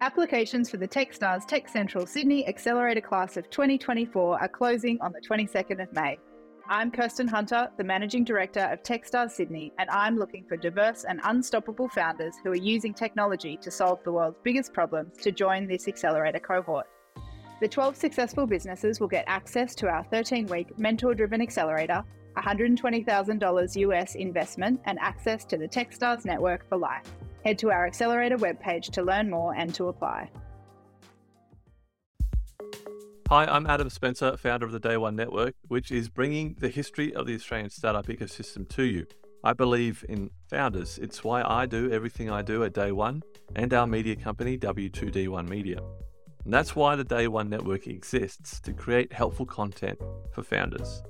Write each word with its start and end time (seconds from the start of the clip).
Applications 0.00 0.70
for 0.70 0.76
the 0.76 0.86
Techstars 0.86 1.44
Tech 1.44 1.68
Central 1.68 2.06
Sydney 2.06 2.46
Accelerator 2.46 3.00
Class 3.00 3.36
of 3.36 3.50
2024 3.50 4.40
are 4.40 4.48
closing 4.48 4.96
on 5.00 5.12
the 5.12 5.20
22nd 5.20 5.82
of 5.82 5.92
May. 5.92 6.16
I'm 6.68 6.92
Kirsten 6.92 7.26
Hunter, 7.26 7.68
the 7.76 7.82
Managing 7.82 8.22
Director 8.22 8.60
of 8.60 8.84
Techstars 8.84 9.32
Sydney, 9.32 9.72
and 9.80 9.90
I'm 9.90 10.16
looking 10.16 10.44
for 10.44 10.56
diverse 10.56 11.02
and 11.02 11.20
unstoppable 11.24 11.88
founders 11.88 12.36
who 12.44 12.52
are 12.52 12.56
using 12.56 12.94
technology 12.94 13.56
to 13.60 13.72
solve 13.72 13.98
the 14.04 14.12
world's 14.12 14.38
biggest 14.44 14.72
problems 14.72 15.16
to 15.18 15.32
join 15.32 15.66
this 15.66 15.88
accelerator 15.88 16.38
cohort. 16.38 16.86
The 17.60 17.66
12 17.66 17.96
successful 17.96 18.46
businesses 18.46 19.00
will 19.00 19.08
get 19.08 19.24
access 19.26 19.74
to 19.76 19.88
our 19.88 20.04
13 20.04 20.46
week 20.46 20.78
mentor 20.78 21.12
driven 21.12 21.42
accelerator, 21.42 22.04
$120,000 22.36 23.76
US 23.76 24.14
investment, 24.14 24.80
and 24.84 24.96
access 25.00 25.44
to 25.46 25.56
the 25.56 25.66
Techstars 25.66 26.24
network 26.24 26.68
for 26.68 26.78
life. 26.78 27.10
Head 27.48 27.58
to 27.60 27.70
our 27.70 27.86
accelerator 27.86 28.36
webpage 28.36 28.90
to 28.90 29.02
learn 29.02 29.30
more 29.30 29.54
and 29.54 29.74
to 29.74 29.88
apply. 29.88 30.30
Hi, 33.30 33.46
I'm 33.46 33.66
Adam 33.66 33.88
Spencer, 33.88 34.36
founder 34.36 34.66
of 34.66 34.72
the 34.72 34.78
Day 34.78 34.98
One 34.98 35.16
Network, 35.16 35.54
which 35.68 35.90
is 35.90 36.10
bringing 36.10 36.56
the 36.60 36.68
history 36.68 37.14
of 37.14 37.24
the 37.24 37.34
Australian 37.34 37.70
startup 37.70 38.06
ecosystem 38.08 38.68
to 38.68 38.82
you. 38.82 39.06
I 39.42 39.54
believe 39.54 40.04
in 40.10 40.28
founders. 40.50 40.98
It's 40.98 41.24
why 41.24 41.42
I 41.42 41.64
do 41.64 41.90
everything 41.90 42.30
I 42.30 42.42
do 42.42 42.64
at 42.64 42.74
Day 42.74 42.92
One 42.92 43.22
and 43.56 43.72
our 43.72 43.86
media 43.86 44.14
company, 44.14 44.58
W2D1 44.58 45.48
Media. 45.48 45.78
And 46.44 46.52
that's 46.52 46.76
why 46.76 46.96
the 46.96 47.04
Day 47.04 47.28
One 47.28 47.48
Network 47.48 47.86
exists 47.86 48.60
to 48.60 48.74
create 48.74 49.10
helpful 49.10 49.46
content 49.46 49.98
for 50.34 50.42
founders. 50.42 51.02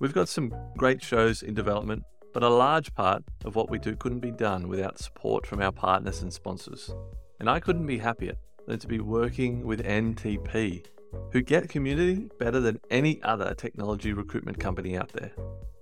We've 0.00 0.12
got 0.12 0.28
some 0.28 0.52
great 0.76 1.00
shows 1.00 1.44
in 1.44 1.54
development, 1.54 2.02
but 2.36 2.42
a 2.42 2.48
large 2.50 2.94
part 2.94 3.24
of 3.46 3.56
what 3.56 3.70
we 3.70 3.78
do 3.78 3.96
couldn't 3.96 4.20
be 4.20 4.30
done 4.30 4.68
without 4.68 4.98
support 4.98 5.46
from 5.46 5.62
our 5.62 5.72
partners 5.72 6.20
and 6.20 6.30
sponsors. 6.30 6.94
And 7.40 7.48
I 7.48 7.58
couldn't 7.60 7.86
be 7.86 7.96
happier 7.96 8.34
than 8.66 8.78
to 8.78 8.86
be 8.86 9.00
working 9.00 9.64
with 9.64 9.82
NTP 9.82 10.84
who 11.32 11.40
get 11.40 11.70
community 11.70 12.28
better 12.38 12.60
than 12.60 12.78
any 12.90 13.22
other 13.22 13.54
technology 13.54 14.12
recruitment 14.12 14.60
company 14.60 14.98
out 14.98 15.08
there. 15.14 15.32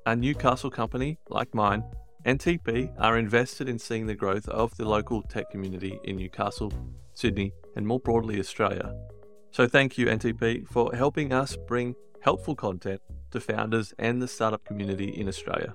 A 0.06 0.14
Newcastle 0.14 0.70
company 0.70 1.18
like 1.28 1.52
mine, 1.56 1.82
NTP, 2.24 2.94
are 3.00 3.18
invested 3.18 3.68
in 3.68 3.76
seeing 3.76 4.06
the 4.06 4.14
growth 4.14 4.48
of 4.48 4.76
the 4.76 4.88
local 4.88 5.22
tech 5.22 5.50
community 5.50 5.98
in 6.04 6.18
Newcastle, 6.18 6.72
Sydney, 7.14 7.52
and 7.74 7.84
more 7.84 7.98
broadly 7.98 8.38
Australia. 8.38 8.94
So 9.50 9.66
thank 9.66 9.98
you, 9.98 10.06
NTP, 10.06 10.68
for 10.68 10.94
helping 10.94 11.32
us 11.32 11.56
bring 11.66 11.96
helpful 12.20 12.54
content 12.54 13.00
to 13.32 13.40
founders 13.40 13.92
and 13.98 14.22
the 14.22 14.28
startup 14.28 14.64
community 14.64 15.08
in 15.08 15.26
Australia. 15.26 15.74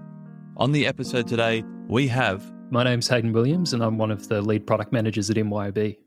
On 0.61 0.71
the 0.71 0.85
episode 0.85 1.27
today, 1.27 1.63
we 1.87 2.07
have. 2.09 2.53
My 2.69 2.83
name's 2.83 3.07
Hayden 3.07 3.33
Williams, 3.33 3.73
and 3.73 3.81
I'm 3.81 3.97
one 3.97 4.11
of 4.11 4.27
the 4.27 4.43
lead 4.43 4.67
product 4.67 4.93
managers 4.93 5.27
at 5.31 5.35
MYOB. 5.35 5.97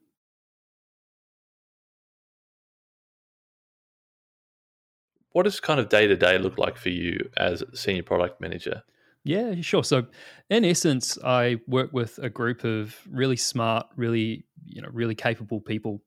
what 5.32 5.42
does 5.42 5.58
kind 5.58 5.80
of 5.80 5.88
day 5.88 6.06
to 6.06 6.14
day 6.14 6.38
look 6.38 6.56
like 6.56 6.76
for 6.76 6.90
you 6.90 7.28
as 7.36 7.64
senior 7.72 8.04
product 8.04 8.40
manager? 8.40 8.84
Yeah, 9.24 9.60
sure. 9.60 9.82
So, 9.82 10.06
in 10.48 10.64
essence, 10.64 11.18
I 11.24 11.56
work 11.66 11.92
with 11.92 12.20
a 12.22 12.30
group 12.30 12.62
of 12.62 12.96
really 13.10 13.34
smart, 13.34 13.88
really 13.96 14.44
you 14.66 14.80
know, 14.82 14.88
really 14.92 15.16
capable 15.16 15.60
people, 15.60 16.00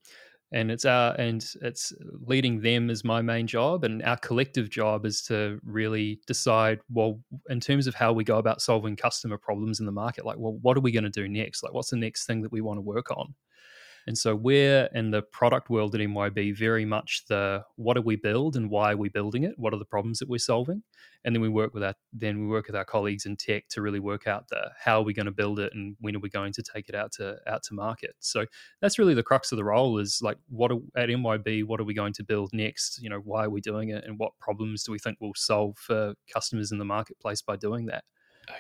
and 0.52 0.72
it's 0.72 0.86
our 0.86 1.14
and 1.20 1.46
it's 1.62 1.94
leading 2.26 2.62
them 2.62 2.90
is 2.90 3.04
my 3.04 3.22
main 3.22 3.48
job, 3.48 3.84
and 3.84 4.02
our 4.04 4.18
collective 4.18 4.70
job 4.70 5.06
is 5.06 5.22
to 5.24 5.60
really 5.64 6.20
decide 6.28 6.80
well, 6.92 7.20
in 7.50 7.60
terms 7.60 7.88
of 7.88 7.96
how 7.96 8.14
we 8.14 8.24
go 8.24 8.38
about 8.38 8.62
solving 8.62 8.96
customer 8.96 9.38
problems 9.38 9.80
in 9.80 9.86
the 9.86 9.92
market. 9.92 10.26
Like, 10.26 10.38
well, 10.38 10.58
what 10.62 10.78
are 10.78 10.82
we 10.82 10.92
going 10.92 11.04
to 11.04 11.10
do 11.10 11.28
next? 11.28 11.64
Like, 11.64 11.74
what's 11.74 11.90
the 11.92 11.98
next 11.98 12.26
thing 12.26 12.42
that 12.42 12.52
we 12.52 12.62
want 12.62 12.78
to 12.78 12.82
work 12.82 13.12
on? 13.12 13.34
And 14.08 14.18
so 14.18 14.34
we're 14.34 14.88
in 14.96 15.12
the 15.12 15.22
product 15.22 15.70
world 15.70 15.94
at 15.94 16.00
MYOB 16.00 16.58
very 16.58 16.86
much 16.86 17.26
the 17.28 17.66
what 17.76 17.96
do 17.96 18.02
we 18.02 18.16
build 18.16 18.56
and 18.56 18.70
why 18.70 18.94
are 18.94 18.98
we 18.98 19.10
building 19.10 19.44
it? 19.44 19.60
What 19.60 19.74
are 19.74 19.80
the 19.80 19.86
problems 19.86 20.20
that 20.20 20.30
we're 20.30 20.40
solving? 20.40 20.82
And 21.26 21.36
then 21.36 21.42
we 21.42 21.50
work 21.50 21.74
with 21.74 21.84
our 21.84 21.94
then 22.14 22.40
we 22.40 22.48
work 22.48 22.68
with 22.68 22.76
our 22.78 22.86
colleagues 22.86 23.26
in 23.26 23.36
tech 23.36 23.68
to 23.70 23.82
really 23.82 24.00
work 24.00 24.26
out 24.26 24.48
the 24.48 24.72
how 24.80 25.02
are 25.02 25.04
we 25.04 25.14
going 25.14 25.26
to 25.26 25.32
build 25.34 25.60
it 25.60 25.74
and 25.74 25.98
when 26.00 26.16
are 26.16 26.20
we 26.20 26.30
going 26.30 26.54
to 26.54 26.64
take 26.64 26.88
it 26.88 26.96
out 26.96 27.12
to 27.14 27.38
out 27.48 27.64
to 27.64 27.74
market. 27.74 28.16
So 28.20 28.46
that's 28.82 28.98
really 28.98 29.14
the 29.14 29.24
crux 29.24 29.52
of 29.52 29.58
the 29.58 29.66
role 29.66 30.00
is 30.00 30.22
like 30.22 30.38
what 30.48 30.72
are, 30.72 30.78
at 30.96 31.10
MYOB 31.10 31.66
what 31.66 31.82
are 31.82 31.86
we 31.86 31.94
going 31.94 32.14
to 32.14 32.24
build 32.24 32.52
next? 32.54 33.02
You 33.02 33.10
know 33.10 33.20
why 33.20 33.44
are 33.44 33.50
we 33.50 33.60
doing 33.60 33.90
it 33.90 34.06
and 34.06 34.18
what 34.18 34.32
problems 34.40 34.84
do 34.84 34.94
we 34.94 35.00
think 35.00 35.18
we'll 35.20 35.34
solve 35.36 35.78
for 35.78 36.14
customers 36.34 36.72
in 36.72 36.78
the 36.78 36.86
marketplace 36.86 37.42
by 37.42 37.58
doing 37.58 37.88
that? 37.88 38.06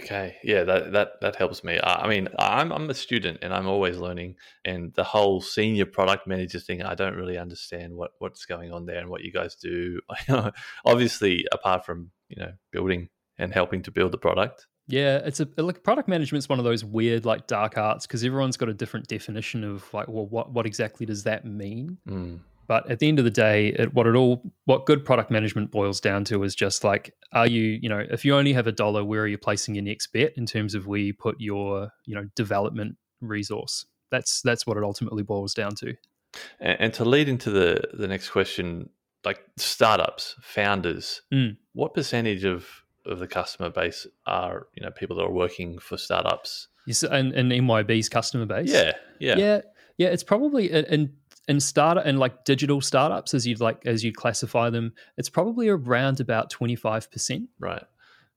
Okay, 0.01 0.35
yeah, 0.43 0.63
that 0.63 0.91
that 0.91 1.21
that 1.21 1.35
helps 1.37 1.63
me. 1.63 1.79
I 1.81 2.07
mean, 2.07 2.27
I'm 2.37 2.71
I'm 2.71 2.89
a 2.89 2.93
student 2.93 3.39
and 3.41 3.53
I'm 3.53 3.67
always 3.67 3.97
learning, 3.97 4.35
and 4.65 4.93
the 4.93 5.03
whole 5.03 5.39
senior 5.39 5.85
product 5.85 6.27
manager 6.27 6.59
thing, 6.59 6.83
I 6.83 6.93
don't 6.93 7.15
really 7.15 7.37
understand 7.37 7.95
what 7.95 8.11
what's 8.19 8.45
going 8.45 8.71
on 8.73 8.85
there 8.85 8.99
and 8.99 9.09
what 9.09 9.21
you 9.21 9.31
guys 9.31 9.55
do. 9.55 10.01
Obviously, 10.85 11.45
apart 11.51 11.85
from 11.85 12.11
you 12.27 12.41
know 12.41 12.51
building 12.71 13.09
and 13.37 13.53
helping 13.53 13.81
to 13.83 13.91
build 13.91 14.11
the 14.11 14.17
product. 14.17 14.67
Yeah, 14.87 15.17
it's 15.17 15.39
a 15.39 15.47
like 15.57 15.83
product 15.83 16.07
management's 16.07 16.47
one 16.47 16.59
of 16.59 16.65
those 16.65 16.83
weird 16.83 17.25
like 17.25 17.47
dark 17.47 17.77
arts 17.77 18.07
because 18.07 18.23
everyone's 18.23 18.57
got 18.57 18.69
a 18.69 18.73
different 18.73 19.07
definition 19.07 19.63
of 19.63 19.85
like, 19.93 20.07
well, 20.07 20.25
what 20.25 20.51
what 20.51 20.65
exactly 20.65 21.05
does 21.05 21.23
that 21.23 21.45
mean? 21.45 21.97
Mm. 22.07 22.39
But 22.67 22.89
at 22.91 22.99
the 22.99 23.07
end 23.07 23.17
of 23.17 23.25
the 23.25 23.31
day, 23.31 23.69
it, 23.69 23.93
what 23.93 24.07
it 24.07 24.15
all, 24.15 24.43
what 24.65 24.85
good 24.85 25.05
product 25.05 25.31
management 25.31 25.71
boils 25.71 26.01
down 26.01 26.25
to 26.25 26.43
is 26.43 26.53
just 26.53 26.83
like, 26.83 27.13
are 27.31 27.47
you, 27.47 27.79
you 27.81 27.87
know, 27.87 28.05
if 28.09 28.25
you 28.25 28.35
only 28.35 28.53
have 28.53 28.67
a 28.67 28.71
dollar, 28.71 29.03
where 29.03 29.21
are 29.21 29.27
you 29.27 29.37
placing 29.37 29.75
your 29.75 29.83
next 29.83 30.07
bet 30.07 30.33
in 30.35 30.45
terms 30.45 30.75
of 30.75 30.85
where 30.85 30.99
you 30.99 31.13
put 31.13 31.39
your, 31.39 31.91
you 32.05 32.13
know, 32.13 32.25
development 32.35 32.97
resource? 33.21 33.85
That's 34.11 34.41
that's 34.41 34.67
what 34.67 34.77
it 34.77 34.83
ultimately 34.83 35.23
boils 35.23 35.53
down 35.53 35.75
to. 35.75 35.95
And, 36.59 36.77
and 36.79 36.93
to 36.95 37.05
lead 37.05 37.29
into 37.29 37.49
the 37.49 37.81
the 37.93 38.07
next 38.07 38.29
question, 38.29 38.89
like 39.23 39.41
startups, 39.57 40.35
founders, 40.41 41.21
mm. 41.33 41.57
what 41.73 41.93
percentage 41.93 42.43
of 42.43 42.67
of 43.05 43.19
the 43.19 43.27
customer 43.27 43.69
base 43.69 44.05
are 44.25 44.67
you 44.73 44.83
know 44.83 44.91
people 44.91 45.15
that 45.17 45.23
are 45.23 45.31
working 45.31 45.79
for 45.79 45.97
startups? 45.97 46.67
Yes, 46.85 47.03
and, 47.03 47.33
and 47.33 47.51
MYOB's 47.51 48.07
customer 48.07 48.45
base. 48.45 48.69
Yeah, 48.71 48.93
yeah, 49.19 49.37
yeah, 49.37 49.61
yeah. 49.97 50.07
It's 50.07 50.23
probably 50.23 50.71
and 50.71 51.13
in 51.47 51.59
startup 51.59 52.05
and 52.05 52.19
like 52.19 52.43
digital 52.43 52.81
startups 52.81 53.33
as 53.33 53.47
you'd 53.47 53.59
like 53.59 53.81
as 53.85 54.03
you 54.03 54.11
classify 54.11 54.69
them 54.69 54.93
it's 55.17 55.29
probably 55.29 55.67
around 55.69 56.19
about 56.19 56.51
25% 56.51 57.47
right. 57.59 57.83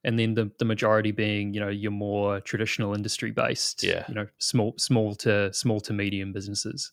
And 0.02 0.18
then 0.18 0.32
the, 0.32 0.50
the 0.58 0.64
majority 0.64 1.12
being 1.12 1.52
you 1.52 1.60
know 1.60 1.68
your 1.68 1.90
more 1.90 2.40
traditional 2.40 2.94
industry 2.94 3.32
based 3.32 3.82
yeah. 3.82 4.04
you 4.08 4.14
know 4.14 4.26
small 4.38 4.74
small 4.78 5.14
to 5.16 5.52
small 5.52 5.78
to 5.80 5.92
medium 5.92 6.32
businesses. 6.32 6.90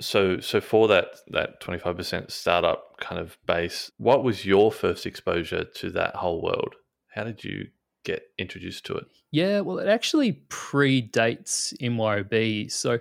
So 0.00 0.38
so 0.38 0.60
for 0.60 0.86
that 0.86 1.06
that 1.32 1.60
25% 1.60 2.30
startup 2.30 2.98
kind 2.98 3.20
of 3.20 3.36
base 3.46 3.90
what 3.98 4.22
was 4.22 4.46
your 4.46 4.70
first 4.70 5.06
exposure 5.06 5.64
to 5.64 5.90
that 5.90 6.14
whole 6.14 6.40
world? 6.40 6.76
How 7.08 7.24
did 7.24 7.42
you 7.42 7.66
get 8.06 8.30
introduced 8.38 8.86
to 8.86 8.94
it? 8.94 9.04
Yeah, 9.32 9.60
well, 9.60 9.78
it 9.78 9.88
actually 9.88 10.40
predates 10.48 11.76
MYOB. 11.82 12.70
So, 12.70 13.00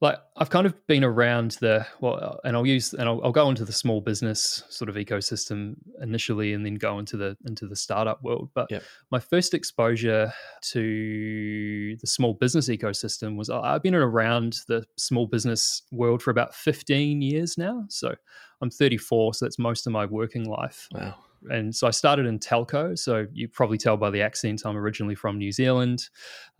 like, 0.00 0.18
I've 0.36 0.48
kind 0.48 0.66
of 0.66 0.86
been 0.86 1.02
around 1.02 1.58
the 1.60 1.84
well, 2.00 2.38
and 2.44 2.56
I'll 2.56 2.66
use 2.66 2.94
and 2.94 3.08
I'll, 3.08 3.20
I'll, 3.24 3.32
go 3.32 3.50
into 3.50 3.64
the 3.64 3.72
small 3.72 4.00
business 4.00 4.62
sort 4.70 4.88
of 4.88 4.94
ecosystem 4.94 5.74
initially, 6.00 6.54
and 6.54 6.64
then 6.64 6.76
go 6.76 6.98
into 6.98 7.16
the 7.16 7.36
into 7.44 7.66
the 7.66 7.76
startup 7.76 8.22
world. 8.22 8.50
But 8.54 8.70
yep. 8.70 8.84
my 9.10 9.18
first 9.18 9.52
exposure 9.52 10.32
to 10.70 11.96
the 12.00 12.06
small 12.06 12.32
business 12.32 12.68
ecosystem 12.68 13.36
was 13.36 13.50
I've 13.50 13.82
been 13.82 13.94
around 13.94 14.60
the 14.68 14.84
small 14.96 15.26
business 15.26 15.82
world 15.90 16.22
for 16.22 16.30
about 16.30 16.54
fifteen 16.54 17.20
years 17.20 17.58
now. 17.58 17.84
So, 17.88 18.14
I'm 18.62 18.70
34, 18.70 19.34
so 19.34 19.44
that's 19.44 19.58
most 19.58 19.86
of 19.86 19.92
my 19.92 20.06
working 20.06 20.48
life. 20.48 20.88
Wow 20.92 21.16
and 21.50 21.74
so 21.74 21.86
I 21.86 21.90
started 21.90 22.26
in 22.26 22.38
telco. 22.38 22.98
So 22.98 23.26
you 23.32 23.48
probably 23.48 23.78
tell 23.78 23.96
by 23.96 24.10
the 24.10 24.22
accent, 24.22 24.62
I'm 24.64 24.76
originally 24.76 25.14
from 25.14 25.38
New 25.38 25.52
Zealand, 25.52 26.08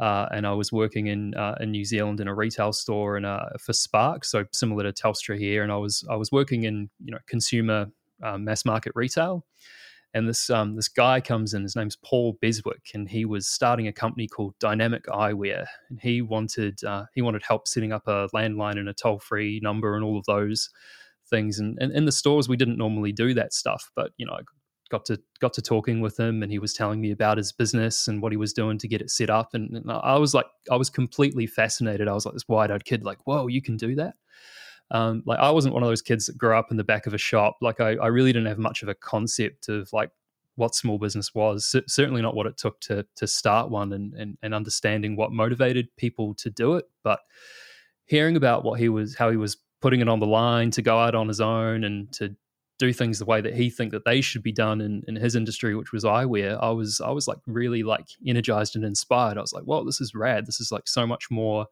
uh, 0.00 0.26
and 0.32 0.46
I 0.46 0.52
was 0.52 0.72
working 0.72 1.08
in 1.08 1.34
uh, 1.34 1.56
in 1.60 1.70
New 1.70 1.84
Zealand 1.84 2.20
in 2.20 2.28
a 2.28 2.34
retail 2.34 2.72
store 2.72 3.16
and 3.16 3.26
uh, 3.26 3.46
for 3.60 3.72
Spark, 3.72 4.24
so 4.24 4.44
similar 4.52 4.84
to 4.84 4.92
Telstra 4.92 5.38
here. 5.38 5.62
And 5.62 5.72
I 5.72 5.76
was 5.76 6.04
I 6.10 6.16
was 6.16 6.32
working 6.32 6.64
in 6.64 6.90
you 7.04 7.12
know 7.12 7.18
consumer 7.26 7.86
um, 8.22 8.44
mass 8.44 8.64
market 8.64 8.92
retail, 8.94 9.44
and 10.14 10.28
this 10.28 10.48
um, 10.50 10.76
this 10.76 10.88
guy 10.88 11.20
comes 11.20 11.54
in. 11.54 11.62
His 11.62 11.76
name's 11.76 11.96
Paul 11.96 12.38
Beswick, 12.40 12.90
and 12.94 13.08
he 13.08 13.24
was 13.24 13.46
starting 13.46 13.86
a 13.86 13.92
company 13.92 14.26
called 14.28 14.54
Dynamic 14.58 15.04
Eyewear, 15.06 15.66
and 15.90 16.00
he 16.00 16.22
wanted 16.22 16.82
uh, 16.84 17.04
he 17.14 17.22
wanted 17.22 17.42
help 17.46 17.68
setting 17.68 17.92
up 17.92 18.06
a 18.06 18.28
landline 18.34 18.78
and 18.78 18.88
a 18.88 18.94
toll 18.94 19.18
free 19.18 19.60
number 19.62 19.94
and 19.94 20.04
all 20.04 20.18
of 20.18 20.24
those 20.26 20.70
things. 21.28 21.58
And, 21.58 21.78
in 21.80 22.04
the 22.04 22.12
stores, 22.12 22.48
we 22.48 22.56
didn't 22.56 22.78
normally 22.78 23.12
do 23.12 23.34
that 23.34 23.52
stuff, 23.52 23.90
but 23.94 24.12
you 24.16 24.26
know, 24.26 24.32
I 24.32 24.40
got 24.90 25.04
to 25.06 25.20
got 25.40 25.52
to 25.54 25.62
talking 25.62 26.00
with 26.00 26.18
him, 26.18 26.42
and 26.42 26.50
he 26.50 26.58
was 26.58 26.72
telling 26.72 27.00
me 27.00 27.10
about 27.10 27.38
his 27.38 27.52
business 27.52 28.08
and 28.08 28.22
what 28.22 28.32
he 28.32 28.36
was 28.38 28.52
doing 28.52 28.78
to 28.78 28.88
get 28.88 29.00
it 29.00 29.10
set 29.10 29.30
up. 29.30 29.54
And, 29.54 29.70
and 29.76 29.90
I 29.90 30.16
was 30.16 30.34
like, 30.34 30.46
I 30.70 30.76
was 30.76 30.90
completely 30.90 31.46
fascinated. 31.46 32.08
I 32.08 32.12
was 32.12 32.24
like 32.24 32.34
this 32.34 32.48
wide 32.48 32.70
eyed 32.70 32.84
kid, 32.84 33.04
like, 33.04 33.18
whoa, 33.26 33.46
you 33.46 33.62
can 33.62 33.76
do 33.76 33.94
that. 33.96 34.14
Um, 34.90 35.22
like 35.26 35.38
I 35.40 35.50
wasn't 35.50 35.74
one 35.74 35.82
of 35.82 35.88
those 35.88 36.02
kids 36.02 36.26
that 36.26 36.38
grew 36.38 36.56
up 36.56 36.70
in 36.70 36.76
the 36.76 36.84
back 36.84 37.06
of 37.06 37.14
a 37.14 37.18
shop. 37.18 37.56
Like 37.60 37.80
I, 37.80 37.96
I 37.96 38.06
really 38.06 38.32
didn't 38.32 38.48
have 38.48 38.58
much 38.58 38.82
of 38.82 38.88
a 38.88 38.94
concept 38.94 39.68
of 39.68 39.92
like 39.92 40.10
what 40.54 40.74
small 40.74 40.98
business 40.98 41.34
was. 41.34 41.66
C- 41.66 41.82
certainly 41.88 42.22
not 42.22 42.36
what 42.36 42.46
it 42.46 42.56
took 42.56 42.80
to 42.82 43.04
to 43.16 43.26
start 43.26 43.70
one, 43.70 43.92
and, 43.92 44.14
and 44.14 44.38
and 44.42 44.54
understanding 44.54 45.16
what 45.16 45.32
motivated 45.32 45.88
people 45.96 46.34
to 46.36 46.50
do 46.50 46.74
it. 46.74 46.84
But 47.02 47.20
hearing 48.04 48.36
about 48.36 48.64
what 48.64 48.78
he 48.78 48.88
was, 48.88 49.16
how 49.16 49.30
he 49.30 49.36
was 49.36 49.56
putting 49.80 50.00
it 50.00 50.08
on 50.08 50.20
the 50.20 50.26
line 50.26 50.70
to 50.70 50.82
go 50.82 50.98
out 50.98 51.14
on 51.14 51.28
his 51.28 51.40
own 51.40 51.84
and 51.84 52.12
to 52.12 52.34
do 52.78 52.93
things 52.93 53.19
the 53.19 53.25
way 53.25 53.40
that 53.40 53.55
he 53.55 53.70
think 53.70 53.93
that 53.93 54.05
they 54.05 54.20
should 54.20 54.43
be 54.43 54.52
done 54.52 54.81
in, 54.81 55.02
in 55.08 55.17
his 55.17 55.34
industry, 55.34 55.75
which 55.75 55.93
was 55.93 56.05
eyewear, 56.05 56.58
I 56.62 56.70
was 56.70 57.00
I 57.00 57.11
was 57.11 57.26
like 57.26 57.38
really 57.46 57.82
like 57.82 58.08
energized 58.26 58.76
and 58.76 58.84
inspired. 58.84 59.38
I 59.38 59.40
was 59.40 59.52
like, 59.52 59.64
well, 59.67 59.84
this 59.84 60.00
is 60.00 60.14
rad. 60.14 60.46
This 60.46 60.61
is 60.61 60.70
like 60.70 60.87
so 60.87 61.06
much 61.06 61.31
more 61.31 61.67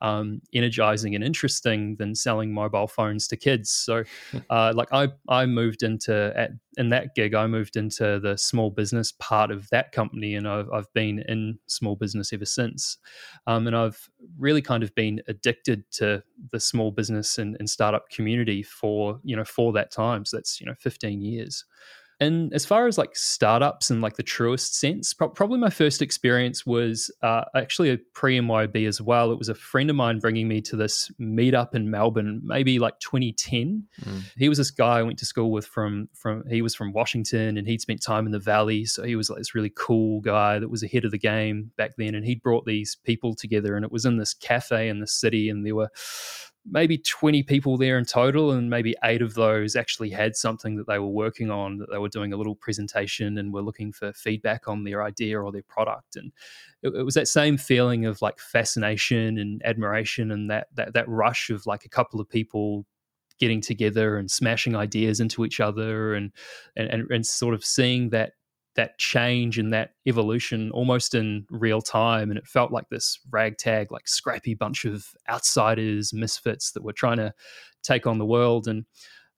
um, 0.00 0.40
energizing 0.54 1.14
and 1.14 1.24
interesting 1.24 1.96
than 1.96 2.14
selling 2.14 2.52
mobile 2.52 2.86
phones 2.86 3.26
to 3.28 3.36
kids. 3.36 3.70
So, 3.70 4.04
uh, 4.50 4.72
like 4.74 4.88
I, 4.92 5.08
I 5.28 5.46
moved 5.46 5.82
into 5.82 6.32
at 6.36 6.50
in 6.76 6.90
that 6.90 7.16
gig, 7.16 7.34
I 7.34 7.48
moved 7.48 7.76
into 7.76 8.20
the 8.20 8.38
small 8.38 8.70
business 8.70 9.12
part 9.18 9.50
of 9.50 9.68
that 9.70 9.90
company, 9.90 10.36
and 10.36 10.46
I've, 10.46 10.70
I've 10.72 10.92
been 10.92 11.24
in 11.28 11.58
small 11.66 11.96
business 11.96 12.32
ever 12.32 12.44
since. 12.44 12.98
Um, 13.48 13.66
and 13.66 13.76
I've 13.76 14.08
really 14.38 14.62
kind 14.62 14.84
of 14.84 14.94
been 14.94 15.20
addicted 15.26 15.90
to 15.92 16.22
the 16.52 16.60
small 16.60 16.92
business 16.92 17.38
and, 17.38 17.56
and 17.58 17.68
startup 17.68 18.08
community 18.10 18.62
for 18.62 19.20
you 19.24 19.34
know 19.34 19.44
for 19.44 19.72
that 19.72 19.90
time. 19.90 20.24
So 20.24 20.36
that's 20.36 20.60
you 20.60 20.66
know 20.66 20.74
15 20.78 21.20
years. 21.20 21.64
And 22.20 22.52
as 22.52 22.66
far 22.66 22.88
as 22.88 22.98
like 22.98 23.14
startups 23.16 23.90
and 23.90 24.00
like 24.00 24.16
the 24.16 24.24
truest 24.24 24.74
sense, 24.78 25.14
pro- 25.14 25.28
probably 25.28 25.58
my 25.58 25.70
first 25.70 26.02
experience 26.02 26.66
was 26.66 27.12
uh, 27.22 27.44
actually 27.54 27.90
a 27.90 27.98
pre 28.12 28.38
MYOB 28.38 28.88
as 28.88 29.00
well. 29.00 29.30
It 29.30 29.38
was 29.38 29.48
a 29.48 29.54
friend 29.54 29.88
of 29.88 29.94
mine 29.94 30.18
bringing 30.18 30.48
me 30.48 30.60
to 30.62 30.76
this 30.76 31.10
meetup 31.20 31.74
in 31.74 31.90
Melbourne, 31.90 32.40
maybe 32.42 32.80
like 32.80 32.98
2010. 32.98 33.84
Mm. 34.04 34.22
He 34.36 34.48
was 34.48 34.58
this 34.58 34.72
guy 34.72 34.98
I 34.98 35.02
went 35.02 35.18
to 35.20 35.26
school 35.26 35.52
with 35.52 35.66
from 35.66 36.08
from 36.12 36.42
he 36.48 36.60
was 36.60 36.74
from 36.74 36.92
Washington 36.92 37.56
and 37.56 37.68
he'd 37.68 37.80
spent 37.80 38.02
time 38.02 38.26
in 38.26 38.32
the 38.32 38.38
Valley, 38.40 38.84
so 38.84 39.04
he 39.04 39.14
was 39.14 39.30
like 39.30 39.38
this 39.38 39.54
really 39.54 39.72
cool 39.76 40.20
guy 40.20 40.58
that 40.58 40.70
was 40.70 40.82
ahead 40.82 41.04
of 41.04 41.12
the 41.12 41.18
game 41.18 41.70
back 41.76 41.92
then. 41.96 42.16
And 42.16 42.24
he'd 42.24 42.42
brought 42.42 42.64
these 42.64 42.96
people 43.04 43.34
together, 43.34 43.76
and 43.76 43.84
it 43.84 43.92
was 43.92 44.04
in 44.04 44.16
this 44.16 44.34
cafe 44.34 44.88
in 44.88 44.98
the 44.98 45.06
city, 45.06 45.48
and 45.48 45.64
there 45.64 45.76
were 45.76 45.90
maybe 46.64 46.98
20 46.98 47.42
people 47.44 47.76
there 47.76 47.98
in 47.98 48.04
total, 48.04 48.52
and 48.52 48.68
maybe 48.68 48.94
eight 49.04 49.22
of 49.22 49.34
those 49.34 49.76
actually 49.76 50.10
had 50.10 50.36
something 50.36 50.76
that 50.76 50.86
they 50.86 50.98
were 50.98 51.08
working 51.08 51.50
on, 51.50 51.78
that 51.78 51.90
they 51.90 51.98
were 51.98 52.08
doing 52.08 52.32
a 52.32 52.36
little 52.36 52.54
presentation 52.54 53.38
and 53.38 53.52
were 53.52 53.62
looking 53.62 53.92
for 53.92 54.12
feedback 54.12 54.68
on 54.68 54.84
their 54.84 55.02
idea 55.02 55.40
or 55.40 55.52
their 55.52 55.62
product. 55.62 56.16
And 56.16 56.32
it, 56.82 56.94
it 56.94 57.02
was 57.02 57.14
that 57.14 57.28
same 57.28 57.56
feeling 57.56 58.06
of 58.06 58.20
like 58.22 58.38
fascination 58.38 59.38
and 59.38 59.62
admiration 59.64 60.30
and 60.30 60.50
that, 60.50 60.68
that, 60.74 60.94
that 60.94 61.08
rush 61.08 61.50
of 61.50 61.66
like 61.66 61.84
a 61.84 61.90
couple 61.90 62.20
of 62.20 62.28
people 62.28 62.86
getting 63.38 63.60
together 63.60 64.18
and 64.18 64.30
smashing 64.30 64.74
ideas 64.74 65.20
into 65.20 65.44
each 65.44 65.60
other 65.60 66.14
and, 66.14 66.32
and, 66.76 66.88
and, 66.88 67.10
and 67.10 67.26
sort 67.26 67.54
of 67.54 67.64
seeing 67.64 68.10
that 68.10 68.32
that 68.78 68.96
change 68.96 69.58
and 69.58 69.72
that 69.72 69.90
evolution 70.06 70.70
almost 70.70 71.12
in 71.12 71.44
real 71.50 71.82
time. 71.82 72.30
And 72.30 72.38
it 72.38 72.46
felt 72.46 72.70
like 72.70 72.88
this 72.90 73.18
ragtag, 73.28 73.90
like 73.90 74.06
scrappy 74.06 74.54
bunch 74.54 74.84
of 74.84 75.08
outsiders, 75.28 76.12
misfits 76.12 76.70
that 76.72 76.84
were 76.84 76.92
trying 76.92 77.16
to 77.16 77.34
take 77.82 78.06
on 78.06 78.18
the 78.18 78.24
world. 78.24 78.68
And, 78.68 78.84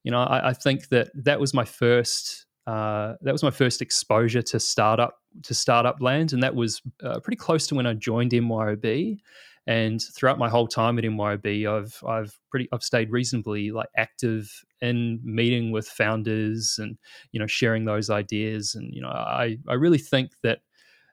you 0.04 0.10
know, 0.10 0.18
I, 0.20 0.50
I 0.50 0.52
think 0.52 0.88
that 0.90 1.08
that 1.14 1.40
was 1.40 1.54
my 1.54 1.64
first. 1.64 2.46
Uh, 2.66 3.14
that 3.22 3.32
was 3.32 3.42
my 3.42 3.50
first 3.50 3.80
exposure 3.80 4.42
to 4.42 4.60
startup 4.60 5.16
to 5.42 5.54
startup 5.54 6.00
land, 6.02 6.34
and 6.34 6.42
that 6.42 6.54
was 6.54 6.82
uh, 7.02 7.18
pretty 7.18 7.38
close 7.38 7.66
to 7.68 7.74
when 7.74 7.86
I 7.86 7.94
joined 7.94 8.32
MYOB. 8.32 9.18
And 9.66 10.00
throughout 10.16 10.38
my 10.38 10.48
whole 10.48 10.66
time 10.66 10.98
at 10.98 11.04
MYOB, 11.04 11.66
I've 11.68 12.02
I've 12.06 12.38
pretty 12.50 12.68
I've 12.72 12.82
stayed 12.82 13.10
reasonably 13.10 13.70
like 13.70 13.88
active 13.96 14.50
in 14.80 15.20
meeting 15.22 15.70
with 15.70 15.86
founders 15.86 16.76
and 16.78 16.96
you 17.32 17.40
know 17.40 17.46
sharing 17.46 17.84
those 17.84 18.10
ideas. 18.10 18.74
And 18.74 18.92
you 18.92 19.02
know 19.02 19.08
I 19.08 19.58
I 19.68 19.74
really 19.74 19.98
think 19.98 20.32
that 20.42 20.60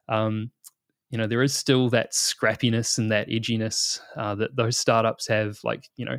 um, 0.10 0.52
you 1.12 1.18
know 1.18 1.28
there 1.28 1.44
is 1.44 1.54
still 1.54 1.90
that 1.90 2.14
scrappiness 2.14 2.98
and 2.98 3.12
that 3.12 3.30
edginess 3.30 4.00
uh, 4.16 4.36
that 4.36 4.56
those 4.56 4.78
startups 4.78 5.28
have. 5.28 5.60
Like 5.64 5.90
you 5.98 6.06
know 6.06 6.18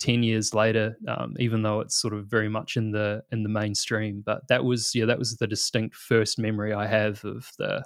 10 0.00 0.22
years 0.22 0.52
later 0.52 0.96
um, 1.08 1.34
even 1.38 1.62
though 1.62 1.80
it's 1.80 2.00
sort 2.00 2.14
of 2.14 2.26
very 2.26 2.48
much 2.48 2.76
in 2.76 2.90
the 2.90 3.22
in 3.30 3.42
the 3.42 3.48
mainstream 3.48 4.22
but 4.26 4.46
that 4.48 4.64
was 4.64 4.92
yeah 4.94 5.04
that 5.04 5.18
was 5.18 5.36
the 5.36 5.46
distinct 5.46 5.94
first 5.94 6.36
memory 6.36 6.72
i 6.72 6.86
have 6.86 7.24
of 7.24 7.48
the 7.58 7.82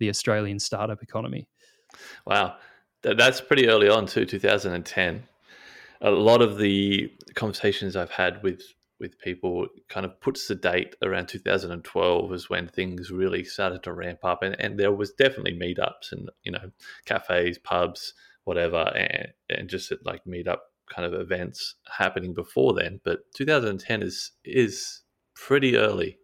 the 0.00 0.08
australian 0.08 0.58
startup 0.58 1.02
economy 1.02 1.48
wow 2.26 2.56
that's 3.02 3.40
pretty 3.40 3.68
early 3.68 3.88
on 3.88 4.06
too, 4.06 4.24
2010. 4.24 5.24
A 6.00 6.10
lot 6.10 6.42
of 6.42 6.58
the 6.58 7.12
conversations 7.34 7.96
I've 7.96 8.10
had 8.10 8.42
with 8.42 8.62
with 9.00 9.18
people 9.18 9.66
kind 9.88 10.06
of 10.06 10.20
puts 10.20 10.46
the 10.46 10.54
date 10.54 10.94
around 11.02 11.26
2012 11.26 12.32
as 12.32 12.48
when 12.48 12.68
things 12.68 13.10
really 13.10 13.42
started 13.42 13.82
to 13.82 13.92
ramp 13.92 14.20
up, 14.22 14.44
and, 14.44 14.54
and 14.60 14.78
there 14.78 14.92
was 14.92 15.12
definitely 15.12 15.58
meetups 15.58 16.12
and 16.12 16.30
you 16.44 16.52
know 16.52 16.70
cafes, 17.04 17.58
pubs, 17.58 18.14
whatever, 18.44 18.92
and, 18.96 19.32
and 19.50 19.68
just 19.68 19.92
like 20.04 20.24
meetup 20.24 20.58
kind 20.88 21.12
of 21.12 21.20
events 21.20 21.76
happening 21.98 22.34
before 22.34 22.74
then. 22.74 23.00
But 23.04 23.20
2010 23.34 24.02
is 24.02 24.32
is 24.44 25.02
pretty 25.34 25.76
early 25.76 26.18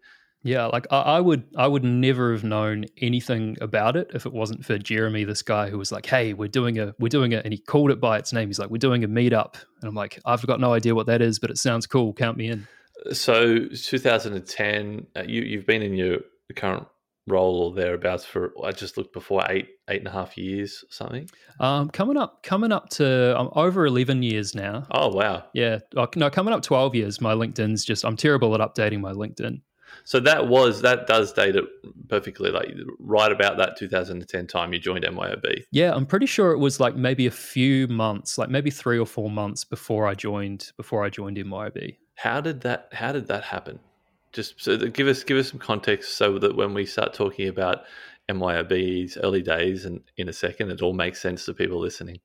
yeah, 0.48 0.66
like 0.66 0.86
I, 0.90 1.00
I, 1.00 1.20
would, 1.20 1.44
I 1.56 1.66
would 1.66 1.84
never 1.84 2.32
have 2.32 2.44
known 2.44 2.86
anything 2.98 3.56
about 3.60 3.96
it 3.96 4.10
if 4.14 4.26
it 4.26 4.32
wasn't 4.32 4.64
for 4.64 4.78
Jeremy, 4.78 5.24
this 5.24 5.42
guy 5.42 5.68
who 5.68 5.78
was 5.78 5.92
like, 5.92 6.06
"Hey, 6.06 6.32
we're 6.32 6.48
doing 6.48 6.78
a, 6.78 6.94
we're 6.98 7.08
doing 7.08 7.32
it," 7.32 7.44
and 7.44 7.52
he 7.52 7.58
called 7.58 7.90
it 7.90 8.00
by 8.00 8.18
its 8.18 8.32
name. 8.32 8.48
He's 8.48 8.58
like, 8.58 8.70
"We're 8.70 8.78
doing 8.78 9.04
a 9.04 9.08
meetup," 9.08 9.54
and 9.80 9.88
I'm 9.88 9.94
like, 9.94 10.18
"I've 10.24 10.46
got 10.46 10.60
no 10.60 10.72
idea 10.72 10.94
what 10.94 11.06
that 11.06 11.20
is, 11.20 11.38
but 11.38 11.50
it 11.50 11.58
sounds 11.58 11.86
cool. 11.86 12.12
Count 12.12 12.36
me 12.36 12.48
in." 12.48 12.66
So, 13.12 13.66
2010, 13.68 15.06
uh, 15.16 15.22
you 15.26 15.42
you've 15.42 15.66
been 15.66 15.82
in 15.82 15.94
your 15.94 16.18
current 16.56 16.86
role 17.28 17.60
or 17.60 17.74
thereabouts 17.74 18.24
for 18.24 18.52
I 18.64 18.72
just 18.72 18.96
looked 18.96 19.12
before 19.12 19.44
eight 19.48 19.68
eight 19.88 19.98
and 19.98 20.08
a 20.08 20.10
half 20.10 20.36
years 20.36 20.82
or 20.82 20.92
something. 20.92 21.28
Um, 21.60 21.90
coming 21.90 22.16
up, 22.16 22.42
coming 22.42 22.72
up 22.72 22.88
to 22.90 23.34
I'm 23.38 23.50
over 23.52 23.86
eleven 23.86 24.22
years 24.22 24.54
now. 24.54 24.86
Oh 24.90 25.08
wow! 25.08 25.44
Yeah, 25.54 25.78
no, 26.16 26.30
coming 26.30 26.54
up 26.54 26.62
twelve 26.62 26.94
years. 26.94 27.20
My 27.20 27.34
LinkedIn's 27.34 27.84
just 27.84 28.04
I'm 28.04 28.16
terrible 28.16 28.54
at 28.54 28.60
updating 28.60 29.00
my 29.00 29.12
LinkedIn. 29.12 29.60
So 30.04 30.20
that 30.20 30.48
was 30.48 30.80
that 30.82 31.06
does 31.06 31.32
date 31.32 31.56
it 31.56 31.64
perfectly, 32.08 32.50
like 32.50 32.74
right 32.98 33.30
about 33.30 33.56
that 33.58 33.76
2010 33.76 34.46
time 34.46 34.72
you 34.72 34.78
joined 34.78 35.04
MYOB. 35.04 35.64
Yeah, 35.70 35.94
I'm 35.94 36.06
pretty 36.06 36.26
sure 36.26 36.52
it 36.52 36.58
was 36.58 36.80
like 36.80 36.96
maybe 36.96 37.26
a 37.26 37.30
few 37.30 37.86
months, 37.88 38.38
like 38.38 38.48
maybe 38.48 38.70
three 38.70 38.98
or 38.98 39.06
four 39.06 39.30
months 39.30 39.64
before 39.64 40.06
I 40.06 40.14
joined 40.14 40.72
before 40.76 41.04
I 41.04 41.10
joined 41.10 41.36
MYOB. 41.36 41.96
How 42.14 42.40
did 42.40 42.62
that 42.62 42.88
How 42.92 43.12
did 43.12 43.26
that 43.28 43.44
happen? 43.44 43.78
Just 44.32 44.60
so 44.62 44.76
that, 44.76 44.92
give 44.92 45.08
us 45.08 45.24
give 45.24 45.36
us 45.36 45.50
some 45.50 45.58
context 45.58 46.16
so 46.16 46.38
that 46.38 46.56
when 46.56 46.74
we 46.74 46.86
start 46.86 47.14
talking 47.14 47.48
about 47.48 47.84
MYOB's 48.28 49.16
early 49.18 49.42
days 49.42 49.84
and 49.84 50.00
in 50.16 50.28
a 50.28 50.32
second, 50.32 50.70
it 50.70 50.82
all 50.82 50.92
makes 50.92 51.20
sense 51.20 51.44
to 51.46 51.54
people 51.54 51.78
listening. 51.80 52.20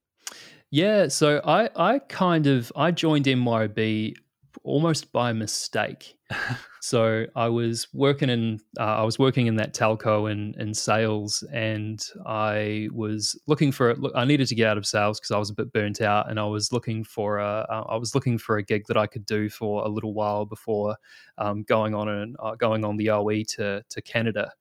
Yeah, 0.70 1.08
so 1.08 1.40
I 1.46 1.70
I 1.76 2.00
kind 2.00 2.48
of 2.48 2.72
I 2.76 2.92
joined 2.92 3.26
MYOB 3.26 4.16
almost 4.64 5.12
by 5.12 5.34
mistake. 5.34 6.16
so 6.82 7.26
I 7.36 7.48
was 7.48 7.88
working 7.94 8.30
in 8.30 8.60
uh, 8.80 8.84
I 8.84 9.04
was 9.04 9.20
working 9.20 9.48
in 9.48 9.56
that 9.58 9.74
telco 9.74 10.32
in 10.32 10.56
in 10.60 10.74
sales, 10.74 11.44
and 11.52 12.04
I 12.26 12.90
was 12.92 13.40
looking 13.48 13.72
for. 13.72 13.96
I 14.16 14.26
needed 14.26 14.48
to 14.48 14.56
get 14.56 14.68
out 14.68 14.78
of 14.78 14.86
sales 14.86 15.20
because 15.20 15.32
I 15.32 15.38
was 15.38 15.50
a 15.50 15.54
bit 15.54 15.72
burnt 15.74 16.02
out, 16.02 16.30
and 16.30 16.40
I 16.40 16.46
was 16.46 16.72
looking 16.72 17.04
for 17.04 17.40
a 17.40 17.66
uh, 17.70 17.86
I 17.90 17.98
was 17.98 18.16
looking 18.16 18.38
for 18.38 18.58
a 18.58 18.64
gig 18.64 18.86
that 18.88 18.98
I 18.98 19.08
could 19.08 19.26
do 19.26 19.50
for 19.50 19.84
a 19.86 19.90
little 19.90 20.14
while 20.14 20.46
before 20.46 20.96
um, 21.38 21.64
going 21.64 21.94
on 21.94 22.08
and 22.10 22.36
uh, 22.40 22.56
going 22.56 22.86
on 22.86 22.98
the 22.98 23.10
OE 23.10 23.44
to 23.56 23.84
to 23.88 24.02
Canada 24.02 24.52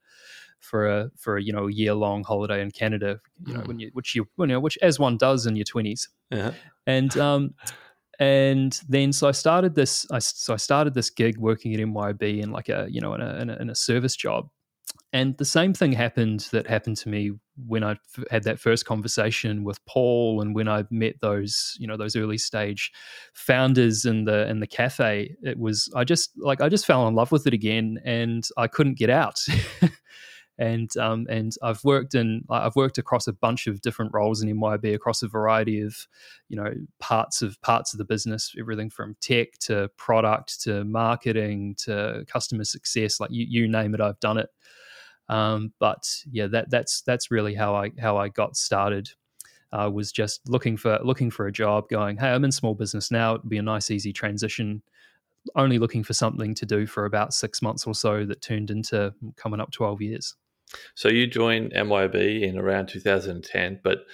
for 0.63 0.87
a 0.89 1.11
for 1.17 1.37
a 1.37 1.43
you 1.43 1.53
know 1.53 1.67
year 1.67 1.93
long 1.93 2.25
holiday 2.25 2.63
in 2.63 2.71
Canada, 2.71 3.21
you 3.45 3.53
know 3.53 3.61
mm. 3.61 3.67
when 3.67 3.79
you 3.79 3.91
which 3.93 4.15
you, 4.15 4.27
you 4.39 4.47
know 4.47 4.61
which 4.61 4.79
as 4.81 4.99
one 4.99 5.17
does 5.17 5.45
in 5.47 5.57
your 5.57 5.65
twenties, 5.65 6.09
yeah. 6.31 6.53
and 6.87 7.17
um, 7.19 7.55
and 8.23 8.81
then 8.89 9.13
so 9.13 9.27
I 9.27 9.33
started 9.33 9.75
this. 9.75 10.07
I, 10.13 10.21
so 10.21 10.55
I 10.55 10.57
started 10.57 10.95
this 10.95 11.11
gig 11.11 11.39
working 11.39 11.75
at 11.75 11.81
MYOB 11.81 12.41
in 12.41 12.53
like 12.53 12.69
a 12.69 12.87
you 12.89 13.01
know 13.01 13.15
in 13.15 13.21
a, 13.21 13.35
in 13.41 13.51
a, 13.51 13.57
in 13.57 13.71
a 13.71 13.75
service 13.75 14.15
job, 14.15 14.49
And 15.13 15.37
the 15.39 15.45
same 15.45 15.75
thing 15.75 15.93
happened 15.93 16.49
that 16.53 16.67
happened 16.67 16.97
to 16.99 17.09
me 17.11 17.33
when 17.67 17.85
I 17.85 17.97
had 18.31 18.45
that 18.45 18.61
first 18.61 18.87
conversation 18.87 19.65
with 19.65 19.85
Paul, 19.87 20.41
and 20.41 20.55
when 20.55 20.69
I 20.69 20.85
met 20.91 21.17
those, 21.21 21.77
you 21.79 21.87
know, 21.87 21.97
those 21.99 22.17
early 22.17 22.39
stage 22.39 22.93
founders 23.35 24.05
in 24.07 24.25
the 24.25 24.49
in 24.49 24.61
the 24.61 24.69
cafe. 24.69 25.35
It 25.43 25.59
was 25.59 25.91
I 25.97 26.05
just 26.05 26.31
like 26.39 26.61
I 26.63 26.69
just 26.69 26.87
fell 26.87 27.09
in 27.09 27.15
love 27.15 27.33
with 27.33 27.47
it 27.47 27.55
again, 27.55 27.99
and 28.05 28.45
I 28.57 28.69
couldn't 28.69 28.99
get 28.99 29.11
out. 29.11 29.39
and 30.63 30.97
um, 30.97 31.27
and 31.29 31.53
I've 31.61 31.83
worked 31.83 32.15
in 32.15 32.45
I've 32.49 32.77
worked 32.77 32.97
across 32.97 33.27
a 33.27 33.33
bunch 33.33 33.67
of 33.67 33.81
different 33.81 34.15
roles 34.15 34.43
in 34.43 34.57
MYOB 34.57 34.95
across 34.95 35.23
a 35.23 35.29
variety 35.29 35.81
of 35.81 36.07
you 36.49 36.57
know 36.57 36.73
parts 37.01 37.43
of 37.43 37.61
parts 37.63 37.93
of 37.93 37.99
the 37.99 38.05
business, 38.05 38.55
everything 38.57 38.89
from 38.89 39.17
tech 39.21 39.59
to 39.63 39.91
product 39.97 40.63
to 40.63 40.85
marketing 40.85 41.75
to 41.79 42.25
customer 42.29 42.63
success, 42.63 43.19
like 43.19 43.33
you, 43.33 43.45
you 43.49 43.67
name 43.67 43.93
it, 43.93 44.01
I've 44.01 44.21
done 44.21 44.39
it. 44.39 44.51
Um, 45.29 45.73
but 45.81 46.09
yeah, 46.31 46.47
that 46.47 46.71
that's 46.71 47.03
that's 47.03 47.33
really 47.33 47.55
how 47.57 47.75
I 47.75 47.91
how 48.01 48.17
I 48.17 48.29
got 48.29 48.57
started. 48.57 49.11
Uh, 49.73 49.91
was 49.93 50.13
just 50.13 50.49
looking 50.49 50.77
for 50.77 51.01
looking 51.03 51.31
for 51.31 51.47
a 51.49 51.53
job, 51.53 51.89
going, 51.89 52.19
hey, 52.19 52.29
I'm 52.29 52.45
in 52.45 52.53
small 52.53 52.75
business 52.75 53.11
now. 53.11 53.35
It'd 53.35 53.49
be 53.49 53.59
a 53.59 53.63
nice, 53.63 53.91
easy 53.91 54.13
transition 54.13 54.83
only 55.57 55.81
looking 55.81 56.05
for 56.05 56.13
something 56.13 56.55
to 56.55 56.65
do 56.65 56.87
for 56.87 57.05
about 57.05 57.35
six 57.35 57.63
months 57.63 57.85
or 57.85 57.97
so 57.97 58.25
that 58.25 58.41
turned 58.41 58.71
into 58.71 59.13
coming 59.37 59.59
up 59.59 59.73
12 59.73 60.01
years. 60.01 60.37
So 60.95 61.09
you 61.09 61.27
joined 61.27 61.73
MYOB 61.73 62.43
in 62.43 62.59
around 62.59 62.89
2010, 62.89 63.81
but 63.83 64.05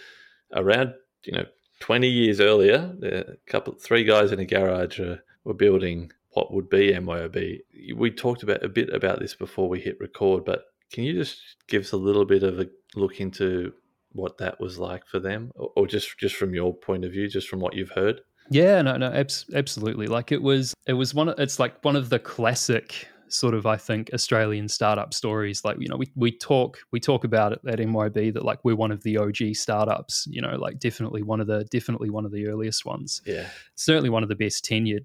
around 0.54 0.94
you 1.24 1.32
know 1.32 1.46
20 1.80 2.08
years 2.08 2.40
earlier, 2.40 2.94
a 3.02 3.50
couple 3.50 3.74
three 3.74 4.04
guys 4.04 4.32
in 4.32 4.40
a 4.40 4.44
garage 4.44 5.00
uh, 5.00 5.16
were 5.44 5.54
building 5.54 6.10
what 6.30 6.52
would 6.52 6.68
be 6.68 6.92
MYOB. 6.92 7.60
We 7.96 8.10
talked 8.10 8.42
about 8.42 8.64
a 8.64 8.68
bit 8.68 8.92
about 8.92 9.20
this 9.20 9.34
before 9.34 9.68
we 9.68 9.80
hit 9.80 10.00
record, 10.00 10.44
but 10.44 10.64
can 10.92 11.04
you 11.04 11.12
just 11.12 11.38
give 11.66 11.82
us 11.82 11.92
a 11.92 11.96
little 11.96 12.24
bit 12.24 12.42
of 12.42 12.58
a 12.58 12.66
look 12.94 13.20
into 13.20 13.72
what 14.12 14.38
that 14.38 14.58
was 14.60 14.78
like 14.78 15.06
for 15.06 15.20
them, 15.20 15.52
or 15.54 15.86
just 15.86 16.18
just 16.18 16.36
from 16.36 16.54
your 16.54 16.74
point 16.74 17.04
of 17.04 17.12
view, 17.12 17.28
just 17.28 17.48
from 17.48 17.60
what 17.60 17.74
you've 17.74 17.90
heard? 17.90 18.20
Yeah, 18.50 18.80
no, 18.82 18.96
no, 18.96 19.12
abs- 19.12 19.44
absolutely. 19.54 20.06
Like 20.06 20.32
it 20.32 20.42
was, 20.42 20.74
it 20.86 20.94
was 20.94 21.14
one. 21.14 21.28
It's 21.36 21.58
like 21.58 21.84
one 21.84 21.96
of 21.96 22.08
the 22.08 22.18
classic 22.18 23.06
sort 23.32 23.54
of 23.54 23.66
I 23.66 23.76
think 23.76 24.10
Australian 24.12 24.68
startup 24.68 25.14
stories. 25.14 25.64
Like 25.64 25.76
you 25.80 25.88
know, 25.88 25.96
we 25.96 26.10
we 26.14 26.32
talk 26.32 26.78
we 26.92 27.00
talk 27.00 27.24
about 27.24 27.52
it 27.52 27.60
at 27.66 27.78
MYOB 27.78 28.34
that 28.34 28.44
like 28.44 28.58
we're 28.64 28.76
one 28.76 28.90
of 28.90 29.02
the 29.02 29.18
OG 29.18 29.54
startups. 29.54 30.26
You 30.30 30.42
know, 30.42 30.56
like 30.56 30.78
definitely 30.78 31.22
one 31.22 31.40
of 31.40 31.46
the 31.46 31.64
definitely 31.64 32.10
one 32.10 32.24
of 32.24 32.32
the 32.32 32.46
earliest 32.46 32.84
ones. 32.84 33.22
Yeah, 33.26 33.48
certainly 33.74 34.10
one 34.10 34.22
of 34.22 34.28
the 34.28 34.36
best 34.36 34.64
tenured. 34.64 35.04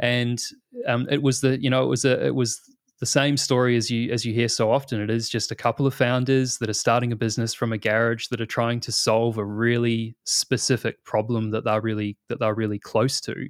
And 0.00 0.42
um, 0.86 1.06
it 1.10 1.22
was 1.22 1.40
the 1.40 1.60
you 1.62 1.70
know 1.70 1.84
it 1.84 1.88
was 1.88 2.04
a 2.04 2.26
it 2.26 2.34
was 2.34 2.60
the 3.00 3.06
same 3.06 3.36
story 3.36 3.76
as 3.76 3.90
you 3.90 4.10
as 4.12 4.24
you 4.24 4.32
hear 4.32 4.48
so 4.48 4.70
often. 4.70 5.00
It 5.00 5.10
is 5.10 5.28
just 5.28 5.50
a 5.50 5.54
couple 5.54 5.86
of 5.86 5.94
founders 5.94 6.58
that 6.58 6.70
are 6.70 6.74
starting 6.74 7.12
a 7.12 7.16
business 7.16 7.54
from 7.54 7.72
a 7.72 7.78
garage 7.78 8.28
that 8.28 8.40
are 8.40 8.46
trying 8.46 8.80
to 8.80 8.92
solve 8.92 9.38
a 9.38 9.44
really 9.44 10.16
specific 10.24 11.02
problem 11.04 11.50
that 11.50 11.64
they're 11.64 11.80
really 11.80 12.16
that 12.28 12.40
they're 12.40 12.54
really 12.54 12.78
close 12.78 13.20
to 13.22 13.48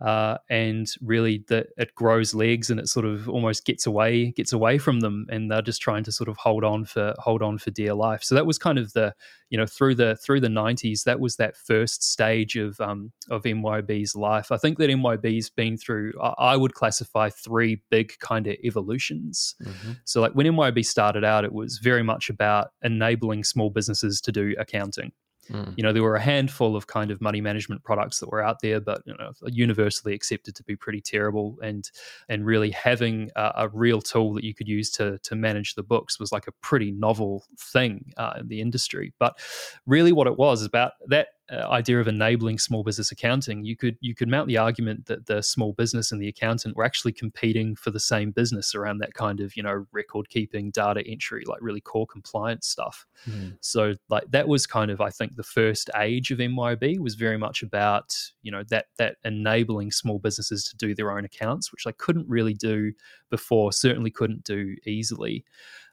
uh, 0.00 0.38
and 0.50 0.88
really 1.00 1.44
that 1.48 1.68
it 1.76 1.94
grows 1.94 2.34
legs 2.34 2.68
and 2.68 2.80
it 2.80 2.88
sort 2.88 3.06
of 3.06 3.28
almost 3.28 3.64
gets 3.64 3.86
away 3.86 4.32
gets 4.32 4.52
away 4.52 4.76
from 4.76 5.00
them 5.00 5.26
and 5.30 5.50
they're 5.50 5.62
just 5.62 5.80
trying 5.80 6.02
to 6.04 6.12
sort 6.12 6.28
of 6.28 6.36
hold 6.36 6.64
on 6.64 6.84
for 6.84 7.14
hold 7.18 7.42
on 7.42 7.58
for 7.58 7.70
dear 7.70 7.94
life. 7.94 8.22
So 8.22 8.34
that 8.34 8.46
was 8.46 8.58
kind 8.58 8.78
of 8.78 8.92
the 8.92 9.14
you 9.50 9.58
know 9.58 9.66
through 9.66 9.94
the 9.94 10.16
through 10.16 10.40
the 10.40 10.48
90s 10.48 11.04
that 11.04 11.20
was 11.20 11.36
that 11.36 11.56
first 11.56 12.02
stage 12.02 12.56
of 12.56 12.80
um, 12.80 13.12
of 13.30 13.44
MYOB's 13.44 14.16
life. 14.16 14.50
I 14.50 14.56
think 14.56 14.78
that 14.78 14.90
MYOB's 14.90 15.50
been 15.50 15.76
through 15.76 16.12
I 16.20 16.56
would 16.56 16.74
classify 16.74 17.30
three 17.30 17.80
big 17.90 18.18
kind 18.18 18.46
of 18.46 18.56
evolutions. 18.64 19.54
Mm-hmm. 19.62 19.92
so 20.04 20.20
like 20.20 20.32
when 20.32 20.46
MYOB 20.46 20.84
started 20.84 21.24
out 21.24 21.44
it 21.44 21.52
was 21.52 21.78
very 21.78 22.02
much 22.02 22.30
about 22.30 22.72
enabling 22.82 23.44
small 23.44 23.70
businesses 23.70 24.20
to 24.22 24.32
do 24.32 24.54
accounting 24.58 25.12
Mm. 25.50 25.74
You 25.76 25.82
know, 25.82 25.92
there 25.92 26.02
were 26.02 26.16
a 26.16 26.20
handful 26.20 26.76
of 26.76 26.86
kind 26.86 27.10
of 27.10 27.20
money 27.20 27.40
management 27.40 27.84
products 27.84 28.20
that 28.20 28.30
were 28.30 28.42
out 28.42 28.60
there, 28.60 28.80
but 28.80 29.02
you 29.06 29.14
know, 29.18 29.32
universally 29.46 30.14
accepted 30.14 30.54
to 30.56 30.62
be 30.64 30.76
pretty 30.76 31.00
terrible. 31.00 31.58
And 31.62 31.90
and 32.28 32.44
really 32.44 32.70
having 32.70 33.30
a, 33.36 33.52
a 33.56 33.68
real 33.68 34.00
tool 34.00 34.34
that 34.34 34.44
you 34.44 34.54
could 34.54 34.68
use 34.68 34.90
to 34.92 35.18
to 35.18 35.34
manage 35.34 35.74
the 35.74 35.82
books 35.82 36.18
was 36.18 36.32
like 36.32 36.46
a 36.46 36.52
pretty 36.62 36.90
novel 36.90 37.44
thing 37.58 38.12
uh, 38.16 38.34
in 38.40 38.48
the 38.48 38.60
industry. 38.60 39.12
But 39.18 39.38
really, 39.86 40.12
what 40.12 40.26
it 40.26 40.38
was 40.38 40.64
about 40.64 40.92
that 41.08 41.28
idea 41.50 42.00
of 42.00 42.08
enabling 42.08 42.58
small 42.58 42.82
business 42.82 43.12
accounting, 43.12 43.64
you 43.64 43.76
could 43.76 43.96
you 44.00 44.14
could 44.14 44.28
mount 44.28 44.48
the 44.48 44.56
argument 44.56 45.06
that 45.06 45.26
the 45.26 45.42
small 45.42 45.72
business 45.74 46.10
and 46.10 46.20
the 46.20 46.28
accountant 46.28 46.76
were 46.76 46.84
actually 46.84 47.12
competing 47.12 47.76
for 47.76 47.90
the 47.90 48.00
same 48.00 48.30
business 48.30 48.74
around 48.74 48.98
that 48.98 49.12
kind 49.14 49.40
of 49.40 49.54
you 49.56 49.62
know 49.62 49.86
record 49.92 50.28
keeping, 50.30 50.70
data 50.70 51.02
entry, 51.06 51.44
like 51.46 51.58
really 51.60 51.80
core 51.80 52.06
compliance 52.06 52.66
stuff. 52.66 53.06
Mm. 53.28 53.56
So 53.60 53.94
like 54.08 54.30
that 54.30 54.48
was 54.48 54.66
kind 54.66 54.90
of 54.90 55.00
I 55.00 55.10
think 55.10 55.36
the 55.36 55.42
first 55.42 55.90
age 55.96 56.30
of 56.30 56.38
MYOB 56.38 56.98
was 56.98 57.14
very 57.14 57.36
much 57.36 57.62
about 57.62 58.16
you 58.42 58.50
know 58.50 58.64
that 58.70 58.86
that 58.96 59.16
enabling 59.24 59.92
small 59.92 60.18
businesses 60.18 60.64
to 60.64 60.76
do 60.76 60.94
their 60.94 61.10
own 61.10 61.24
accounts, 61.24 61.72
which 61.72 61.84
they 61.84 61.92
couldn't 61.92 62.28
really 62.28 62.54
do 62.54 62.92
before, 63.30 63.72
certainly 63.72 64.10
couldn't 64.10 64.44
do 64.44 64.76
easily. 64.86 65.44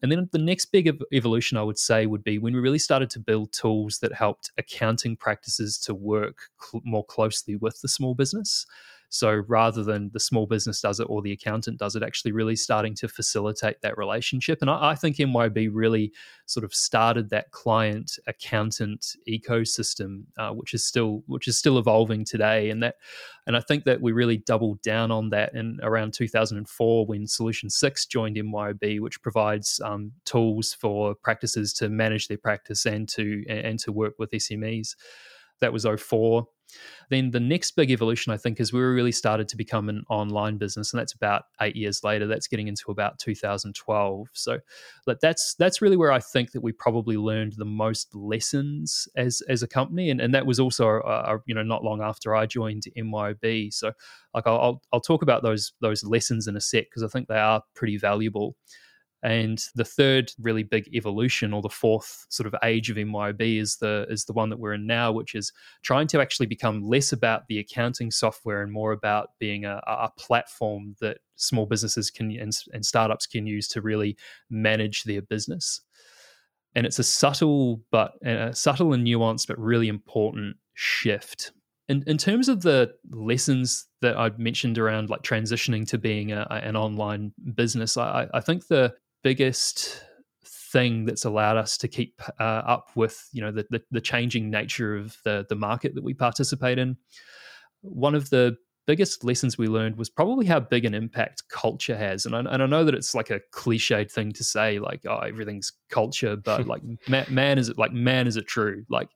And 0.01 0.11
then 0.11 0.27
the 0.31 0.39
next 0.39 0.65
big 0.67 0.91
evolution, 1.13 1.57
I 1.57 1.63
would 1.63 1.77
say, 1.77 2.05
would 2.05 2.23
be 2.23 2.39
when 2.39 2.53
we 2.53 2.59
really 2.59 2.79
started 2.79 3.09
to 3.11 3.19
build 3.19 3.53
tools 3.53 3.99
that 3.99 4.13
helped 4.13 4.51
accounting 4.57 5.15
practices 5.15 5.77
to 5.79 5.93
work 5.93 6.49
cl- 6.59 6.81
more 6.83 7.05
closely 7.05 7.55
with 7.55 7.81
the 7.81 7.87
small 7.87 8.15
business. 8.15 8.65
So 9.13 9.43
rather 9.49 9.83
than 9.83 10.09
the 10.13 10.21
small 10.21 10.47
business 10.47 10.79
does 10.79 11.01
it 11.01 11.07
or 11.09 11.21
the 11.21 11.33
accountant 11.33 11.77
does 11.77 11.97
it, 11.97 12.01
actually 12.01 12.31
really 12.31 12.55
starting 12.55 12.95
to 12.95 13.09
facilitate 13.09 13.81
that 13.81 13.97
relationship. 13.97 14.59
And 14.61 14.69
I, 14.69 14.91
I 14.91 14.95
think 14.95 15.17
MYOB 15.17 15.69
really 15.73 16.13
sort 16.45 16.63
of 16.63 16.73
started 16.73 17.29
that 17.29 17.51
client 17.51 18.17
accountant 18.25 19.17
ecosystem, 19.27 20.23
uh, 20.37 20.51
which 20.51 20.73
is 20.73 20.87
still 20.87 21.23
which 21.27 21.49
is 21.49 21.57
still 21.57 21.77
evolving 21.77 22.23
today. 22.23 22.69
And 22.69 22.81
that 22.83 22.95
and 23.45 23.57
I 23.57 23.59
think 23.59 23.83
that 23.83 23.99
we 24.01 24.13
really 24.13 24.37
doubled 24.37 24.81
down 24.81 25.11
on 25.11 25.29
that 25.31 25.53
in 25.55 25.79
around 25.83 26.13
2004 26.13 27.05
when 27.05 27.27
Solution 27.27 27.69
Six 27.69 28.05
joined 28.05 28.37
MYOB, 28.37 29.01
which 29.01 29.21
provides 29.21 29.81
um, 29.83 30.13
tools 30.23 30.73
for 30.73 31.15
practices 31.15 31.73
to 31.73 31.89
manage 31.89 32.29
their 32.29 32.37
practice 32.37 32.85
and 32.85 33.09
to 33.09 33.43
and 33.49 33.77
to 33.79 33.91
work 33.91 34.13
with 34.17 34.31
SMEs. 34.31 34.95
That 35.59 35.73
was 35.73 35.85
04. 35.85 36.47
Then 37.09 37.31
the 37.31 37.39
next 37.39 37.71
big 37.71 37.91
evolution, 37.91 38.31
I 38.33 38.37
think, 38.37 38.59
is 38.59 38.71
we 38.71 38.79
really 38.79 39.11
started 39.11 39.47
to 39.49 39.57
become 39.57 39.89
an 39.89 40.03
online 40.09 40.57
business, 40.57 40.93
and 40.93 40.99
that's 40.99 41.13
about 41.13 41.43
eight 41.61 41.75
years 41.75 42.03
later. 42.03 42.27
That's 42.27 42.47
getting 42.47 42.67
into 42.67 42.91
about 42.91 43.19
2012. 43.19 44.27
So, 44.33 44.59
that's 45.21 45.55
that's 45.55 45.81
really 45.81 45.97
where 45.97 46.11
I 46.11 46.19
think 46.19 46.51
that 46.51 46.61
we 46.61 46.71
probably 46.71 47.17
learned 47.17 47.53
the 47.53 47.65
most 47.65 48.13
lessons 48.15 49.07
as 49.15 49.41
as 49.49 49.63
a 49.63 49.67
company, 49.67 50.09
and 50.09 50.21
and 50.21 50.33
that 50.33 50.45
was 50.45 50.59
also 50.59 50.99
uh, 51.01 51.37
you 51.45 51.55
know 51.55 51.63
not 51.63 51.83
long 51.83 52.01
after 52.01 52.35
I 52.35 52.45
joined 52.45 52.83
MYOB. 52.97 53.73
So, 53.73 53.91
like 54.33 54.47
I'll 54.47 54.81
I'll 54.93 55.01
talk 55.01 55.21
about 55.21 55.43
those 55.43 55.73
those 55.81 56.03
lessons 56.03 56.47
in 56.47 56.55
a 56.55 56.61
sec 56.61 56.85
because 56.85 57.03
I 57.03 57.07
think 57.07 57.27
they 57.27 57.39
are 57.39 57.63
pretty 57.73 57.97
valuable. 57.97 58.55
And 59.23 59.63
the 59.75 59.85
third 59.85 60.31
really 60.39 60.63
big 60.63 60.89
evolution, 60.93 61.53
or 61.53 61.61
the 61.61 61.69
fourth 61.69 62.25
sort 62.29 62.47
of 62.47 62.55
age 62.63 62.89
of 62.89 62.97
MYOB, 62.97 63.59
is 63.59 63.77
the 63.77 64.07
is 64.09 64.25
the 64.25 64.33
one 64.33 64.49
that 64.49 64.59
we're 64.59 64.73
in 64.73 64.87
now, 64.87 65.11
which 65.11 65.35
is 65.35 65.53
trying 65.83 66.07
to 66.07 66.21
actually 66.21 66.47
become 66.47 66.81
less 66.81 67.11
about 67.11 67.47
the 67.47 67.59
accounting 67.59 68.09
software 68.09 68.63
and 68.63 68.71
more 68.71 68.91
about 68.91 69.29
being 69.39 69.65
a, 69.65 69.79
a 69.85 70.09
platform 70.17 70.95
that 71.01 71.19
small 71.35 71.67
businesses 71.67 72.09
can 72.09 72.31
and, 72.31 72.51
and 72.73 72.85
startups 72.85 73.27
can 73.27 73.45
use 73.45 73.67
to 73.69 73.81
really 73.81 74.17
manage 74.49 75.03
their 75.03 75.21
business. 75.21 75.81
And 76.73 76.85
it's 76.85 76.99
a 76.99 77.03
subtle 77.03 77.81
but 77.91 78.13
a 78.25 78.55
subtle 78.55 78.93
and 78.93 79.05
nuanced 79.05 79.47
but 79.47 79.59
really 79.59 79.87
important 79.87 80.55
shift 80.73 81.51
in, 81.91 82.03
in 82.07 82.17
terms 82.17 82.47
of 82.47 82.61
the 82.61 82.93
lessons 83.11 83.87
that 83.99 84.17
I 84.17 84.31
mentioned 84.37 84.77
around 84.77 85.09
like 85.09 85.23
transitioning 85.23 85.85
to 85.87 85.97
being 85.97 86.31
a, 86.31 86.47
an 86.49 86.77
online 86.77 87.33
business, 87.53 87.97
I, 87.97 88.29
I 88.33 88.39
think 88.39 88.67
the 88.67 88.93
biggest 89.23 90.03
thing 90.45 91.05
that's 91.05 91.25
allowed 91.25 91.57
us 91.57 91.77
to 91.77 91.87
keep 91.87 92.21
uh, 92.39 92.43
up 92.43 92.89
with 92.95 93.27
you 93.33 93.41
know 93.41 93.51
the, 93.51 93.65
the, 93.69 93.81
the 93.91 94.01
changing 94.01 94.49
nature 94.49 94.95
of 94.95 95.17
the 95.23 95.45
the 95.49 95.55
market 95.55 95.95
that 95.95 96.03
we 96.03 96.13
participate 96.13 96.79
in. 96.79 96.97
One 97.81 98.15
of 98.15 98.29
the 98.29 98.57
biggest 98.87 99.23
lessons 99.23 99.57
we 99.57 99.67
learned 99.67 99.97
was 99.97 100.09
probably 100.09 100.45
how 100.45 100.59
big 100.59 100.85
an 100.85 100.93
impact 100.93 101.43
culture 101.49 101.97
has. 101.97 102.25
And 102.25 102.35
I, 102.35 102.39
and 102.39 102.63
I 102.63 102.65
know 102.65 102.83
that 102.83 102.95
it's 102.95 103.13
like 103.13 103.29
a 103.29 103.39
cliched 103.53 104.11
thing 104.11 104.31
to 104.33 104.43
say, 104.43 104.79
like, 104.79 105.05
oh, 105.05 105.19
everything's 105.19 105.71
culture, 105.89 106.35
but 106.35 106.67
like, 106.67 106.81
man, 107.07 107.25
man, 107.29 107.57
is 107.57 107.69
it 107.69 107.77
like, 107.77 107.93
man, 107.93 108.27
is 108.27 108.37
it 108.37 108.47
true? 108.47 108.83
Like, 108.89 109.09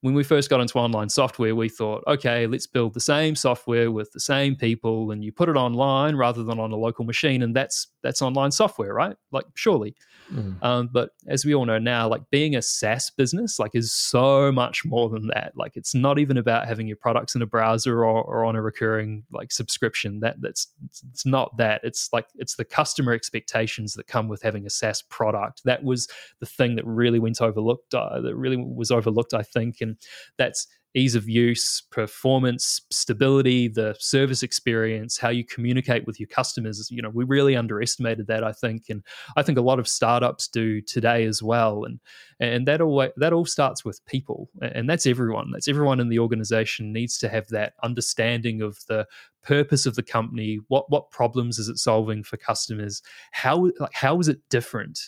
when 0.00 0.14
we 0.14 0.24
first 0.24 0.50
got 0.50 0.60
into 0.60 0.78
online 0.78 1.08
software, 1.08 1.54
we 1.54 1.68
thought, 1.68 2.02
okay, 2.08 2.46
let's 2.46 2.66
build 2.66 2.92
the 2.92 3.00
same 3.00 3.36
software 3.36 3.90
with 3.90 4.10
the 4.12 4.20
same 4.20 4.56
people, 4.56 5.12
and 5.12 5.24
you 5.24 5.30
put 5.32 5.48
it 5.48 5.56
online 5.56 6.16
rather 6.16 6.42
than 6.42 6.58
on 6.58 6.72
a 6.72 6.76
local 6.76 7.04
machine, 7.04 7.42
and 7.42 7.54
that's 7.54 7.88
that's 8.02 8.20
online 8.20 8.50
software, 8.50 8.92
right? 8.92 9.16
Like, 9.30 9.46
surely. 9.54 9.94
Mm. 10.30 10.62
Um, 10.62 10.90
but 10.92 11.10
as 11.26 11.44
we 11.44 11.54
all 11.54 11.64
know 11.64 11.78
now, 11.78 12.08
like 12.08 12.22
being 12.30 12.54
a 12.56 12.62
SaaS 12.62 13.10
business, 13.10 13.58
like 13.58 13.72
is 13.74 13.92
so 13.92 14.52
much 14.52 14.84
more 14.84 15.08
than 15.08 15.28
that. 15.28 15.52
Like 15.56 15.76
it's 15.76 15.94
not 15.94 16.18
even 16.18 16.36
about 16.36 16.66
having 16.66 16.86
your 16.86 16.96
products 16.96 17.34
in 17.34 17.42
a 17.42 17.46
browser 17.46 18.04
or, 18.04 18.22
or 18.22 18.44
on 18.44 18.56
a 18.56 18.62
recurring 18.62 19.24
like 19.32 19.52
subscription. 19.52 20.20
That 20.20 20.40
that's 20.40 20.68
it's 21.10 21.26
not 21.26 21.56
that. 21.56 21.80
It's 21.84 22.12
like 22.12 22.26
it's 22.36 22.56
the 22.56 22.64
customer 22.64 23.12
expectations 23.12 23.94
that 23.94 24.06
come 24.06 24.28
with 24.28 24.42
having 24.42 24.66
a 24.66 24.70
SaaS 24.70 25.02
product. 25.02 25.62
That 25.64 25.84
was 25.84 26.08
the 26.40 26.46
thing 26.46 26.76
that 26.76 26.86
really 26.86 27.18
went 27.18 27.40
overlooked. 27.40 27.94
Uh, 27.94 28.20
that 28.20 28.36
really 28.36 28.56
was 28.56 28.90
overlooked, 28.90 29.34
I 29.34 29.42
think, 29.42 29.80
and 29.80 29.96
that's 30.36 30.66
ease 30.94 31.14
of 31.14 31.28
use, 31.28 31.82
performance, 31.90 32.82
stability, 32.90 33.68
the 33.68 33.96
service 33.98 34.42
experience, 34.42 35.16
how 35.16 35.30
you 35.30 35.44
communicate 35.44 36.06
with 36.06 36.20
your 36.20 36.26
customers. 36.26 36.88
You 36.90 37.02
know, 37.02 37.10
we 37.10 37.24
really 37.24 37.56
underestimated 37.56 38.26
that, 38.26 38.44
I 38.44 38.52
think, 38.52 38.84
and 38.90 39.02
I 39.36 39.42
think 39.42 39.58
a 39.58 39.62
lot 39.62 39.78
of 39.78 39.88
startups 39.88 40.48
do 40.48 40.80
today 40.80 41.24
as 41.24 41.42
well. 41.42 41.84
And 41.84 42.00
and 42.40 42.66
that 42.66 42.80
all 42.80 43.08
that 43.16 43.32
all 43.32 43.46
starts 43.46 43.84
with 43.84 44.04
people, 44.06 44.48
and 44.60 44.88
that's 44.88 45.06
everyone. 45.06 45.50
That's 45.52 45.68
everyone 45.68 46.00
in 46.00 46.08
the 46.08 46.18
organization 46.18 46.92
needs 46.92 47.16
to 47.18 47.28
have 47.28 47.48
that 47.48 47.74
understanding 47.82 48.62
of 48.62 48.78
the 48.88 49.06
purpose 49.42 49.86
of 49.86 49.94
the 49.94 50.02
company. 50.02 50.58
What 50.68 50.90
what 50.90 51.10
problems 51.10 51.58
is 51.58 51.68
it 51.68 51.78
solving 51.78 52.22
for 52.22 52.36
customers? 52.36 53.02
How 53.32 53.70
like 53.78 53.94
how 53.94 54.18
is 54.18 54.28
it 54.28 54.40
different? 54.50 54.98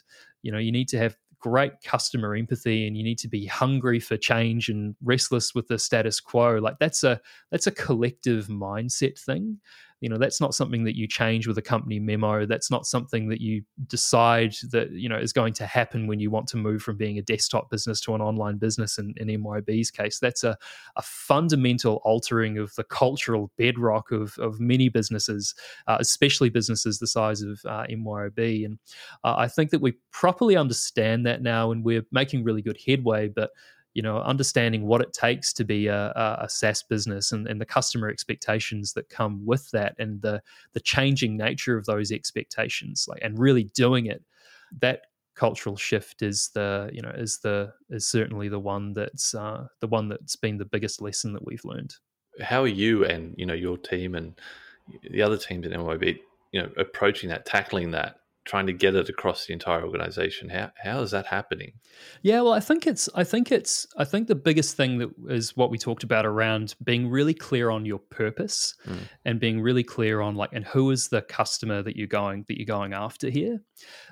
You 0.42 0.52
know, 0.52 0.58
you 0.58 0.72
need 0.72 0.88
to 0.88 0.98
have 0.98 1.16
great 1.44 1.74
customer 1.84 2.34
empathy 2.34 2.86
and 2.86 2.96
you 2.96 3.04
need 3.04 3.18
to 3.18 3.28
be 3.28 3.44
hungry 3.44 4.00
for 4.00 4.16
change 4.16 4.70
and 4.70 4.96
restless 5.04 5.54
with 5.54 5.68
the 5.68 5.78
status 5.78 6.18
quo. 6.18 6.54
Like 6.54 6.78
that's 6.80 7.04
a 7.04 7.20
that's 7.50 7.66
a 7.66 7.70
collective 7.70 8.46
mindset 8.46 9.20
thing 9.20 9.58
you 10.04 10.10
know 10.10 10.18
that's 10.18 10.38
not 10.38 10.54
something 10.54 10.84
that 10.84 10.96
you 10.96 11.08
change 11.08 11.46
with 11.46 11.56
a 11.56 11.62
company 11.62 11.98
memo. 11.98 12.44
That's 12.44 12.70
not 12.70 12.84
something 12.84 13.30
that 13.30 13.40
you 13.40 13.62
decide 13.86 14.54
that 14.70 14.90
you 14.90 15.08
know 15.08 15.16
is 15.16 15.32
going 15.32 15.54
to 15.54 15.66
happen 15.66 16.06
when 16.06 16.20
you 16.20 16.30
want 16.30 16.46
to 16.48 16.58
move 16.58 16.82
from 16.82 16.98
being 16.98 17.18
a 17.18 17.22
desktop 17.22 17.70
business 17.70 18.02
to 18.02 18.14
an 18.14 18.20
online 18.20 18.58
business 18.58 18.98
in, 18.98 19.14
in 19.16 19.28
MYOB's 19.28 19.90
case. 19.90 20.18
That's 20.18 20.44
a, 20.44 20.58
a 20.96 21.02
fundamental 21.02 22.02
altering 22.04 22.58
of 22.58 22.74
the 22.74 22.84
cultural 22.84 23.50
bedrock 23.56 24.10
of, 24.12 24.36
of 24.38 24.60
many 24.60 24.90
businesses 24.90 25.54
uh, 25.86 25.96
especially 26.00 26.50
businesses 26.50 26.98
the 26.98 27.06
size 27.06 27.40
of 27.40 27.60
uh, 27.64 27.86
myb 27.88 28.64
and 28.64 28.78
uh, 29.24 29.34
i 29.38 29.48
think 29.48 29.70
that 29.70 29.80
we 29.80 29.92
properly 30.10 30.56
understand 30.56 31.24
that 31.24 31.42
now 31.42 31.70
and 31.70 31.82
we're 31.82 32.04
making 32.12 32.44
really 32.44 32.62
good 32.62 32.78
headway 32.86 33.26
but 33.28 33.50
you 33.94 34.02
know, 34.02 34.18
understanding 34.18 34.86
what 34.86 35.00
it 35.00 35.12
takes 35.12 35.52
to 35.54 35.64
be 35.64 35.86
a, 35.86 36.12
a 36.40 36.48
SaaS 36.48 36.82
business 36.82 37.32
and, 37.32 37.46
and 37.46 37.60
the 37.60 37.64
customer 37.64 38.08
expectations 38.08 38.92
that 38.92 39.08
come 39.08 39.46
with 39.46 39.70
that 39.70 39.94
and 39.98 40.20
the 40.20 40.42
the 40.72 40.80
changing 40.80 41.36
nature 41.36 41.76
of 41.76 41.86
those 41.86 42.10
expectations, 42.10 43.06
like 43.08 43.22
and 43.22 43.38
really 43.38 43.64
doing 43.74 44.06
it, 44.06 44.22
that 44.80 45.02
cultural 45.36 45.76
shift 45.76 46.22
is 46.22 46.50
the 46.54 46.90
you 46.92 47.02
know 47.02 47.12
is 47.16 47.38
the 47.38 47.72
is 47.90 48.06
certainly 48.06 48.48
the 48.48 48.58
one 48.58 48.92
that's 48.92 49.34
uh, 49.34 49.66
the 49.80 49.86
one 49.86 50.08
that's 50.08 50.36
been 50.36 50.58
the 50.58 50.64
biggest 50.64 51.00
lesson 51.00 51.32
that 51.32 51.44
we've 51.44 51.64
learned. 51.64 51.94
How 52.40 52.62
are 52.62 52.68
you 52.68 53.04
and 53.04 53.34
you 53.38 53.46
know 53.46 53.54
your 53.54 53.78
team 53.78 54.16
and 54.16 54.34
the 55.08 55.22
other 55.22 55.38
teams 55.38 55.66
at 55.66 55.72
MYOB, 55.72 56.18
you 56.52 56.62
know, 56.62 56.70
approaching 56.76 57.28
that, 57.30 57.46
tackling 57.46 57.92
that? 57.92 58.16
Trying 58.44 58.66
to 58.66 58.72
get 58.72 58.94
it 58.94 59.08
across 59.08 59.46
the 59.46 59.52
entire 59.52 59.84
organization. 59.84 60.50
How 60.50 60.72
how 60.82 61.00
is 61.00 61.10
that 61.10 61.26
happening? 61.26 61.72
Yeah 62.22 62.40
well 62.40 62.52
i 62.52 62.60
think 62.60 62.86
it's 62.86 63.08
i 63.14 63.24
think 63.24 63.50
it's 63.50 63.86
i 63.96 64.04
think 64.04 64.28
the 64.28 64.34
biggest 64.34 64.76
thing 64.76 64.98
that 64.98 65.10
is 65.28 65.56
what 65.56 65.70
we 65.70 65.78
talked 65.78 66.04
about 66.04 66.26
around 66.26 66.74
being 66.82 67.08
really 67.08 67.34
clear 67.34 67.70
on 67.70 67.86
your 67.86 67.98
purpose 67.98 68.74
mm. 68.86 68.98
and 69.24 69.40
being 69.40 69.60
really 69.60 69.82
clear 69.82 70.20
on 70.20 70.34
like 70.34 70.50
and 70.52 70.64
who 70.64 70.90
is 70.90 71.08
the 71.08 71.22
customer 71.22 71.82
that 71.82 71.96
you're 71.96 72.06
going 72.06 72.44
that 72.48 72.58
you're 72.58 72.66
going 72.66 72.92
after 72.92 73.28
here. 73.30 73.60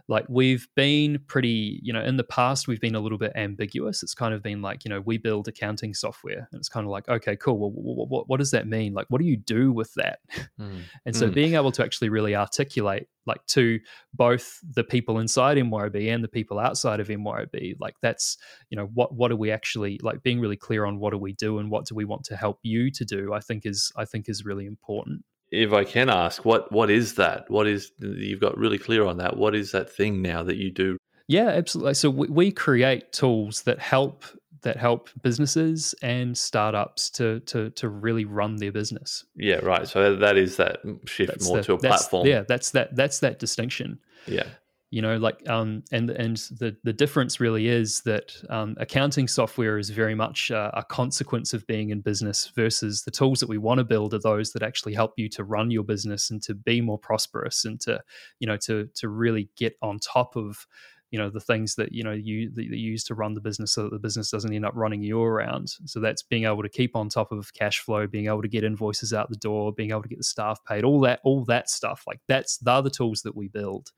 Like 0.09 0.27
we've 0.29 0.67
been 0.75 1.21
pretty 1.27 1.81
you 1.83 1.93
know 1.93 2.03
in 2.03 2.17
the 2.17 2.25
past 2.25 2.69
we've 2.69 2.81
been 2.81 2.95
a 2.95 3.01
little 3.01 3.19
bit 3.19 3.33
ambiguous. 3.35 4.03
It's 4.03 4.15
kind 4.15 4.35
of 4.35 4.43
been 4.43 4.63
like 4.63 4.85
you 4.85 4.89
know 4.89 5.01
we 5.01 5.19
build 5.19 5.49
accounting 5.49 5.95
software 5.95 6.49
and 6.51 6.59
it's 6.59 6.69
kind 6.69 6.85
of 6.85 6.91
like 6.91 7.09
okay 7.09 7.37
cool. 7.37 7.59
Well 7.59 7.71
what, 7.71 8.09
what, 8.09 8.29
what 8.29 8.39
does 8.39 8.51
that 8.53 8.67
mean? 8.67 8.95
Like 8.95 9.07
what 9.09 9.21
do 9.21 9.27
you 9.27 9.37
do 9.37 9.73
with 9.73 9.93
that? 9.95 10.21
Mm. 10.61 10.83
and 11.07 11.17
so 11.17 11.29
mm. 11.29 11.35
being 11.35 11.55
able 11.55 11.73
to 11.73 11.85
actually 11.85 12.09
really 12.09 12.35
articulate 12.35 13.09
like 13.27 13.45
to 13.47 13.79
both 14.15 14.59
the 14.75 14.85
people 14.85 15.19
inside 15.19 15.57
MYOB 15.57 16.13
and 16.13 16.23
the 16.23 16.29
people 16.29 16.59
outside 16.59 17.01
of 17.01 17.09
MYOB. 17.09 17.77
Like 17.81 17.95
that's, 18.03 18.37
you 18.71 18.77
know, 18.77 18.87
what 18.95 19.15
what 19.15 19.31
are 19.31 19.37
we 19.37 19.51
actually 19.51 19.99
like 20.03 20.23
being 20.23 20.41
really 20.41 20.57
clear 20.57 20.85
on 20.85 20.99
what 20.99 21.11
do 21.11 21.19
we 21.19 21.33
do 21.33 21.59
and 21.59 21.71
what 21.71 21.87
do 21.87 21.95
we 21.95 22.05
want 22.05 22.25
to 22.25 22.37
help 22.37 22.59
you 22.63 22.91
to 22.91 23.05
do, 23.05 23.33
I 23.33 23.41
think 23.41 23.67
is 23.67 23.93
I 23.97 24.05
think 24.05 24.29
is 24.29 24.45
really 24.45 24.67
important. 24.67 25.25
If 25.51 25.73
I 25.73 25.85
can 25.85 26.09
ask, 26.09 26.45
what 26.45 26.73
what 26.73 26.91
is 26.91 27.15
that? 27.17 27.51
What 27.51 27.67
is 27.67 27.93
you've 27.99 28.41
got 28.41 28.57
really 28.57 28.79
clear 28.79 29.05
on 29.05 29.19
that? 29.19 29.37
What 29.37 29.55
is 29.55 29.73
that 29.73 29.91
thing 29.91 30.23
now 30.23 30.43
that 30.43 30.57
you 30.57 30.71
do? 30.71 30.97
Yeah, 31.29 31.49
absolutely. 31.49 31.95
So 31.95 32.11
we, 32.11 32.29
we 32.29 32.51
create 32.51 33.13
tools 33.13 33.63
that 33.63 33.79
help 33.79 34.25
that 34.63 34.77
help 34.77 35.11
businesses 35.23 35.95
and 36.03 36.37
startups 36.37 37.11
to 37.11 37.41
to 37.41 37.71
to 37.71 37.89
really 37.89 38.25
run 38.25 38.57
their 38.57 38.73
business. 38.73 39.25
Yeah, 39.37 39.57
right. 39.57 39.87
So 39.87 40.17
that 40.17 40.37
is 40.37 40.57
that 40.57 40.79
shift 41.05 41.33
that's 41.33 41.47
more 41.47 41.59
the, 41.59 41.63
to 41.65 41.73
a 41.75 41.79
platform. 41.79 42.27
Yeah, 42.27 42.43
that's 42.47 42.71
that 42.71 42.95
that's 42.97 43.21
that 43.21 43.39
distinction. 43.39 43.99
Yeah. 44.27 44.47
You 44.91 45.01
know, 45.01 45.17
like 45.17 45.49
um, 45.49 45.85
and 45.91 46.11
and 46.11 46.37
the 46.59 46.77
the 46.85 46.93
difference 46.93 47.41
really 47.41 47.67
is 47.67 48.03
that 48.03 48.37
um, 48.51 48.77
accounting 48.79 49.27
software 49.27 49.79
is 49.79 49.89
very 49.89 50.15
much 50.15 50.51
uh, 50.51 50.71
a 50.75 50.85
consequence 50.85 51.55
of 51.55 51.67
being 51.67 51.89
in 51.89 52.03
business 52.03 52.53
versus 52.55 53.03
the 53.03 53.11
tools 53.11 53.41
that 53.41 53.49
we 53.49 53.57
want 53.57 53.79
to 53.79 53.85
build 53.85 54.13
are 54.13 54.19
those 54.19 54.53
that 54.53 54.63
actually 54.63 54.93
help 54.93 55.15
you 55.17 55.31
to 55.31 55.45
run 55.45 55.71
your 55.71 55.83
business 55.83 56.31
and 56.31 56.43
to 56.43 56.55
be 56.55 56.83
more 56.83 56.99
prosperous 56.99 57.65
and 57.65 57.81
to 57.81 58.03
you 58.39 58.47
know 58.47 58.59
to 58.59 58.87
to 58.97 59.09
really 59.09 59.49
get 59.57 59.79
on 59.81 59.99
top 59.99 60.37
of 60.37 60.67
you 61.13 61.19
know 61.19 61.29
the 61.29 61.41
things 61.41 61.75
that 61.77 61.93
you 61.93 62.03
know 62.03 62.13
you 62.13 62.51
that 62.55 62.65
you 62.65 62.75
use 62.75 63.05
to 63.05 63.15
run 63.15 63.35
the 63.35 63.41
business 63.41 63.73
so 63.73 63.85
that 63.85 63.93
the 63.93 63.99
business 63.99 64.31
doesn't 64.31 64.53
end 64.53 64.65
up 64.65 64.73
running 64.75 65.03
you 65.03 65.23
around. 65.23 65.69
So 65.85 66.01
that's 66.01 66.23
being 66.23 66.47
able 66.47 66.63
to 66.63 66.69
keep 66.69 66.97
on 66.97 67.11
top 67.11 67.31
of 67.31 67.53
cash 67.53 67.81
flow 67.81 68.07
being 68.07 68.27
able 68.27 68.43
to 68.43 68.49
get 68.49 68.65
invoices 68.65 69.13
out 69.13 69.29
the 69.29 69.37
door 69.37 69.73
being 69.73 69.91
able 69.91 70.03
to 70.03 70.09
get 70.09 70.19
the 70.19 70.25
staff 70.25 70.59
paid 70.67 70.85
all 70.85 71.01
that 71.03 71.21
all 71.23 71.45
that 71.45 71.69
stuff. 71.69 72.03
Like 72.07 72.21
that's 72.27 72.57
the 72.57 72.73
other 72.73 72.91
tools 72.91 73.23
that 73.23 73.37
we 73.37 73.49
build. 73.49 73.93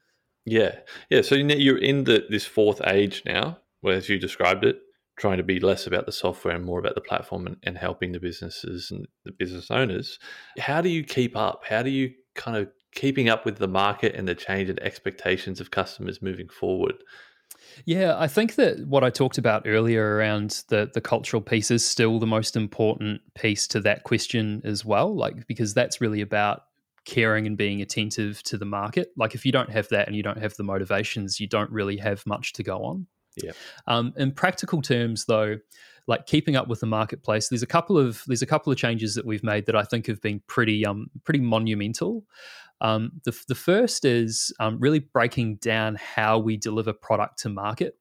Yeah. 0.44 0.74
Yeah 1.08 1.22
so 1.22 1.36
you're 1.36 1.78
in 1.78 2.04
the 2.04 2.26
this 2.28 2.44
fourth 2.44 2.80
age 2.84 3.22
now 3.24 3.58
as 3.86 4.08
you 4.08 4.18
described 4.18 4.64
it 4.64 4.80
trying 5.16 5.36
to 5.36 5.44
be 5.44 5.60
less 5.60 5.86
about 5.86 6.06
the 6.06 6.12
software 6.12 6.56
and 6.56 6.64
more 6.64 6.80
about 6.80 6.96
the 6.96 7.00
platform 7.00 7.46
and, 7.46 7.56
and 7.62 7.78
helping 7.78 8.10
the 8.10 8.18
businesses 8.18 8.90
and 8.90 9.06
the 9.24 9.30
business 9.30 9.70
owners. 9.70 10.18
How 10.58 10.80
do 10.80 10.88
you 10.88 11.04
keep 11.04 11.36
up? 11.36 11.62
How 11.64 11.84
do 11.84 11.90
you 11.90 12.10
kind 12.34 12.56
of 12.56 12.68
keeping 12.94 13.28
up 13.28 13.44
with 13.44 13.58
the 13.58 13.68
market 13.68 14.14
and 14.14 14.28
the 14.28 14.34
change 14.34 14.70
in 14.70 14.80
expectations 14.82 15.60
of 15.60 15.70
customers 15.70 16.22
moving 16.22 16.48
forward? 16.48 16.94
Yeah, 17.84 18.14
I 18.18 18.28
think 18.28 18.54
that 18.54 18.86
what 18.86 19.02
I 19.02 19.10
talked 19.10 19.38
about 19.38 19.62
earlier 19.66 20.16
around 20.16 20.62
the 20.68 20.90
the 20.92 21.00
cultural 21.00 21.42
piece 21.42 21.70
is 21.70 21.84
still 21.84 22.18
the 22.18 22.26
most 22.26 22.56
important 22.56 23.20
piece 23.34 23.66
to 23.68 23.80
that 23.80 24.04
question 24.04 24.62
as 24.64 24.84
well. 24.84 25.14
Like 25.14 25.46
because 25.46 25.74
that's 25.74 26.00
really 26.00 26.20
about 26.20 26.62
caring 27.04 27.46
and 27.46 27.56
being 27.56 27.82
attentive 27.82 28.42
to 28.44 28.56
the 28.56 28.64
market. 28.64 29.08
Like 29.16 29.34
if 29.34 29.44
you 29.44 29.52
don't 29.52 29.70
have 29.70 29.88
that 29.88 30.06
and 30.06 30.16
you 30.16 30.22
don't 30.22 30.38
have 30.38 30.54
the 30.54 30.62
motivations, 30.62 31.40
you 31.40 31.46
don't 31.46 31.70
really 31.70 31.96
have 31.98 32.24
much 32.26 32.52
to 32.54 32.62
go 32.62 32.84
on. 32.84 33.06
Yeah. 33.36 33.52
Um, 33.86 34.12
in 34.16 34.32
practical 34.32 34.80
terms, 34.80 35.24
though, 35.26 35.58
like 36.06 36.26
keeping 36.26 36.56
up 36.56 36.68
with 36.68 36.80
the 36.80 36.86
marketplace, 36.86 37.48
there's 37.48 37.62
a 37.62 37.66
couple 37.66 37.98
of 37.98 38.22
there's 38.26 38.42
a 38.42 38.46
couple 38.46 38.72
of 38.72 38.78
changes 38.78 39.14
that 39.14 39.26
we've 39.26 39.42
made 39.42 39.66
that 39.66 39.76
I 39.76 39.82
think 39.82 40.06
have 40.06 40.20
been 40.20 40.40
pretty 40.46 40.84
um 40.86 41.10
pretty 41.24 41.40
monumental. 41.40 42.24
Um, 42.80 43.12
the, 43.24 43.38
the 43.48 43.54
first 43.54 44.04
is 44.04 44.52
um, 44.60 44.78
really 44.78 44.98
breaking 44.98 45.56
down 45.56 45.96
how 45.96 46.38
we 46.38 46.56
deliver 46.56 46.92
product 46.92 47.38
to 47.40 47.48
market. 47.48 47.96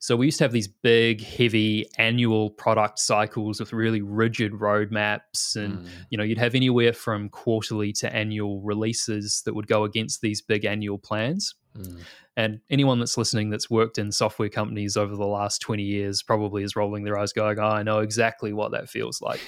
So 0.00 0.16
we 0.16 0.26
used 0.26 0.38
to 0.38 0.44
have 0.44 0.52
these 0.52 0.68
big, 0.68 1.20
heavy 1.20 1.86
annual 1.98 2.50
product 2.50 3.00
cycles 3.00 3.58
with 3.58 3.72
really 3.72 4.00
rigid 4.00 4.52
roadmaps, 4.52 5.56
and 5.56 5.80
mm. 5.80 5.88
you 6.10 6.16
know 6.16 6.22
you'd 6.22 6.38
have 6.38 6.54
anywhere 6.54 6.92
from 6.92 7.28
quarterly 7.28 7.92
to 7.94 8.14
annual 8.14 8.60
releases 8.62 9.42
that 9.44 9.54
would 9.54 9.66
go 9.66 9.84
against 9.84 10.20
these 10.20 10.40
big 10.40 10.64
annual 10.64 10.98
plans. 10.98 11.56
Mm. 11.76 12.00
And 12.38 12.60
anyone 12.70 13.00
that's 13.00 13.18
listening 13.18 13.50
that's 13.50 13.68
worked 13.68 13.98
in 13.98 14.12
software 14.12 14.48
companies 14.48 14.96
over 14.96 15.16
the 15.16 15.26
last 15.26 15.60
20 15.60 15.82
years 15.82 16.22
probably 16.22 16.62
is 16.62 16.76
rolling 16.76 17.02
their 17.02 17.18
eyes 17.18 17.32
going, 17.32 17.58
oh, 17.58 17.64
I 17.64 17.82
know 17.82 17.98
exactly 17.98 18.52
what 18.52 18.70
that 18.70 18.88
feels 18.88 19.20
like. 19.20 19.40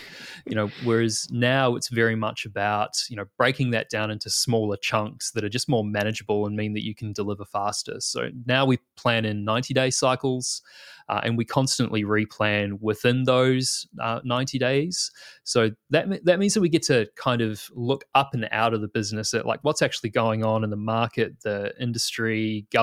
you 0.45 0.57
know, 0.57 0.73
whereas 0.83 1.29
now 1.31 1.77
it's 1.77 1.87
very 1.87 2.17
much 2.17 2.45
about, 2.45 2.97
you 3.09 3.15
know, 3.15 3.27
breaking 3.39 3.71
that 3.71 3.91
down 3.91 4.11
into 4.11 4.29
smaller 4.29 4.77
chunks 4.77 5.31
that 5.31 5.45
are 5.45 5.49
just 5.49 5.69
more 5.69 5.85
manageable 5.85 6.47
and 6.47 6.57
mean 6.57 6.73
that 6.73 6.85
you 6.85 6.97
can 6.97 7.13
deliver 7.13 7.45
faster. 7.45 8.01
So 8.01 8.31
now 8.45 8.67
we 8.67 8.81
plan 8.97 9.25
in 9.25 9.45
90 9.45 9.73
day 9.73 9.91
cycles 9.91 10.61
uh, 11.11 11.21
and 11.25 11.37
we 11.37 11.45
constantly 11.45 12.05
replan 12.05 12.81
within 12.81 13.25
those 13.25 13.87
uh, 14.01 14.21
90 14.23 14.59
days. 14.59 15.11
So 15.43 15.71
that 15.91 16.25
that 16.25 16.39
means 16.39 16.55
that 16.55 16.61
we 16.61 16.69
get 16.69 16.83
to 16.85 17.09
kind 17.17 17.43
of 17.43 17.69
look 17.75 18.05
up 18.15 18.31
and 18.33 18.49
out 18.53 18.75
of 18.75 18.81
the 18.81 18.89
business 18.89 19.35
at 19.35 19.45
like 19.45 19.59
what's 19.63 19.83
actually 19.83 20.11
going 20.11 20.45
on 20.45 20.63
in 20.63 20.71
the 20.71 20.77
market, 20.77 21.41
the 21.43 21.73
industry, 21.81 22.67
government, 22.71 22.80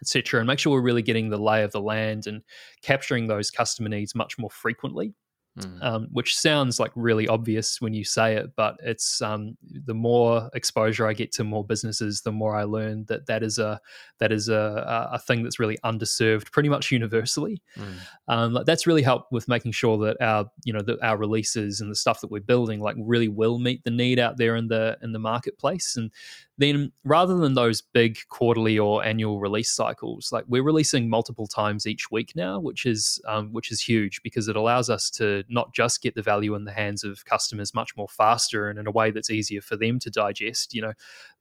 etc., 0.00 0.40
and 0.40 0.46
make 0.46 0.58
sure 0.58 0.72
we're 0.72 0.80
really 0.80 1.02
getting 1.02 1.30
the 1.30 1.38
lay 1.38 1.62
of 1.62 1.72
the 1.72 1.80
land 1.80 2.26
and 2.26 2.42
capturing 2.82 3.26
those 3.26 3.50
customer 3.50 3.88
needs 3.88 4.14
much 4.14 4.38
more 4.38 4.50
frequently. 4.50 5.14
Mm. 5.56 5.82
Um, 5.84 6.08
which 6.10 6.36
sounds 6.36 6.80
like 6.80 6.90
really 6.96 7.28
obvious 7.28 7.80
when 7.80 7.94
you 7.94 8.04
say 8.04 8.34
it, 8.34 8.56
but 8.56 8.76
it's 8.82 9.22
um, 9.22 9.56
the 9.62 9.94
more 9.94 10.50
exposure 10.52 11.06
I 11.06 11.12
get 11.12 11.30
to 11.34 11.44
more 11.44 11.64
businesses, 11.64 12.22
the 12.22 12.32
more 12.32 12.56
I 12.56 12.64
learn 12.64 13.04
that 13.06 13.26
that 13.26 13.44
is 13.44 13.60
a 13.60 13.80
that 14.18 14.32
is 14.32 14.48
a 14.48 15.08
a 15.12 15.18
thing 15.20 15.44
that's 15.44 15.60
really 15.60 15.78
underserved, 15.84 16.50
pretty 16.50 16.68
much 16.68 16.90
universally. 16.90 17.62
Mm. 17.76 17.94
Um, 18.26 18.58
that's 18.66 18.88
really 18.88 19.02
helped 19.02 19.30
with 19.30 19.46
making 19.46 19.70
sure 19.70 19.96
that 19.98 20.20
our 20.20 20.46
you 20.64 20.72
know 20.72 20.80
our 21.02 21.16
releases 21.16 21.80
and 21.80 21.88
the 21.88 21.94
stuff 21.94 22.20
that 22.22 22.32
we're 22.32 22.40
building 22.40 22.80
like 22.80 22.96
really 22.98 23.28
will 23.28 23.60
meet 23.60 23.84
the 23.84 23.92
need 23.92 24.18
out 24.18 24.38
there 24.38 24.56
in 24.56 24.66
the 24.66 24.98
in 25.02 25.12
the 25.12 25.20
marketplace 25.20 25.94
and 25.96 26.10
then 26.56 26.92
rather 27.02 27.36
than 27.36 27.54
those 27.54 27.82
big 27.82 28.16
quarterly 28.28 28.78
or 28.78 29.04
annual 29.04 29.40
release 29.40 29.72
cycles, 29.72 30.30
like 30.30 30.44
we're 30.46 30.62
releasing 30.62 31.08
multiple 31.10 31.48
times 31.48 31.84
each 31.84 32.12
week 32.12 32.32
now, 32.36 32.60
which 32.60 32.86
is 32.86 33.20
um, 33.26 33.52
which 33.52 33.72
is 33.72 33.80
huge 33.80 34.22
because 34.22 34.46
it 34.46 34.54
allows 34.54 34.88
us 34.88 35.10
to 35.10 35.42
not 35.48 35.74
just 35.74 36.00
get 36.00 36.14
the 36.14 36.22
value 36.22 36.54
in 36.54 36.64
the 36.64 36.72
hands 36.72 37.02
of 37.02 37.24
customers 37.24 37.74
much 37.74 37.96
more 37.96 38.08
faster 38.08 38.68
and 38.68 38.78
in 38.78 38.86
a 38.86 38.92
way 38.92 39.10
that's 39.10 39.30
easier 39.30 39.60
for 39.60 39.76
them 39.76 39.98
to 39.98 40.10
digest. 40.10 40.74
You 40.74 40.82
know, 40.82 40.92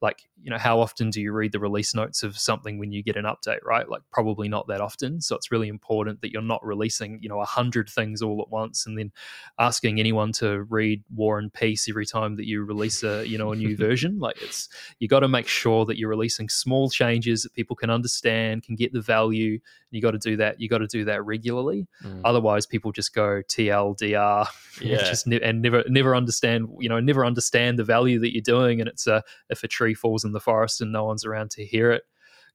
like 0.02 0.24
you 0.42 0.50
know, 0.50 0.58
how 0.58 0.80
often 0.80 1.12
do 1.12 1.22
you 1.22 1.32
read 1.32 1.52
the 1.52 1.60
release 1.60 1.94
notes 1.94 2.24
of 2.24 2.36
something 2.38 2.80
when 2.80 2.92
you 2.92 3.04
get 3.04 3.16
an 3.16 3.26
update? 3.26 3.64
Right, 3.64 3.88
like 3.88 4.02
probably 4.12 4.50
not 4.50 4.68
that 4.68 4.82
often. 4.82 5.22
So 5.22 5.36
it's 5.36 5.52
really 5.52 5.68
important 5.68 6.22
that 6.22 6.32
you're 6.32 6.42
not 6.42 6.66
releasing 6.66 7.20
you 7.22 7.30
know 7.30 7.40
a 7.40 7.46
hundred 7.46 7.88
things 7.88 8.24
all 8.24 8.42
at 8.42 8.50
once 8.50 8.88
and 8.88 8.98
then 8.98 9.12
asking 9.60 10.00
anyone 10.00 10.32
to 10.34 10.64
read 10.64 11.04
War 11.14 11.38
and 11.38 11.54
Peace 11.54 11.88
every 11.88 12.08
time 12.08 12.36
that 12.38 12.48
you 12.48 12.64
release 12.64 13.04
a 13.04 13.28
you 13.28 13.38
know 13.38 13.52
a 13.52 13.56
new 13.56 13.78
version. 13.84 14.18
Like 14.18 14.42
it's 14.42 14.70
you 15.04 15.10
got 15.10 15.20
to 15.20 15.28
make 15.28 15.50
sure 15.50 15.84
that 15.84 15.98
you're 15.98 16.08
releasing 16.08 16.48
small 16.48 16.90
changes 16.90 17.44
that 17.44 17.52
people 17.52 17.76
can 17.76 17.90
understand, 17.90 18.64
can 18.64 18.78
get 18.78 18.94
the 18.94 19.02
value. 19.02 19.60
You 19.92 20.02
got 20.02 20.12
to 20.12 20.18
do 20.18 20.38
that. 20.38 20.62
You 20.62 20.70
got 20.70 20.78
to 20.78 20.88
do 20.88 21.04
that 21.04 21.26
regularly. 21.26 21.90
Mm. 22.06 22.22
Otherwise, 22.24 22.66
people 22.66 22.94
just 22.94 23.14
go 23.14 23.42
TLDR, 23.50 24.48
yeah. 24.82 24.98
just 25.00 25.28
ne- 25.28 25.42
and 25.42 25.62
never 25.62 25.84
never 25.90 26.16
understand. 26.16 26.70
You 26.80 26.88
know, 26.88 27.02
never 27.02 27.26
understand 27.26 27.78
the 27.78 27.84
value 27.84 28.18
that 28.20 28.32
you're 28.32 28.42
doing. 28.42 28.80
And 28.80 28.88
it's 28.88 29.06
a 29.06 29.22
if 29.50 29.62
a 29.66 29.68
tree 29.68 29.94
falls 29.94 30.24
in 30.24 30.32
the 30.32 30.40
forest 30.40 30.80
and 30.80 30.94
no 30.94 31.04
one's 31.04 31.26
around 31.26 31.52
to 31.52 31.66
hear 31.66 31.92
it, 31.92 32.04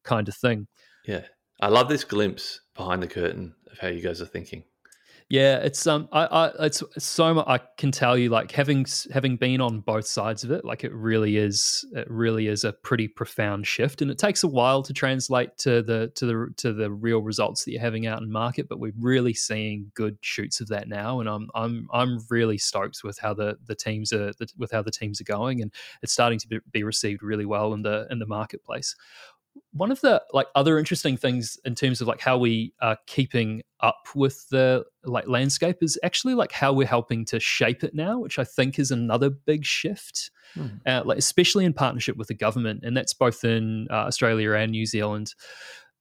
kind 0.02 0.26
of 0.26 0.34
thing. 0.34 0.68
Yeah, 1.04 1.24
I 1.60 1.68
love 1.68 1.90
this 1.90 2.02
glimpse 2.02 2.62
behind 2.74 3.02
the 3.02 3.08
curtain 3.08 3.56
of 3.70 3.78
how 3.78 3.88
you 3.88 4.00
guys 4.00 4.22
are 4.22 4.26
thinking. 4.26 4.64
Yeah, 5.30 5.58
it's 5.58 5.86
um, 5.86 6.08
I, 6.10 6.24
I, 6.24 6.52
it's 6.64 6.82
so 6.96 7.34
much. 7.34 7.44
I 7.46 7.58
can 7.76 7.92
tell 7.92 8.16
you, 8.16 8.30
like 8.30 8.50
having 8.50 8.86
having 9.12 9.36
been 9.36 9.60
on 9.60 9.80
both 9.80 10.06
sides 10.06 10.42
of 10.42 10.50
it, 10.50 10.64
like 10.64 10.84
it 10.84 10.94
really 10.94 11.36
is, 11.36 11.84
it 11.92 12.10
really 12.10 12.46
is 12.46 12.64
a 12.64 12.72
pretty 12.72 13.08
profound 13.08 13.66
shift, 13.66 14.00
and 14.00 14.10
it 14.10 14.16
takes 14.16 14.42
a 14.42 14.48
while 14.48 14.82
to 14.82 14.94
translate 14.94 15.58
to 15.58 15.82
the 15.82 16.10
to 16.14 16.24
the 16.24 16.54
to 16.56 16.72
the 16.72 16.90
real 16.90 17.20
results 17.20 17.64
that 17.64 17.72
you're 17.72 17.80
having 17.82 18.06
out 18.06 18.22
in 18.22 18.32
market. 18.32 18.70
But 18.70 18.80
we're 18.80 18.94
really 18.98 19.34
seeing 19.34 19.92
good 19.92 20.16
shoots 20.22 20.62
of 20.62 20.68
that 20.68 20.88
now, 20.88 21.20
and 21.20 21.28
I'm 21.28 21.50
I'm 21.54 21.88
I'm 21.92 22.20
really 22.30 22.56
stoked 22.56 23.04
with 23.04 23.18
how 23.18 23.34
the 23.34 23.58
the 23.66 23.74
teams 23.74 24.14
are 24.14 24.32
with 24.56 24.72
how 24.72 24.80
the 24.80 24.90
teams 24.90 25.20
are 25.20 25.24
going, 25.24 25.60
and 25.60 25.70
it's 26.02 26.14
starting 26.14 26.38
to 26.38 26.48
be, 26.48 26.58
be 26.72 26.84
received 26.84 27.22
really 27.22 27.44
well 27.44 27.74
in 27.74 27.82
the 27.82 28.06
in 28.10 28.18
the 28.18 28.26
marketplace 28.26 28.96
one 29.72 29.90
of 29.90 30.00
the 30.00 30.22
like 30.32 30.46
other 30.54 30.78
interesting 30.78 31.16
things 31.16 31.58
in 31.64 31.74
terms 31.74 32.00
of 32.00 32.08
like 32.08 32.20
how 32.20 32.38
we 32.38 32.72
are 32.80 32.96
keeping 33.06 33.62
up 33.80 34.08
with 34.14 34.48
the 34.50 34.84
like 35.04 35.28
landscape 35.28 35.76
is 35.80 35.98
actually 36.02 36.34
like 36.34 36.52
how 36.52 36.72
we're 36.72 36.86
helping 36.86 37.24
to 37.24 37.38
shape 37.38 37.84
it 37.84 37.94
now 37.94 38.18
which 38.18 38.38
i 38.38 38.44
think 38.44 38.78
is 38.78 38.90
another 38.90 39.30
big 39.30 39.64
shift 39.64 40.30
hmm. 40.54 40.66
uh, 40.86 41.02
like 41.04 41.18
especially 41.18 41.64
in 41.64 41.72
partnership 41.72 42.16
with 42.16 42.28
the 42.28 42.34
government 42.34 42.80
and 42.84 42.96
that's 42.96 43.14
both 43.14 43.44
in 43.44 43.86
uh, 43.90 43.94
australia 43.94 44.52
and 44.52 44.72
new 44.72 44.86
zealand 44.86 45.34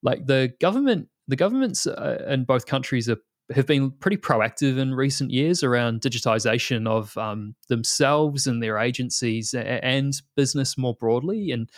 like 0.02 0.26
the 0.26 0.54
government 0.60 1.08
the 1.28 1.36
governments 1.36 1.86
uh, 1.86 2.26
in 2.30 2.46
both 2.46 2.66
countries 2.66 3.10
are 3.10 3.20
have 3.56 3.66
been 3.66 3.92
pretty 3.92 4.18
proactive 4.18 4.78
in 4.78 4.94
recent 4.94 5.32
years 5.32 5.64
around 5.64 6.02
digitization 6.02 6.88
of 6.88 7.18
um, 7.18 7.56
themselves 7.70 8.46
and 8.46 8.62
their 8.62 8.78
agencies 8.78 9.54
and 9.54 10.22
business 10.36 10.78
more 10.78 10.96
broadly. 10.96 11.52
And 11.52 11.70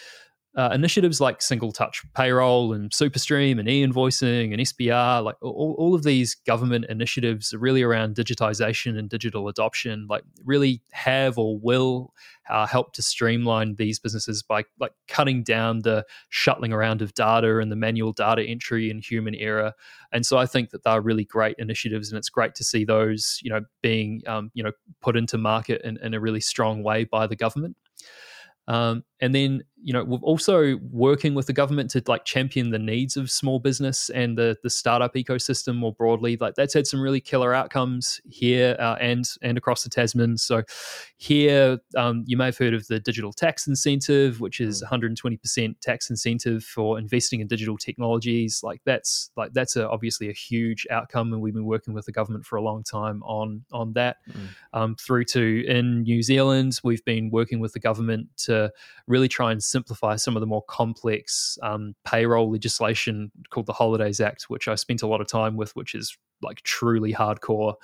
uh, 0.60 0.72
initiatives 0.74 1.22
like 1.22 1.42
single 1.42 1.72
touch 1.72 2.04
payroll 2.14 2.74
and 2.74 2.92
superstream 2.92 3.62
and 3.62 3.70
e-invoicing 3.70 4.52
and 4.52 4.62
sbr 4.68 5.24
like 5.24 5.38
all, 5.42 5.74
all 5.80 5.96
of 5.96 6.04
these 6.04 6.36
government 6.36 6.84
initiatives 6.90 7.54
are 7.54 7.60
really 7.60 7.82
around 7.82 8.14
digitization 8.14 9.00
and 9.00 9.10
digital 9.10 9.48
adoption 9.48 10.06
like 10.10 10.22
really 10.44 10.82
have 10.92 11.38
or 11.38 11.58
will 11.60 12.14
uh, 12.50 12.68
help 12.68 12.92
to 12.92 13.02
streamline 13.02 13.76
these 13.76 14.00
businesses 14.00 14.44
by 14.44 14.66
like 14.82 14.92
cutting 15.08 15.44
down 15.44 15.80
the 15.84 16.06
shuttling 16.28 16.74
around 16.74 17.02
of 17.02 17.14
data 17.14 17.60
and 17.60 17.72
the 17.72 17.76
manual 17.78 18.12
data 18.12 18.44
entry 18.44 18.90
and 18.90 19.02
human 19.02 19.36
error. 19.36 19.72
And 20.12 20.26
so 20.26 20.38
i 20.38 20.46
think 20.46 20.72
that 20.72 20.84
they're 20.84 21.00
really 21.00 21.24
great 21.24 21.56
initiatives 21.58 22.12
and 22.12 22.18
it's 22.18 22.30
great 22.30 22.54
to 22.56 22.66
see 22.66 22.84
those 22.84 23.40
you 23.44 23.50
know 23.50 23.62
being 23.82 24.24
um, 24.28 24.52
you 24.54 24.64
know 24.64 24.74
put 25.00 25.16
into 25.16 25.38
market 25.38 25.82
in, 25.86 25.98
in 26.04 26.14
a 26.14 26.20
really 26.20 26.42
strong 26.42 26.84
way 26.84 27.06
by 27.06 27.28
the 27.28 27.36
government. 27.38 27.78
Um, 28.68 29.04
and 29.22 29.36
then 29.36 29.64
you 29.82 29.94
know 29.94 30.04
we're 30.04 30.18
also 30.20 30.78
working 30.92 31.34
with 31.34 31.48
the 31.48 31.54
government 31.54 31.90
to 31.90 32.04
like 32.08 32.26
champion 32.26 32.70
the 32.70 32.80
needs 32.80 33.16
of 33.16 33.32
small 33.32 33.60
business 33.60 34.10
and 34.10 34.38
the 34.38 34.58
the 34.64 34.70
startup 34.70 35.14
ecosystem 35.14 35.76
more 35.76 35.94
broadly 35.94 36.38
like 36.40 36.56
that's 36.56 36.74
had 36.74 36.86
some 36.86 37.02
really 37.02 37.22
killer 37.22 37.54
outcomes 37.54 38.20
here 38.30 38.76
uh, 38.80 38.96
and 39.00 39.26
and 39.42 39.58
across 39.58 39.84
the 39.84 39.90
tasman 39.90 40.38
so 40.38 40.62
here 41.18 41.78
um, 41.96 42.24
you 42.28 42.36
may 42.36 42.46
have 42.46 42.58
heard 42.58 42.74
of 42.74 42.88
the 42.88 43.00
digital 43.00 43.32
tax 43.32 43.68
incentive 43.68 44.42
which 44.42 44.60
is 44.60 44.84
120% 44.84 45.16
mm. 45.16 45.80
tax 45.82 46.10
incentive 46.10 46.64
for 46.64 47.00
investing 47.00 47.40
in 47.40 47.48
digital 47.48 47.78
technologies 47.78 48.62
like 48.64 48.82
that's 48.86 49.32
like 49.38 49.54
that's 49.54 49.76
a, 49.76 49.90
obviously 49.90 50.30
a 50.30 50.34
huge 50.34 50.86
outcome 50.92 51.32
and 51.32 51.42
we've 51.42 51.54
been 51.54 51.66
working 51.66 51.94
with 51.94 52.06
the 52.06 52.12
government 52.12 52.46
for 52.46 52.58
a 52.58 52.62
long 52.62 52.84
time 52.84 53.24
on 53.24 53.64
on 53.72 53.94
that 53.94 54.18
mm. 54.30 54.48
um, 54.74 54.96
through 54.96 55.24
to 55.24 55.66
in 55.68 56.02
new 56.04 56.22
zealand 56.22 56.80
we've 56.84 57.06
been 57.06 57.30
working 57.30 57.60
with 57.60 57.72
the 57.74 57.80
government 57.80 58.28
to 58.36 58.72
really 59.10 59.28
try 59.28 59.52
and 59.52 59.62
simplify 59.62 60.16
some 60.16 60.38
of 60.38 60.40
the 60.40 60.48
more 60.48 60.64
complex 60.70 61.58
um, 61.64 61.96
payroll 62.06 62.52
legislation 62.52 63.32
called 63.50 63.66
the 63.66 63.74
Holidays 63.74 64.22
Act, 64.22 64.44
which 64.44 64.68
I 64.68 64.76
spent 64.76 65.02
a 65.02 65.08
lot 65.08 65.20
of 65.20 65.28
time 65.28 65.58
with, 65.58 65.76
which 65.76 65.96
is 65.96 66.16
like 66.42 66.62
truly 66.62 67.14
hardcore 67.14 67.76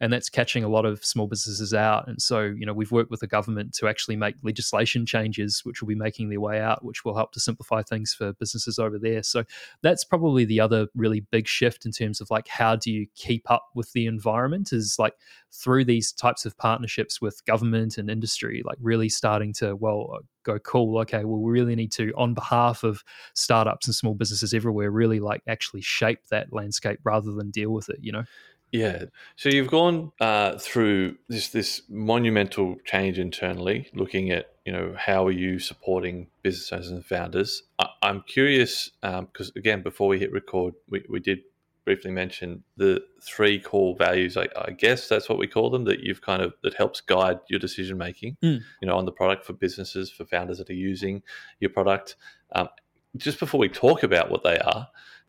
and 0.00 0.12
that's 0.12 0.30
catching 0.30 0.64
a 0.64 0.68
lot 0.68 0.86
of 0.86 1.04
small 1.04 1.26
businesses 1.26 1.74
out 1.74 2.08
and 2.08 2.20
so 2.20 2.42
you 2.42 2.64
know 2.64 2.72
we've 2.72 2.90
worked 2.92 3.10
with 3.10 3.20
the 3.20 3.26
government 3.26 3.74
to 3.74 3.86
actually 3.86 4.16
make 4.16 4.34
legislation 4.42 5.04
changes 5.04 5.60
which 5.64 5.80
will 5.80 5.88
be 5.88 5.94
making 5.94 6.28
their 6.30 6.40
way 6.40 6.60
out 6.60 6.84
which 6.84 7.04
will 7.04 7.14
help 7.14 7.32
to 7.32 7.40
simplify 7.40 7.82
things 7.82 8.14
for 8.14 8.32
businesses 8.34 8.78
over 8.78 8.98
there. 8.98 9.22
So 9.22 9.44
that's 9.82 10.04
probably 10.04 10.44
the 10.44 10.60
other 10.60 10.86
really 10.94 11.20
big 11.20 11.46
shift 11.46 11.86
in 11.86 11.92
terms 11.92 12.20
of 12.20 12.30
like 12.30 12.48
how 12.48 12.76
do 12.76 12.90
you 12.90 13.06
keep 13.14 13.50
up 13.50 13.68
with 13.74 13.92
the 13.92 14.06
environment 14.06 14.72
is 14.72 14.96
like 14.98 15.14
through 15.52 15.84
these 15.84 16.12
types 16.12 16.44
of 16.44 16.56
partnerships 16.56 17.20
with 17.20 17.44
government 17.44 17.98
and 17.98 18.10
industry 18.10 18.62
like 18.64 18.78
really 18.80 19.08
starting 19.08 19.52
to 19.52 19.74
well 19.76 20.10
uh, 20.14 20.18
go 20.44 20.58
cool 20.60 20.98
okay 20.98 21.24
well 21.24 21.40
we 21.40 21.50
really 21.50 21.74
need 21.74 21.92
to 21.92 22.12
on 22.16 22.34
behalf 22.34 22.82
of 22.82 23.02
startups 23.34 23.86
and 23.86 23.94
small 23.94 24.14
businesses 24.14 24.54
everywhere 24.54 24.90
really 24.90 25.20
like 25.20 25.42
actually 25.48 25.82
shape 25.82 26.26
that 26.30 26.52
landscape 26.52 26.98
rather 27.04 27.32
than 27.32 27.50
deal 27.50 27.70
with 27.70 27.88
it 27.88 27.98
you 28.02 28.12
know 28.12 28.24
yeah. 28.72 29.04
So 29.36 29.48
you've 29.48 29.70
gone 29.70 30.12
uh, 30.20 30.58
through 30.58 31.16
this 31.28 31.48
this 31.48 31.82
monumental 31.88 32.76
change 32.84 33.18
internally, 33.18 33.88
looking 33.94 34.30
at 34.30 34.54
you 34.64 34.72
know 34.72 34.94
how 34.96 35.26
are 35.26 35.32
you 35.32 35.58
supporting 35.58 36.28
business 36.42 36.72
owners 36.72 36.90
and 36.90 37.04
founders. 37.04 37.64
I, 37.78 37.88
am 38.02 38.22
curious 38.26 38.90
because 39.02 39.48
um, 39.48 39.52
again, 39.56 39.82
before 39.82 40.08
we 40.08 40.18
hit 40.18 40.32
record, 40.32 40.74
we, 40.88 41.04
we 41.08 41.20
did 41.20 41.40
briefly 41.84 42.10
mention 42.10 42.62
the 42.76 43.02
three 43.22 43.58
core 43.58 43.96
values. 43.98 44.36
I, 44.36 44.46
I, 44.56 44.70
guess 44.70 45.08
that's 45.08 45.28
what 45.28 45.38
we 45.38 45.48
call 45.48 45.70
them. 45.70 45.84
That 45.84 46.00
you've 46.00 46.22
kind 46.22 46.40
of 46.40 46.54
that 46.62 46.74
helps 46.74 47.00
guide 47.00 47.40
your 47.48 47.58
decision 47.58 47.98
making. 47.98 48.36
Mm. 48.42 48.60
You 48.80 48.88
know, 48.88 48.96
on 48.96 49.04
the 49.04 49.12
product 49.12 49.44
for 49.44 49.52
businesses 49.52 50.12
for 50.12 50.24
founders 50.24 50.58
that 50.58 50.70
are 50.70 50.74
using 50.74 51.22
your 51.58 51.70
product. 51.70 52.16
Um, 52.54 52.68
just 53.16 53.40
before 53.40 53.58
we 53.58 53.68
talk 53.68 54.04
about 54.04 54.30
what 54.30 54.44
they 54.44 54.58
are 54.58 54.86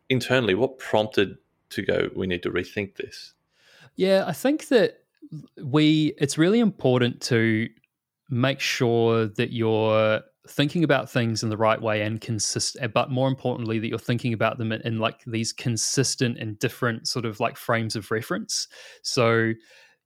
internally, 0.08 0.54
what 0.54 0.78
prompted 0.78 1.38
to 1.72 1.82
go, 1.82 2.10
we 2.14 2.26
need 2.26 2.42
to 2.44 2.50
rethink 2.50 2.96
this? 2.96 3.34
Yeah, 3.96 4.24
I 4.26 4.32
think 4.32 4.68
that 4.68 5.02
we 5.62 6.14
it's 6.18 6.38
really 6.38 6.60
important 6.60 7.20
to 7.22 7.68
make 8.28 8.60
sure 8.60 9.26
that 9.26 9.52
you're 9.52 10.22
thinking 10.48 10.82
about 10.82 11.08
things 11.08 11.42
in 11.42 11.50
the 11.50 11.56
right 11.56 11.80
way 11.80 12.02
and 12.02 12.20
consistent 12.20 12.82
eh, 12.82 12.88
but 12.88 13.10
more 13.10 13.28
importantly 13.28 13.78
that 13.78 13.88
you're 13.88 13.98
thinking 13.98 14.32
about 14.32 14.58
them 14.58 14.72
in, 14.72 14.80
in, 14.82 14.98
like 14.98 15.22
these 15.26 15.52
consistent 15.52 16.36
and 16.38 16.58
different 16.58 17.06
sort 17.06 17.24
of 17.24 17.38
like 17.38 17.56
frames 17.56 17.94
of 17.94 18.10
reference 18.10 18.66
so 19.02 19.52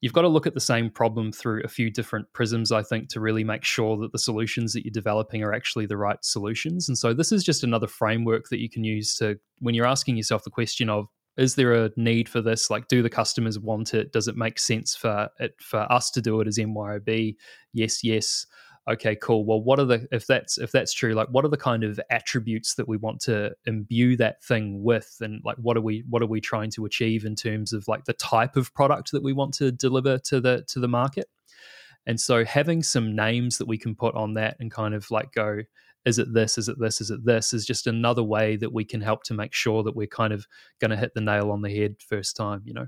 you've 0.03 0.13
got 0.13 0.23
to 0.23 0.29
look 0.29 0.47
at 0.47 0.53
the 0.53 0.61
same 0.61 0.91
problem 0.91 1.33
through 1.33 1.63
a 1.65 1.69
few 1.69 1.91
different 1.91 2.31
prisms 2.35 2.71
i 2.71 2.83
think 2.83 3.09
to 3.09 3.19
really 3.19 3.45
make 3.45 3.65
sure 3.65 3.97
that 3.97 4.13
the 4.13 4.19
solutions 4.19 4.75
that 4.75 4.85
you're 4.85 4.93
developing 4.93 5.43
are 5.43 5.55
actually 5.55 5.87
the 5.87 5.97
right 5.97 6.23
solutions 6.23 6.87
and 6.87 6.99
so 6.99 7.15
this 7.15 7.33
is 7.33 7.43
just 7.43 7.65
another 7.65 7.87
framework 7.87 8.51
that 8.51 8.61
you 8.61 8.69
can 8.69 8.85
use 8.85 9.15
to 9.15 9.39
when 9.61 9.75
you're 9.75 9.87
asking 9.87 10.19
yourself 10.19 10.45
the 10.45 10.51
question 10.51 10.91
of 10.91 11.07
is 11.37 11.55
there 11.55 11.73
a 11.73 11.91
need 11.97 12.29
for 12.29 12.41
this? 12.41 12.71
Like, 12.71 12.89
do 12.89 13.03
the 13.03 13.11
customers 13.11 13.59
want 13.59 13.95
it? 13.95 14.13
Does 14.13 14.29
it 14.29 14.37
make 14.37 14.59
sense 14.59 14.95
for 14.97 15.29
it 15.39 15.55
for 15.61 15.91
us 15.93 16.11
to 16.13 16.23
do 16.23 16.41
it 16.41 16.49
as 16.49 16.59
MYOB? 16.59 17.37
Yes, 17.73 18.03
yes. 18.03 18.47
Okay, 18.89 19.17
cool. 19.17 19.45
Well, 19.45 19.61
what 19.61 19.81
are 19.81 19.85
the 19.85 20.07
if 20.13 20.27
that's 20.27 20.59
if 20.59 20.71
that's 20.71 20.93
true, 20.93 21.13
like 21.13 21.27
what 21.29 21.45
are 21.45 21.49
the 21.49 21.57
kind 21.57 21.83
of 21.83 21.99
attributes 22.11 22.77
that 22.77 22.87
we 22.87 22.97
want 22.97 23.21
to 23.23 23.53
imbue 23.67 24.17
that 24.19 24.45
thing 24.45 24.83
with, 24.85 25.17
and 25.21 25.43
like 25.45 25.57
what 25.57 25.77
are 25.77 25.81
we 25.81 26.05
what 26.09 26.23
are 26.23 26.27
we 26.27 26.41
trying 26.41 26.71
to 26.73 26.85
achieve 26.85 27.25
in 27.25 27.35
terms 27.35 27.73
of 27.73 27.89
like 27.89 28.05
the 28.05 28.13
type 28.13 28.57
of 28.57 28.73
product 28.75 29.11
that 29.11 29.25
we 29.25 29.33
want 29.33 29.55
to 29.55 29.73
deliver 29.73 30.19
to 30.19 30.41
the 30.41 30.65
to 30.69 30.79
the 30.79 30.89
market? 30.89 31.27
And 32.07 32.21
so 32.21 32.45
having 32.45 32.85
some 32.85 33.17
names 33.17 33.59
that 33.59 33.67
we 33.67 33.77
can 33.77 33.97
put 33.97 34.15
on 34.15 34.35
that 34.35 34.57
and 34.61 34.71
kind 34.71 34.95
of 34.95 35.11
like 35.11 35.33
go, 35.33 35.63
is 36.07 36.19
it 36.19 36.33
this, 36.33 36.57
is 36.57 36.69
it 36.69 36.79
this, 36.79 37.01
is 37.01 37.11
it 37.11 37.25
this, 37.25 37.53
is 37.53 37.67
just 37.67 37.87
another 37.87 38.23
way 38.23 38.57
that 38.57 38.73
we 38.73 38.85
can 38.85 39.03
help 39.03 39.25
to 39.25 39.35
make 39.35 39.53
sure 39.53 39.83
that 39.83 39.95
we're 39.95 40.07
kind 40.07 40.33
of 40.33 40.47
going 40.81 40.91
to 40.91 40.97
hit 40.97 41.13
the 41.15 41.21
nail 41.21 41.51
on 41.51 41.61
the 41.61 41.77
head 41.77 41.97
first 42.09 42.37
time, 42.37 42.63
you 42.65 42.73
know? 42.73 42.87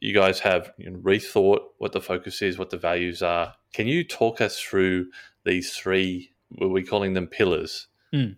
you 0.00 0.14
guys 0.14 0.40
have 0.40 0.72
rethought 0.78 1.60
what 1.78 1.92
the 1.92 2.00
focus 2.00 2.42
is, 2.42 2.58
what 2.58 2.70
the 2.70 2.76
values 2.76 3.22
are. 3.22 3.54
Can 3.72 3.86
you 3.86 4.04
talk 4.04 4.40
us 4.40 4.60
through 4.60 5.06
these 5.44 5.74
three? 5.74 6.32
Were 6.58 6.68
we 6.68 6.82
calling 6.82 7.14
them 7.14 7.26
pillars? 7.26 7.88
Mm. 8.14 8.36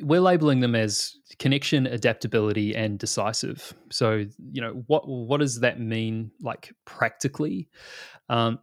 We're 0.00 0.20
labeling 0.20 0.60
them 0.60 0.74
as 0.74 1.16
connection, 1.38 1.86
adaptability, 1.86 2.74
and 2.74 2.98
decisive. 2.98 3.74
So, 3.90 4.24
you 4.50 4.62
know, 4.62 4.84
what 4.86 5.06
what 5.06 5.40
does 5.40 5.60
that 5.60 5.78
mean, 5.78 6.30
like 6.40 6.72
practically? 6.86 7.68
Um, 8.30 8.60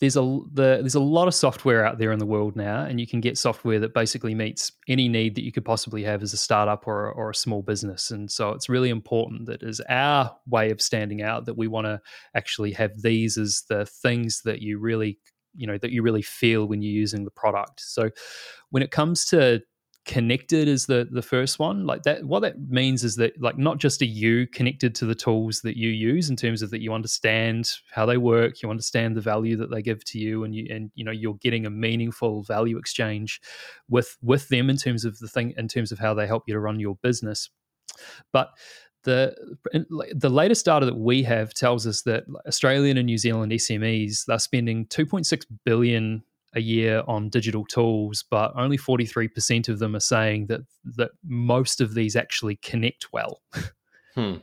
there's 0.00 0.16
a 0.16 0.20
the, 0.20 0.78
there's 0.80 0.94
a 0.94 1.00
lot 1.00 1.28
of 1.28 1.34
software 1.34 1.84
out 1.84 1.98
there 1.98 2.12
in 2.12 2.18
the 2.18 2.26
world 2.26 2.56
now, 2.56 2.84
and 2.84 3.00
you 3.00 3.06
can 3.06 3.20
get 3.20 3.38
software 3.38 3.78
that 3.80 3.94
basically 3.94 4.34
meets 4.34 4.72
any 4.88 5.08
need 5.08 5.34
that 5.34 5.44
you 5.44 5.52
could 5.52 5.64
possibly 5.64 6.02
have 6.04 6.22
as 6.22 6.32
a 6.32 6.36
startup 6.36 6.86
or 6.86 7.10
or 7.12 7.30
a 7.30 7.34
small 7.34 7.62
business. 7.62 8.10
And 8.10 8.30
so 8.30 8.50
it's 8.50 8.68
really 8.68 8.90
important 8.90 9.46
that 9.46 9.62
as 9.62 9.80
our 9.88 10.34
way 10.46 10.70
of 10.70 10.82
standing 10.82 11.22
out, 11.22 11.46
that 11.46 11.56
we 11.56 11.68
want 11.68 11.86
to 11.86 12.00
actually 12.34 12.72
have 12.72 13.00
these 13.00 13.38
as 13.38 13.62
the 13.68 13.86
things 13.86 14.42
that 14.44 14.60
you 14.60 14.78
really 14.78 15.18
you 15.54 15.66
know 15.66 15.78
that 15.78 15.90
you 15.90 16.02
really 16.02 16.22
feel 16.22 16.66
when 16.66 16.82
you're 16.82 16.92
using 16.92 17.24
the 17.24 17.30
product. 17.30 17.80
So 17.80 18.10
when 18.70 18.82
it 18.82 18.90
comes 18.90 19.24
to 19.26 19.62
connected 20.06 20.68
is 20.68 20.86
the 20.86 21.06
the 21.10 21.20
first 21.20 21.58
one. 21.58 21.84
Like 21.84 22.04
that 22.04 22.24
what 22.24 22.40
that 22.40 22.70
means 22.70 23.04
is 23.04 23.16
that 23.16 23.40
like 23.40 23.58
not 23.58 23.78
just 23.78 24.00
are 24.00 24.06
you 24.06 24.46
connected 24.46 24.94
to 24.96 25.04
the 25.04 25.14
tools 25.14 25.60
that 25.62 25.76
you 25.76 25.90
use 25.90 26.30
in 26.30 26.36
terms 26.36 26.62
of 26.62 26.70
that 26.70 26.80
you 26.80 26.94
understand 26.94 27.70
how 27.90 28.06
they 28.06 28.16
work 28.16 28.62
you 28.62 28.70
understand 28.70 29.16
the 29.16 29.20
value 29.20 29.56
that 29.56 29.70
they 29.70 29.82
give 29.82 30.04
to 30.04 30.18
you 30.18 30.44
and 30.44 30.54
you 30.54 30.66
and 30.70 30.90
you 30.94 31.04
know 31.04 31.10
you're 31.10 31.34
getting 31.34 31.66
a 31.66 31.70
meaningful 31.70 32.44
value 32.44 32.78
exchange 32.78 33.40
with 33.88 34.16
with 34.22 34.48
them 34.48 34.70
in 34.70 34.76
terms 34.76 35.04
of 35.04 35.18
the 35.18 35.28
thing 35.28 35.52
in 35.58 35.66
terms 35.66 35.90
of 35.90 35.98
how 35.98 36.14
they 36.14 36.26
help 36.26 36.44
you 36.46 36.54
to 36.54 36.60
run 36.60 36.80
your 36.80 36.96
business. 37.02 37.50
But 38.32 38.50
the 39.02 39.34
the 40.14 40.30
latest 40.30 40.64
data 40.66 40.86
that 40.86 40.96
we 40.96 41.24
have 41.24 41.52
tells 41.52 41.86
us 41.86 42.02
that 42.02 42.24
Australian 42.46 42.96
and 42.96 43.06
New 43.06 43.18
Zealand 43.18 43.50
SMEs 43.52 44.24
they're 44.26 44.38
spending 44.38 44.86
2.6 44.86 45.44
billion 45.64 46.22
a 46.56 46.60
year 46.60 47.02
on 47.06 47.28
digital 47.28 47.64
tools, 47.66 48.24
but 48.28 48.52
only 48.56 48.78
43% 48.78 49.68
of 49.68 49.78
them 49.78 49.94
are 49.94 50.00
saying 50.00 50.46
that 50.46 50.62
that 50.96 51.10
most 51.24 51.80
of 51.80 51.94
these 51.94 52.16
actually 52.16 52.56
connect 52.56 53.12
well. 53.12 53.42
Hmm. 54.14 54.36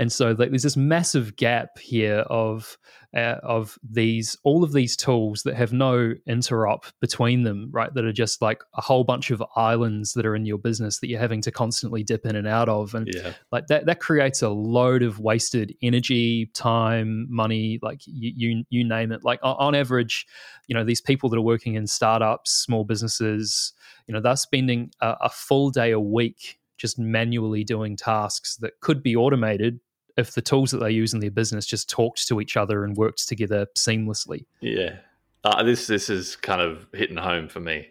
And 0.00 0.10
so 0.10 0.30
like, 0.30 0.48
there's 0.48 0.62
this 0.62 0.78
massive 0.78 1.36
gap 1.36 1.78
here 1.78 2.20
of 2.30 2.78
uh, 3.14 3.36
of 3.42 3.78
these 3.82 4.34
all 4.44 4.64
of 4.64 4.72
these 4.72 4.96
tools 4.96 5.42
that 5.42 5.56
have 5.56 5.74
no 5.74 6.14
interop 6.26 6.84
between 7.02 7.42
them, 7.42 7.68
right? 7.70 7.92
That 7.92 8.06
are 8.06 8.12
just 8.12 8.40
like 8.40 8.62
a 8.72 8.80
whole 8.80 9.04
bunch 9.04 9.30
of 9.30 9.44
islands 9.56 10.14
that 10.14 10.24
are 10.24 10.34
in 10.34 10.46
your 10.46 10.56
business 10.56 11.00
that 11.00 11.08
you're 11.08 11.20
having 11.20 11.42
to 11.42 11.50
constantly 11.50 12.02
dip 12.02 12.24
in 12.24 12.34
and 12.34 12.48
out 12.48 12.70
of, 12.70 12.94
and 12.94 13.10
yeah. 13.14 13.34
like 13.52 13.66
that 13.66 13.84
that 13.84 14.00
creates 14.00 14.40
a 14.40 14.48
load 14.48 15.02
of 15.02 15.20
wasted 15.20 15.76
energy, 15.82 16.46
time, 16.54 17.26
money, 17.28 17.78
like 17.82 18.00
you 18.06 18.32
you, 18.34 18.64
you 18.70 18.84
name 18.84 19.12
it. 19.12 19.22
Like 19.22 19.40
on 19.42 19.74
average, 19.74 20.26
you 20.66 20.74
know 20.74 20.82
these 20.82 21.02
people 21.02 21.28
that 21.28 21.36
are 21.36 21.42
working 21.42 21.74
in 21.74 21.86
startups, 21.86 22.50
small 22.52 22.84
businesses, 22.84 23.74
you 24.06 24.14
know 24.14 24.20
they're 24.22 24.36
spending 24.36 24.92
a, 25.02 25.16
a 25.24 25.28
full 25.28 25.68
day 25.68 25.90
a 25.90 26.00
week 26.00 26.58
just 26.78 26.98
manually 26.98 27.64
doing 27.64 27.94
tasks 27.94 28.56
that 28.56 28.80
could 28.80 29.02
be 29.02 29.14
automated 29.14 29.78
if 30.16 30.34
the 30.34 30.42
tools 30.42 30.70
that 30.70 30.78
they 30.78 30.90
use 30.90 31.14
in 31.14 31.20
their 31.20 31.30
business 31.30 31.66
just 31.66 31.88
talked 31.88 32.26
to 32.28 32.40
each 32.40 32.56
other 32.56 32.84
and 32.84 32.96
worked 32.96 33.26
together 33.28 33.66
seamlessly. 33.76 34.44
Yeah, 34.60 34.96
uh, 35.44 35.62
this 35.62 35.86
this 35.86 36.10
is 36.10 36.36
kind 36.36 36.60
of 36.60 36.86
hitting 36.92 37.16
home 37.16 37.48
for 37.48 37.60
me. 37.60 37.88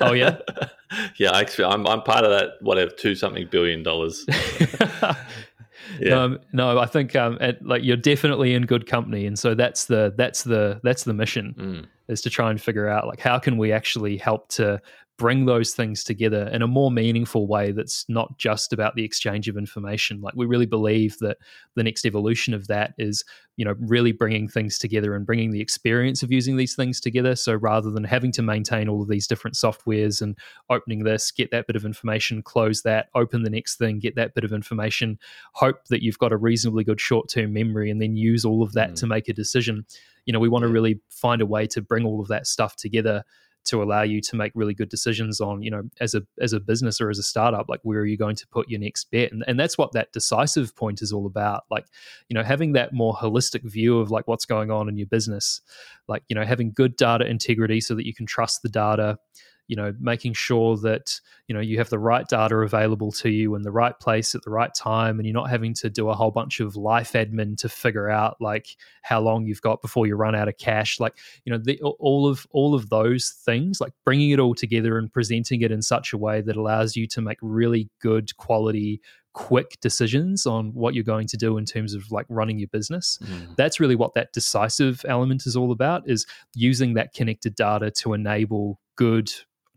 Oh 0.00 0.12
yeah, 0.12 0.38
yeah. 1.16 1.36
Actually, 1.36 1.66
I'm 1.66 1.86
I'm 1.86 2.02
part 2.02 2.24
of 2.24 2.30
that 2.30 2.52
whatever 2.60 2.90
two 2.90 3.14
something 3.14 3.48
billion 3.50 3.82
dollars. 3.82 4.24
yeah. 6.00 6.22
Um, 6.22 6.40
no, 6.52 6.78
I 6.78 6.86
think 6.86 7.14
um, 7.16 7.38
at, 7.40 7.64
like 7.64 7.82
you're 7.82 7.96
definitely 7.96 8.54
in 8.54 8.66
good 8.66 8.86
company, 8.86 9.26
and 9.26 9.38
so 9.38 9.54
that's 9.54 9.86
the 9.86 10.12
that's 10.16 10.42
the 10.42 10.80
that's 10.82 11.04
the 11.04 11.14
mission 11.14 11.54
mm. 11.56 11.86
is 12.12 12.20
to 12.22 12.30
try 12.30 12.50
and 12.50 12.60
figure 12.60 12.88
out 12.88 13.06
like 13.06 13.20
how 13.20 13.38
can 13.38 13.56
we 13.56 13.72
actually 13.72 14.16
help 14.16 14.48
to 14.50 14.80
bring 15.16 15.46
those 15.46 15.74
things 15.74 16.02
together 16.02 16.48
in 16.52 16.60
a 16.60 16.66
more 16.66 16.90
meaningful 16.90 17.46
way 17.46 17.70
that's 17.70 18.04
not 18.08 18.36
just 18.36 18.72
about 18.72 18.96
the 18.96 19.04
exchange 19.04 19.48
of 19.48 19.56
information. 19.56 20.20
Like 20.20 20.34
we 20.34 20.44
really 20.44 20.66
believe 20.66 21.16
that 21.20 21.38
the 21.76 21.84
next 21.84 22.04
evolution 22.04 22.52
of 22.52 22.66
that 22.66 22.94
is 22.98 23.24
you 23.56 23.64
know 23.64 23.76
really 23.78 24.10
bringing 24.10 24.48
things 24.48 24.76
together 24.76 25.14
and 25.14 25.24
bringing 25.24 25.52
the 25.52 25.60
experience 25.60 26.24
of 26.24 26.32
using 26.32 26.56
these 26.56 26.74
things 26.74 27.00
together. 27.00 27.36
So 27.36 27.54
rather 27.54 27.92
than 27.92 28.02
having 28.02 28.32
to 28.32 28.42
maintain 28.42 28.88
all 28.88 29.02
of 29.02 29.08
these 29.08 29.28
different 29.28 29.54
softwares 29.54 30.20
and 30.20 30.36
opening 30.68 31.04
this 31.04 31.30
get 31.30 31.52
that 31.52 31.68
bit 31.68 31.76
of 31.76 31.84
information 31.84 32.42
close 32.42 32.82
that 32.82 33.06
open 33.14 33.44
the 33.44 33.50
next 33.50 33.76
thing 33.76 34.00
get 34.00 34.16
that 34.16 34.34
bit 34.34 34.42
of 34.42 34.52
information 34.52 35.18
hope 35.52 35.84
that 35.90 36.02
you've 36.02 36.18
got 36.18 36.32
a 36.32 36.36
reasonably 36.36 36.82
good 36.82 37.00
short-term 37.00 37.52
memory 37.52 37.88
and 37.88 38.02
then 38.02 38.16
use 38.16 38.44
all 38.44 38.62
of 38.62 38.72
that 38.72 38.90
mm. 38.90 38.96
to 38.96 39.06
make 39.06 39.28
a 39.28 39.32
decision. 39.32 39.86
You 40.26 40.32
know 40.32 40.40
we 40.40 40.48
want 40.48 40.64
to 40.64 40.68
really 40.68 41.00
find 41.08 41.40
a 41.40 41.46
way 41.46 41.68
to 41.68 41.80
bring 41.80 42.04
all 42.04 42.20
of 42.20 42.26
that 42.28 42.48
stuff 42.48 42.74
together 42.74 43.22
to 43.64 43.82
allow 43.82 44.02
you 44.02 44.20
to 44.20 44.36
make 44.36 44.52
really 44.54 44.74
good 44.74 44.88
decisions 44.88 45.40
on 45.40 45.62
you 45.62 45.70
know 45.70 45.82
as 46.00 46.14
a 46.14 46.22
as 46.40 46.52
a 46.52 46.60
business 46.60 47.00
or 47.00 47.10
as 47.10 47.18
a 47.18 47.22
startup 47.22 47.68
like 47.68 47.80
where 47.82 48.00
are 48.00 48.06
you 48.06 48.16
going 48.16 48.36
to 48.36 48.46
put 48.48 48.68
your 48.68 48.80
next 48.80 49.10
bet? 49.10 49.32
And, 49.32 49.44
and 49.46 49.58
that's 49.58 49.78
what 49.78 49.92
that 49.92 50.12
decisive 50.12 50.74
point 50.76 51.02
is 51.02 51.12
all 51.12 51.26
about. 51.26 51.64
Like 51.70 51.86
you 52.28 52.34
know 52.34 52.42
having 52.42 52.72
that 52.72 52.92
more 52.92 53.14
holistic 53.14 53.62
view 53.62 53.98
of 53.98 54.10
like 54.10 54.28
what's 54.28 54.44
going 54.44 54.70
on 54.70 54.88
in 54.88 54.96
your 54.96 55.06
business 55.06 55.60
like 56.08 56.22
you 56.28 56.34
know 56.34 56.44
having 56.44 56.72
good 56.72 56.96
data 56.96 57.26
integrity 57.26 57.80
so 57.80 57.94
that 57.94 58.06
you 58.06 58.14
can 58.14 58.26
trust 58.26 58.62
the 58.62 58.68
data 58.68 59.18
you 59.66 59.76
know 59.76 59.94
making 59.98 60.32
sure 60.34 60.76
that 60.76 61.20
you 61.48 61.54
know 61.54 61.60
you 61.60 61.78
have 61.78 61.88
the 61.90 61.98
right 61.98 62.28
data 62.28 62.56
available 62.56 63.10
to 63.10 63.30
you 63.30 63.54
in 63.54 63.62
the 63.62 63.70
right 63.70 63.98
place 63.98 64.34
at 64.34 64.42
the 64.42 64.50
right 64.50 64.74
time 64.74 65.18
and 65.18 65.26
you're 65.26 65.34
not 65.34 65.50
having 65.50 65.74
to 65.74 65.88
do 65.88 66.08
a 66.08 66.14
whole 66.14 66.30
bunch 66.30 66.60
of 66.60 66.76
life 66.76 67.12
admin 67.12 67.56
to 67.56 67.68
figure 67.68 68.10
out 68.10 68.36
like 68.40 68.76
how 69.02 69.20
long 69.20 69.46
you've 69.46 69.62
got 69.62 69.80
before 69.80 70.06
you 70.06 70.16
run 70.16 70.34
out 70.34 70.48
of 70.48 70.56
cash 70.58 71.00
like 71.00 71.16
you 71.44 71.52
know 71.52 71.58
the, 71.58 71.80
all 71.82 72.26
of 72.26 72.46
all 72.50 72.74
of 72.74 72.90
those 72.90 73.30
things 73.44 73.80
like 73.80 73.92
bringing 74.04 74.30
it 74.30 74.38
all 74.38 74.54
together 74.54 74.98
and 74.98 75.12
presenting 75.12 75.62
it 75.62 75.72
in 75.72 75.82
such 75.82 76.12
a 76.12 76.18
way 76.18 76.40
that 76.40 76.56
allows 76.56 76.96
you 76.96 77.06
to 77.06 77.20
make 77.20 77.38
really 77.40 77.88
good 78.00 78.36
quality 78.36 79.00
quick 79.32 79.76
decisions 79.80 80.46
on 80.46 80.72
what 80.74 80.94
you're 80.94 81.02
going 81.02 81.26
to 81.26 81.36
do 81.36 81.58
in 81.58 81.64
terms 81.64 81.92
of 81.92 82.08
like 82.12 82.24
running 82.28 82.58
your 82.58 82.68
business 82.68 83.18
mm. 83.24 83.56
that's 83.56 83.80
really 83.80 83.96
what 83.96 84.14
that 84.14 84.32
decisive 84.32 85.04
element 85.08 85.44
is 85.44 85.56
all 85.56 85.72
about 85.72 86.08
is 86.08 86.24
using 86.54 86.94
that 86.94 87.12
connected 87.12 87.54
data 87.56 87.90
to 87.90 88.12
enable 88.12 88.78
good 88.96 89.32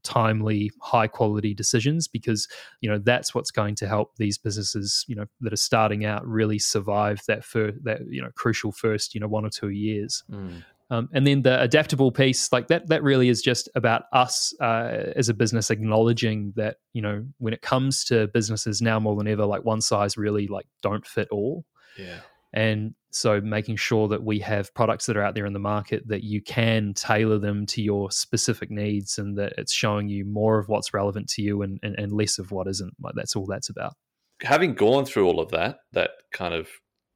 timely 0.08 0.72
high 0.80 1.06
quality 1.06 1.54
decisions 1.54 2.08
because 2.08 2.48
you 2.80 2.90
know 2.90 2.98
that's 2.98 3.36
what's 3.36 3.52
going 3.52 3.76
to 3.76 3.86
help 3.86 4.16
these 4.16 4.38
businesses 4.38 5.04
you 5.10 5.16
know 5.16 5.26
that 5.42 5.52
are 5.52 5.58
starting 5.58 6.06
out 6.06 6.26
really 6.26 6.58
survive 6.58 7.20
that 7.28 7.44
for 7.44 7.74
that 7.84 8.00
you 8.10 8.22
know 8.22 8.30
crucial 8.36 8.72
first 8.72 9.14
you 9.14 9.20
know 9.20 9.28
one 9.28 9.46
or 9.46 9.50
two 9.50 9.70
years. 9.70 10.24
Mm. 10.32 10.64
um, 10.92 11.10
and 11.14 11.28
then 11.28 11.42
the 11.42 11.62
adaptable 11.62 12.10
piece 12.10 12.54
like 12.54 12.70
that 12.70 12.88
that 12.88 13.04
really 13.04 13.28
is 13.28 13.42
just 13.42 13.68
about 13.76 14.04
us 14.14 14.54
uh, 14.62 15.12
as 15.18 15.28
a 15.28 15.34
business 15.34 15.70
acknowledging 15.70 16.54
that 16.56 16.78
you 16.94 17.02
know 17.02 17.26
when 17.40 17.54
it 17.54 17.62
comes 17.62 18.06
to 18.06 18.28
businesses 18.30 18.82
now 18.82 19.02
more 19.02 19.18
than 19.18 19.28
ever 19.28 19.46
like 19.46 19.66
one 19.66 19.82
size 19.82 20.16
really 20.16 20.48
like 20.48 20.68
don't 20.82 21.06
fit 21.06 21.28
all. 21.32 21.66
Yeah. 21.98 22.20
And 22.54 22.96
so 23.18 23.42
making 23.42 23.76
sure 23.76 24.08
that 24.08 24.24
we 24.24 24.40
have 24.40 24.74
products 24.74 25.06
that 25.06 25.18
are 25.18 25.24
out 25.24 25.36
there 25.36 25.46
in 25.46 25.54
the 25.54 25.60
market 25.60 26.08
that 26.08 26.24
you 26.24 26.42
can 26.42 26.94
tailor 26.94 27.38
them 27.38 27.66
to 27.68 27.82
your 27.82 28.12
specific 28.12 28.70
needs 28.70 29.18
and 29.18 29.38
that 29.38 29.54
it's 29.58 29.74
showing 29.74 30.08
you 30.08 30.26
more 30.26 30.60
of 30.60 30.70
what's 30.70 30.94
relevant 30.94 31.28
to 31.30 31.42
you 31.42 31.62
and, 31.62 31.80
and, 31.84 31.98
and 31.98 32.12
less 32.12 32.40
of 32.40 32.52
what 32.52 32.68
isn't. 32.68 32.94
Like 33.02 33.16
that's 33.16 33.36
all 33.36 33.46
that's 33.46 33.70
about. 33.70 33.94
Having 34.42 34.76
gone 34.76 35.06
through 35.06 35.28
all 35.28 35.40
of 35.40 35.52
that, 35.52 35.80
that 35.94 36.12
kind 36.32 36.54
of 36.54 36.68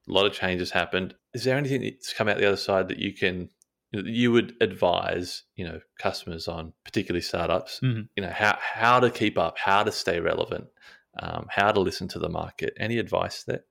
a 0.09 0.11
lot 0.11 0.25
of 0.25 0.33
changes 0.33 0.71
happened. 0.71 1.15
Is 1.33 1.43
there 1.43 1.57
anything 1.57 1.81
that's 1.81 2.13
come 2.13 2.27
out 2.27 2.37
the 2.37 2.47
other 2.47 2.57
side 2.57 2.87
that 2.89 2.99
you 2.99 3.13
can 3.13 3.49
you 3.93 4.31
would 4.31 4.53
advise 4.61 5.43
you 5.57 5.65
know 5.65 5.81
customers 5.99 6.47
on 6.47 6.71
particularly 6.85 7.21
startups 7.21 7.81
mm-hmm. 7.83 8.03
you 8.15 8.23
know 8.23 8.31
how 8.33 8.57
how 8.57 9.01
to 9.01 9.11
keep 9.11 9.37
up 9.37 9.57
how 9.57 9.83
to 9.83 9.91
stay 9.91 10.21
relevant 10.21 10.65
um, 11.19 11.45
how 11.49 11.73
to 11.73 11.81
listen 11.81 12.07
to 12.07 12.17
the 12.17 12.29
market 12.29 12.73
any 12.79 12.97
advice 12.97 13.43
there 13.43 13.65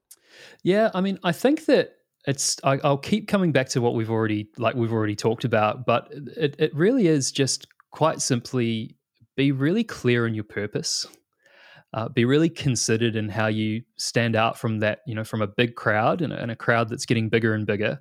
yeah, 0.63 0.91
I 0.95 1.01
mean, 1.01 1.19
I 1.23 1.33
think 1.33 1.67
that 1.67 1.97
it's 2.27 2.57
I, 2.65 2.77
will 2.77 2.99
keep 2.99 3.29
coming 3.29 3.53
back 3.53 3.69
to 3.71 3.81
what 3.81 3.95
we've 3.95 4.11
already 4.11 4.49
like 4.59 4.75
we've 4.75 4.93
already 4.93 5.17
talked 5.17 5.45
about, 5.45 5.87
but 5.87 6.09
it, 6.37 6.55
it 6.59 6.75
really 6.75 7.07
is 7.07 7.33
just 7.33 7.67
quite 7.93 8.21
simply 8.21 8.97
be 9.37 9.53
really 9.53 9.85
clear 9.85 10.27
in 10.27 10.35
your 10.35 10.45
purpose. 10.45 11.07
Uh, 11.93 12.09
be 12.09 12.25
really 12.25 12.49
considered 12.49 13.17
in 13.17 13.29
how 13.29 13.49
you 13.49 13.83
stand 13.97 14.37
out 14.37 14.57
from 14.57 14.79
that, 14.79 15.01
you 15.09 15.15
know, 15.15 15.25
from 15.25 15.43
a 15.43 15.47
big 15.47 15.75
crowd 15.75 16.23
and, 16.23 16.33
and 16.33 16.49
a 16.49 16.57
crowd 16.57 16.89
that's 16.89 17.05
getting 17.05 17.29
bigger 17.29 17.53
and 17.53 17.67
bigger. 17.67 18.01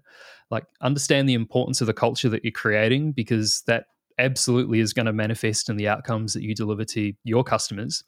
Like, 0.51 0.65
understand 0.81 1.27
the 1.27 1.33
importance 1.33 1.81
of 1.81 1.87
the 1.87 1.93
culture 1.93 2.29
that 2.29 2.43
you're 2.43 2.51
creating 2.51 3.13
because 3.13 3.63
that 3.65 3.85
absolutely 4.19 4.79
is 4.79 4.93
going 4.93 5.07
to 5.07 5.13
manifest 5.13 5.69
in 5.69 5.77
the 5.77 5.87
outcomes 5.87 6.33
that 6.33 6.43
you 6.43 6.53
deliver 6.53 6.85
to 6.85 7.13
your 7.23 7.43
customers. 7.43 8.03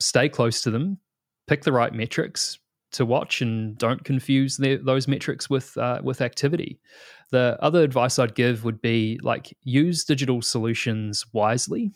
Stay 0.00 0.30
close 0.30 0.62
to 0.62 0.70
them, 0.70 0.98
pick 1.46 1.64
the 1.64 1.72
right 1.72 1.92
metrics, 1.92 2.58
to 2.96 3.06
watch 3.06 3.40
and 3.40 3.76
don't 3.78 4.04
confuse 4.04 4.56
the, 4.56 4.76
those 4.76 5.06
metrics 5.06 5.48
with 5.48 5.76
uh, 5.76 6.00
with 6.02 6.20
activity. 6.20 6.78
The 7.30 7.58
other 7.60 7.82
advice 7.82 8.18
I'd 8.18 8.34
give 8.34 8.64
would 8.64 8.80
be 8.80 9.18
like 9.22 9.56
use 9.64 10.04
digital 10.04 10.42
solutions 10.42 11.24
wisely. 11.32 11.92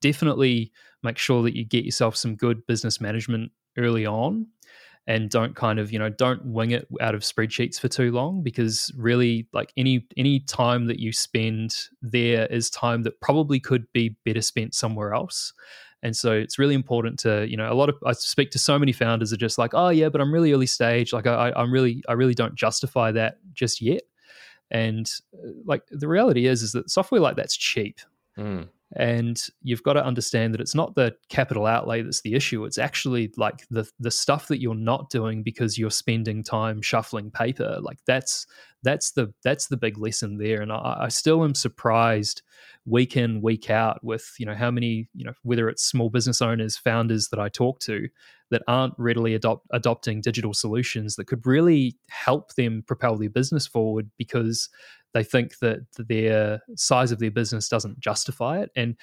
Definitely 0.00 0.72
make 1.02 1.18
sure 1.18 1.42
that 1.42 1.56
you 1.56 1.64
get 1.64 1.84
yourself 1.84 2.16
some 2.16 2.36
good 2.36 2.66
business 2.66 3.00
management 3.00 3.50
early 3.76 4.06
on 4.06 4.46
and 5.06 5.28
don't 5.28 5.54
kind 5.54 5.78
of 5.78 5.92
you 5.92 5.98
know 5.98 6.08
don't 6.08 6.44
wing 6.46 6.70
it 6.70 6.86
out 7.00 7.14
of 7.14 7.22
spreadsheets 7.22 7.78
for 7.78 7.88
too 7.88 8.10
long 8.10 8.42
because 8.42 8.90
really 8.96 9.46
like 9.52 9.72
any 9.76 10.06
any 10.16 10.40
time 10.40 10.86
that 10.86 10.98
you 10.98 11.12
spend 11.12 11.76
there 12.00 12.46
is 12.46 12.70
time 12.70 13.02
that 13.02 13.20
probably 13.20 13.60
could 13.60 13.90
be 13.92 14.16
better 14.24 14.40
spent 14.40 14.74
somewhere 14.74 15.12
else 15.12 15.52
and 16.04 16.14
so 16.14 16.32
it's 16.32 16.58
really 16.58 16.74
important 16.74 17.18
to 17.18 17.48
you 17.48 17.56
know 17.56 17.72
a 17.72 17.74
lot 17.74 17.88
of 17.88 17.96
i 18.06 18.12
speak 18.12 18.50
to 18.50 18.58
so 18.58 18.78
many 18.78 18.92
founders 18.92 19.32
are 19.32 19.38
just 19.38 19.58
like 19.58 19.72
oh 19.72 19.88
yeah 19.88 20.08
but 20.08 20.20
i'm 20.20 20.32
really 20.32 20.52
early 20.52 20.66
stage. 20.66 21.12
Like 21.12 21.26
i 21.26 21.52
i'm 21.56 21.72
really 21.72 22.04
i 22.08 22.12
really 22.12 22.34
don't 22.34 22.54
justify 22.54 23.10
that 23.10 23.38
just 23.52 23.80
yet. 23.80 24.02
And 24.70 25.10
uh, 25.34 25.50
like 25.64 25.82
the 25.90 26.06
reality 26.06 26.46
is 26.46 26.62
is 26.62 26.72
that 26.72 26.90
software 26.90 27.20
like 27.20 27.36
that's 27.36 27.56
cheap. 27.56 27.98
Mm. 28.38 28.68
And 28.96 29.46
you've 29.62 29.82
got 29.82 29.94
to 29.94 30.04
understand 30.04 30.54
that 30.54 30.60
it's 30.60 30.74
not 30.74 30.94
the 30.94 31.14
capital 31.28 31.66
outlay 31.66 32.02
that's 32.02 32.20
the 32.22 32.34
issue 32.34 32.64
it's 32.64 32.78
actually 32.78 33.32
like 33.36 33.66
the 33.70 33.88
the 33.98 34.10
stuff 34.10 34.48
that 34.48 34.60
you're 34.60 34.74
not 34.74 35.10
doing 35.10 35.42
because 35.42 35.78
you're 35.78 35.90
spending 35.90 36.42
time 36.42 36.80
shuffling 36.80 37.30
paper 37.30 37.78
like 37.80 37.98
that's 38.06 38.46
that's 38.84 39.12
the 39.12 39.32
that's 39.42 39.66
the 39.66 39.76
big 39.76 39.98
lesson 39.98 40.36
there. 40.36 40.60
And 40.60 40.70
i, 40.70 40.98
I 41.04 41.08
still 41.08 41.42
am 41.42 41.54
surprised 41.54 42.42
week 42.86 43.16
in 43.16 43.40
week 43.40 43.70
out 43.70 44.04
with 44.04 44.34
you 44.38 44.46
know 44.46 44.54
how 44.54 44.70
many 44.70 45.08
you 45.14 45.24
know 45.24 45.32
whether 45.42 45.68
it's 45.68 45.82
small 45.82 46.10
business 46.10 46.42
owners 46.42 46.76
founders 46.76 47.28
that 47.28 47.40
i 47.40 47.48
talk 47.48 47.80
to 47.80 48.08
that 48.50 48.62
aren't 48.68 48.92
readily 48.98 49.34
adopt, 49.34 49.66
adopting 49.72 50.20
digital 50.20 50.52
solutions 50.52 51.16
that 51.16 51.26
could 51.26 51.46
really 51.46 51.96
help 52.10 52.54
them 52.54 52.84
propel 52.86 53.16
their 53.16 53.30
business 53.30 53.66
forward 53.66 54.10
because 54.18 54.68
they 55.14 55.24
think 55.24 55.58
that 55.60 55.80
their 55.96 56.60
size 56.76 57.12
of 57.12 57.18
their 57.18 57.30
business 57.30 57.68
doesn't 57.68 57.98
justify 58.00 58.58
it 58.60 58.70
and 58.76 58.96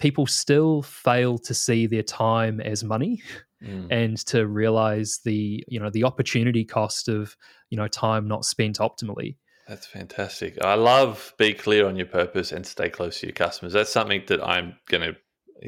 people 0.00 0.26
still 0.26 0.82
fail 0.82 1.38
to 1.38 1.54
see 1.54 1.86
their 1.86 2.02
time 2.02 2.60
as 2.60 2.82
money 2.82 3.22
Mm. 3.62 3.86
and 3.92 4.16
to 4.26 4.48
realize 4.48 5.20
the 5.24 5.62
you 5.68 5.78
know 5.78 5.88
the 5.88 6.02
opportunity 6.02 6.64
cost 6.64 7.06
of 7.06 7.36
you 7.70 7.76
know 7.76 7.86
time 7.86 8.26
not 8.26 8.44
spent 8.44 8.78
optimally 8.78 9.36
That's 9.68 9.86
fantastic. 9.86 10.58
I 10.64 10.74
love 10.74 11.32
be 11.38 11.54
clear 11.54 11.86
on 11.86 11.94
your 11.94 12.06
purpose 12.06 12.50
and 12.50 12.66
stay 12.66 12.90
close 12.90 13.20
to 13.20 13.26
your 13.26 13.34
customers. 13.34 13.72
That's 13.72 13.92
something 13.92 14.24
that 14.26 14.42
I'm 14.44 14.74
going 14.88 15.02
to 15.02 15.16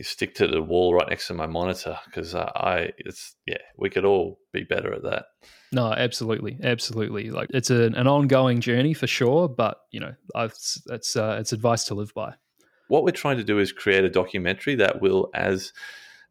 stick 0.02 0.34
to 0.34 0.46
the 0.48 0.62
wall 0.62 0.94
right 0.94 1.08
next 1.08 1.28
to 1.28 1.34
my 1.34 1.46
monitor 1.46 1.98
because 2.06 2.34
I, 2.34 2.50
I, 2.54 2.92
it's 2.98 3.36
yeah, 3.46 3.58
we 3.76 3.90
could 3.90 4.04
all 4.04 4.38
be 4.52 4.64
better 4.64 4.92
at 4.92 5.02
that. 5.02 5.26
no 5.72 5.92
absolutely 5.92 6.58
absolutely 6.62 7.30
like 7.30 7.48
it's 7.50 7.70
a, 7.70 7.84
an 7.84 8.06
ongoing 8.06 8.60
journey 8.60 8.94
for 8.94 9.06
sure 9.06 9.48
but 9.48 9.78
you 9.90 10.00
know 10.00 10.14
I've, 10.34 10.54
it's 10.90 11.16
uh, 11.16 11.36
it's 11.40 11.52
advice 11.52 11.84
to 11.84 11.94
live 11.94 12.12
by 12.14 12.34
What 12.88 13.04
we're 13.04 13.12
trying 13.12 13.38
to 13.38 13.44
do 13.44 13.58
is 13.58 13.72
create 13.72 14.04
a 14.04 14.10
documentary 14.10 14.74
that 14.76 15.00
will, 15.00 15.30
as 15.34 15.72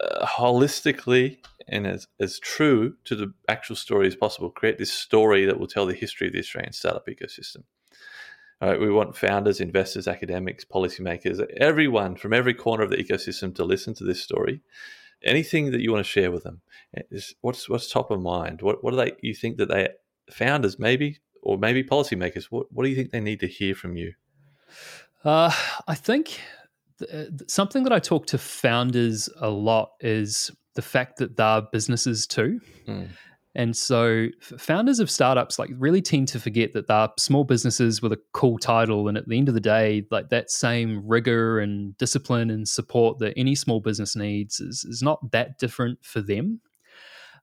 uh, 0.04 0.26
holistically 0.26 1.38
and 1.67 1.88
as, 1.88 2.08
as 2.19 2.39
true 2.39 2.95
to 3.06 3.15
the 3.15 3.34
actual 3.47 3.76
story 3.76 4.08
as 4.08 4.15
possible, 4.15 4.49
create 4.49 4.78
this 4.78 4.91
story 4.91 5.45
that 5.45 5.60
will 5.60 5.67
tell 5.67 5.86
the 5.86 5.93
history 5.93 6.28
of 6.28 6.34
the 6.34 6.39
Australian 6.39 6.73
startup 6.73 7.08
ecosystem. 7.08 7.63
Right, 8.61 8.79
we 8.79 8.91
want 8.91 9.17
founders, 9.17 9.59
investors, 9.59 10.07
academics, 10.07 10.63
policymakers, 10.63 11.45
everyone 11.57 12.15
from 12.15 12.33
every 12.33 12.53
corner 12.53 12.83
of 12.83 12.91
the 12.91 12.97
ecosystem 12.97 13.53
to 13.55 13.65
listen 13.65 13.93
to 13.95 14.05
this 14.05 14.21
story. 14.21 14.61
Anything 15.21 15.71
that 15.71 15.81
you 15.81 15.91
want 15.91 16.05
to 16.05 16.09
share 16.09 16.31
with 16.31 16.43
them, 16.43 16.61
is 17.11 17.35
what's 17.41 17.67
what's 17.69 17.89
top 17.89 18.11
of 18.11 18.21
mind? 18.21 18.61
What 18.61 18.83
what 18.83 18.91
do 18.91 18.97
they 18.97 19.13
you 19.21 19.33
think 19.33 19.57
that 19.57 19.69
they 19.69 19.89
founders 20.31 20.79
maybe 20.79 21.19
or 21.41 21.57
maybe 21.57 21.83
policymakers? 21.83 22.45
What 22.45 22.67
what 22.71 22.83
do 22.83 22.89
you 22.89 22.95
think 22.95 23.11
they 23.11 23.19
need 23.19 23.39
to 23.41 23.47
hear 23.47 23.75
from 23.75 23.97
you? 23.97 24.13
Uh, 25.23 25.53
I 25.87 25.95
think 25.95 26.39
th- 26.99 27.11
th- 27.11 27.49
something 27.49 27.83
that 27.83 27.93
I 27.93 27.99
talk 27.99 28.25
to 28.27 28.37
founders 28.37 29.29
a 29.39 29.49
lot 29.49 29.91
is 29.99 30.51
the 30.75 30.81
fact 30.81 31.17
that 31.17 31.37
they're 31.37 31.61
businesses 31.61 32.27
too. 32.27 32.59
Mm. 32.87 33.09
And 33.55 33.77
so 33.77 34.27
founders 34.41 34.99
of 34.99 35.11
startups 35.11 35.59
like 35.59 35.69
really 35.77 36.01
tend 36.01 36.27
to 36.29 36.39
forget 36.39 36.73
that 36.73 36.87
they're 36.87 37.09
small 37.19 37.43
businesses 37.43 38.01
with 38.01 38.11
a 38.11 38.19
cool 38.33 38.57
title. 38.57 39.07
And 39.07 39.17
at 39.17 39.27
the 39.27 39.37
end 39.37 39.47
of 39.47 39.53
the 39.53 39.61
day, 39.61 40.07
like 40.09 40.29
that 40.29 40.49
same 40.49 41.03
rigor 41.05 41.59
and 41.59 41.95
discipline 41.97 42.49
and 42.49 42.67
support 42.67 43.19
that 43.19 43.37
any 43.37 43.53
small 43.53 43.79
business 43.79 44.15
needs 44.15 44.59
is, 44.59 44.83
is 44.85 45.03
not 45.03 45.31
that 45.31 45.59
different 45.59 46.03
for 46.03 46.21
them. 46.21 46.61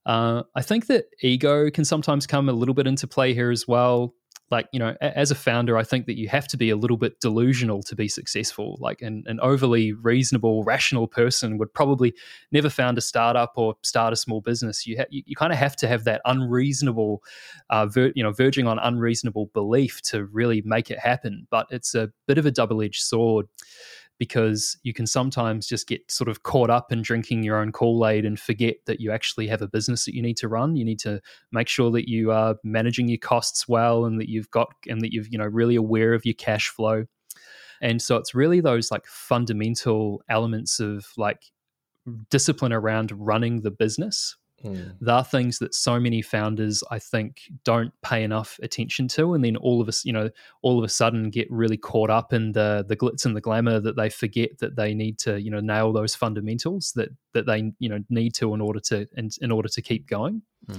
Uh, 0.04 0.42
I 0.56 0.62
think 0.62 0.86
that 0.86 1.04
ego 1.22 1.70
can 1.70 1.84
sometimes 1.84 2.26
come 2.26 2.48
a 2.48 2.52
little 2.52 2.74
bit 2.74 2.86
into 2.86 3.06
play 3.06 3.34
here 3.34 3.50
as 3.50 3.68
well. 3.68 4.14
Like, 4.50 4.68
you 4.72 4.78
know, 4.80 4.96
as 5.00 5.30
a 5.30 5.34
founder, 5.34 5.76
I 5.76 5.84
think 5.84 6.06
that 6.06 6.18
you 6.18 6.28
have 6.28 6.48
to 6.48 6.56
be 6.56 6.70
a 6.70 6.76
little 6.76 6.96
bit 6.96 7.20
delusional 7.20 7.82
to 7.84 7.94
be 7.94 8.08
successful. 8.08 8.78
Like, 8.80 9.00
an, 9.00 9.22
an 9.26 9.38
overly 9.40 9.92
reasonable, 9.92 10.64
rational 10.64 11.06
person 11.06 11.56
would 11.58 11.72
probably 11.72 12.14
never 12.50 12.68
found 12.68 12.98
a 12.98 13.00
startup 13.00 13.52
or 13.56 13.76
start 13.82 14.12
a 14.12 14.16
small 14.16 14.40
business. 14.40 14.86
You, 14.86 14.98
ha- 14.98 15.06
you, 15.10 15.22
you 15.26 15.36
kind 15.36 15.52
of 15.52 15.58
have 15.58 15.76
to 15.76 15.88
have 15.88 16.04
that 16.04 16.20
unreasonable, 16.24 17.22
uh, 17.70 17.86
ver- 17.86 18.12
you 18.14 18.22
know, 18.22 18.32
verging 18.32 18.66
on 18.66 18.78
unreasonable 18.78 19.50
belief 19.54 20.02
to 20.02 20.24
really 20.26 20.62
make 20.64 20.90
it 20.90 20.98
happen. 20.98 21.46
But 21.50 21.66
it's 21.70 21.94
a 21.94 22.10
bit 22.26 22.38
of 22.38 22.46
a 22.46 22.50
double 22.50 22.82
edged 22.82 23.02
sword 23.02 23.46
because 24.20 24.76
you 24.82 24.92
can 24.92 25.06
sometimes 25.06 25.66
just 25.66 25.88
get 25.88 26.08
sort 26.10 26.28
of 26.28 26.42
caught 26.42 26.68
up 26.68 26.92
in 26.92 27.00
drinking 27.00 27.42
your 27.42 27.56
own 27.56 27.72
Kool 27.72 28.06
Aid 28.06 28.26
and 28.26 28.38
forget 28.38 28.76
that 28.84 29.00
you 29.00 29.10
actually 29.10 29.46
have 29.48 29.62
a 29.62 29.66
business 29.66 30.04
that 30.04 30.14
you 30.14 30.20
need 30.20 30.36
to 30.36 30.46
run. 30.46 30.76
You 30.76 30.84
need 30.84 30.98
to 31.00 31.22
make 31.52 31.68
sure 31.68 31.90
that 31.92 32.06
you 32.06 32.30
are 32.30 32.56
managing 32.62 33.08
your 33.08 33.16
costs 33.16 33.66
well 33.66 34.04
and 34.04 34.20
that 34.20 34.28
you've 34.28 34.50
got 34.50 34.68
and 34.86 35.00
that 35.00 35.14
you've 35.14 35.28
you 35.32 35.38
know 35.38 35.46
really 35.46 35.74
aware 35.74 36.12
of 36.12 36.26
your 36.26 36.34
cash 36.34 36.68
flow. 36.68 37.06
And 37.80 38.02
so 38.02 38.16
it's 38.16 38.34
really 38.34 38.60
those 38.60 38.90
like 38.90 39.06
fundamental 39.06 40.22
elements 40.28 40.80
of 40.80 41.06
like 41.16 41.42
discipline 42.28 42.74
around 42.74 43.12
running 43.12 43.62
the 43.62 43.70
business 43.70 44.36
Mm. 44.64 44.96
there 45.00 45.14
are 45.14 45.24
things 45.24 45.58
that 45.60 45.74
so 45.74 45.98
many 45.98 46.20
founders 46.20 46.84
i 46.90 46.98
think 46.98 47.42
don't 47.64 47.92
pay 48.02 48.22
enough 48.22 48.60
attention 48.62 49.08
to 49.08 49.32
and 49.32 49.42
then 49.42 49.56
all 49.56 49.80
of 49.80 49.88
us 49.88 50.04
you 50.04 50.12
know 50.12 50.28
all 50.60 50.78
of 50.78 50.84
a 50.84 50.88
sudden 50.88 51.30
get 51.30 51.50
really 51.50 51.78
caught 51.78 52.10
up 52.10 52.34
in 52.34 52.52
the 52.52 52.84
the 52.86 52.94
glitz 52.96 53.24
and 53.24 53.34
the 53.34 53.40
glamour 53.40 53.80
that 53.80 53.96
they 53.96 54.10
forget 54.10 54.58
that 54.58 54.76
they 54.76 54.92
need 54.92 55.18
to 55.20 55.40
you 55.40 55.50
know 55.50 55.60
nail 55.60 55.94
those 55.94 56.14
fundamentals 56.14 56.92
that 56.94 57.08
that 57.32 57.46
they 57.46 57.72
you 57.78 57.88
know 57.88 58.00
need 58.10 58.34
to 58.34 58.52
in 58.52 58.60
order 58.60 58.80
to 58.80 59.08
in, 59.16 59.30
in 59.40 59.50
order 59.50 59.68
to 59.68 59.80
keep 59.80 60.06
going 60.06 60.42
Mm. 60.68 60.78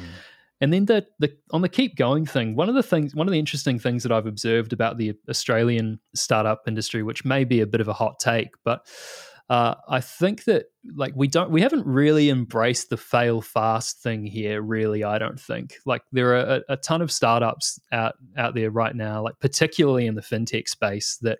and 0.61 0.71
then 0.71 0.85
the 0.85 1.07
the 1.17 1.35
on 1.51 1.61
the 1.61 1.69
keep 1.69 1.95
going 1.95 2.23
thing, 2.25 2.55
one 2.55 2.69
of 2.69 2.75
the 2.75 2.83
things, 2.83 3.15
one 3.15 3.27
of 3.27 3.31
the 3.31 3.39
interesting 3.39 3.79
things 3.79 4.03
that 4.03 4.11
I've 4.11 4.27
observed 4.27 4.73
about 4.73 4.97
the 4.99 5.15
Australian 5.27 5.99
startup 6.13 6.61
industry, 6.67 7.01
which 7.01 7.25
may 7.25 7.43
be 7.45 7.61
a 7.61 7.65
bit 7.65 7.81
of 7.81 7.87
a 7.87 7.93
hot 7.93 8.19
take, 8.19 8.49
but 8.63 8.85
uh, 9.51 9.75
I 9.89 9.99
think 9.99 10.45
that 10.45 10.67
like 10.95 11.11
we 11.13 11.27
don't, 11.27 11.51
we 11.51 11.59
haven't 11.59 11.85
really 11.85 12.29
embraced 12.29 12.89
the 12.89 12.95
fail 12.95 13.41
fast 13.41 14.01
thing 14.01 14.25
here. 14.25 14.61
Really, 14.61 15.03
I 15.03 15.17
don't 15.17 15.37
think 15.37 15.75
like 15.85 16.03
there 16.13 16.35
are 16.35 16.55
a, 16.55 16.61
a 16.69 16.77
ton 16.77 17.01
of 17.01 17.11
startups 17.11 17.77
out 17.91 18.15
out 18.37 18.55
there 18.55 18.71
right 18.71 18.95
now, 18.95 19.21
like 19.21 19.37
particularly 19.41 20.07
in 20.07 20.15
the 20.15 20.21
fintech 20.21 20.69
space, 20.69 21.17
that 21.23 21.39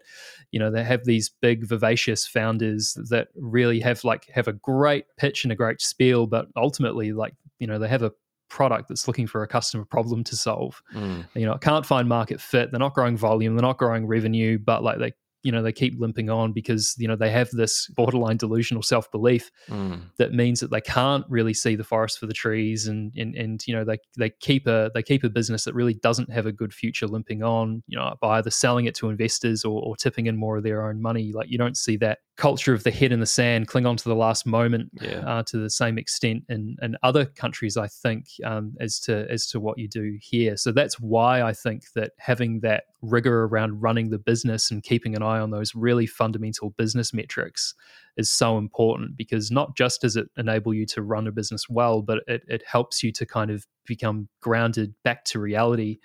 you 0.52 0.60
know 0.60 0.70
they 0.70 0.84
have 0.84 1.06
these 1.06 1.30
big 1.30 1.64
vivacious 1.64 2.28
founders 2.28 2.98
that 3.10 3.30
really 3.34 3.80
have 3.80 4.04
like 4.04 4.28
have 4.34 4.50
a 4.50 4.54
great 4.54 5.06
pitch 5.16 5.46
and 5.46 5.54
a 5.54 5.56
great 5.56 5.80
spiel, 5.80 6.28
but 6.28 6.48
ultimately 6.58 7.14
like 7.14 7.34
you 7.60 7.68
know 7.68 7.80
they 7.80 7.88
have 7.88 8.04
a 8.04 8.12
product 8.50 8.90
that's 8.90 9.08
looking 9.08 9.26
for 9.26 9.42
a 9.42 9.48
customer 9.48 9.86
problem 9.86 10.26
to 10.26 10.36
solve. 10.36 10.84
Mm. 10.94 11.26
You 11.34 11.46
know, 11.46 11.58
can't 11.58 11.86
find 11.86 12.10
market 12.10 12.42
fit. 12.42 12.72
They're 12.72 12.80
not 12.80 12.94
growing 12.94 13.16
volume. 13.16 13.56
They're 13.56 13.62
not 13.62 13.78
growing 13.78 14.06
revenue, 14.06 14.60
but 14.60 14.84
like 14.84 15.00
they, 15.00 15.14
you 15.44 15.52
know, 15.52 15.62
they 15.64 15.72
keep 15.72 16.00
limping 16.00 16.30
on 16.30 16.52
because 16.54 16.96
you 16.98 17.08
know 17.08 17.16
they 17.16 17.32
have 17.32 17.50
this 17.52 17.88
borderline 17.96 18.38
delusional 18.38 18.84
self 18.84 19.12
belief 19.12 19.52
Mm. 19.70 20.02
that 20.18 20.34
means 20.34 20.60
that 20.60 20.72
they 20.72 20.82
can't 20.82 21.26
really 21.30 21.54
see 21.54 21.76
the 21.76 21.84
forest 21.84 22.20
for 22.20 22.26
the 22.28 22.34
trees, 22.34 22.88
and 22.88 23.12
and 23.18 23.36
and 23.36 23.66
you 23.68 23.74
know 23.76 23.84
they 23.84 23.98
they 24.18 24.30
keep 24.30 24.68
a 24.68 24.92
they 24.94 25.04
keep 25.04 25.24
a 25.24 25.30
business 25.30 25.64
that 25.66 25.74
really 25.76 25.94
doesn't 25.96 26.32
have 26.32 26.46
a 26.46 26.52
good 26.52 26.74
future 26.74 27.08
limping 27.08 27.44
on. 27.44 27.84
You 27.88 27.98
know, 27.98 28.16
by 28.22 28.38
either 28.38 28.50
selling 28.52 28.86
it 28.86 28.96
to 28.96 29.10
investors 29.10 29.64
or, 29.66 29.82
or 29.82 29.96
tipping 29.96 30.28
in 30.28 30.36
more 30.38 30.58
of 30.58 30.64
their 30.64 30.86
own 30.88 31.02
money. 31.02 31.32
Like 31.34 31.50
you 31.50 31.58
don't 31.58 31.78
see 31.78 31.98
that 31.98 32.20
culture 32.38 32.74
of 32.74 32.84
the 32.84 32.90
head 32.92 33.12
in 33.12 33.20
the 33.20 33.26
sand, 33.26 33.68
cling 33.68 33.86
on 33.86 33.96
to 33.96 34.10
the 34.10 34.16
last 34.16 34.46
moment 34.48 34.90
Yeah. 35.00 35.20
uh, 35.28 35.44
to 35.44 35.58
the 35.58 35.70
same 35.70 36.00
extent 36.00 36.44
in, 36.50 36.76
in 36.82 36.96
other 37.04 37.26
countries, 37.26 37.78
I 37.78 37.88
think, 37.88 38.26
um, 38.44 38.74
as 38.80 39.00
to 39.02 39.28
as 39.30 39.46
to 39.48 39.60
what 39.60 39.78
you 39.78 39.88
do 39.88 40.18
here. 40.22 40.58
So 40.58 40.72
that's 40.72 41.00
why 41.00 41.44
I 41.44 41.54
think 41.54 41.84
that 41.96 42.12
having 42.18 42.62
that 42.62 42.86
rigor 43.04 43.44
around 43.46 43.82
running 43.82 44.10
the 44.10 44.18
business 44.18 44.72
and 44.72 44.82
keeping 44.84 45.16
an 45.16 45.22
eye 45.24 45.31
on 45.40 45.52
those 45.52 45.76
really 45.76 46.06
fundamental 46.06 46.72
business 46.72 47.14
metrics 47.14 47.74
is 48.18 48.32
so 48.32 48.58
important 48.58 49.16
because 49.18 49.52
not 49.52 49.76
just 49.76 50.02
does 50.02 50.16
it 50.16 50.28
enable 50.38 50.74
you 50.74 50.86
to 50.86 51.02
run 51.02 51.28
a 51.28 51.32
business 51.32 51.70
well, 51.70 52.02
but 52.02 52.20
it, 52.28 52.44
it 52.48 52.64
helps 52.66 53.04
you 53.04 53.12
to 53.14 53.26
kind 53.26 53.52
of 53.52 53.66
become 53.86 54.28
grounded 54.42 54.94
back 55.04 55.24
to 55.26 55.40
reality, 55.40 56.00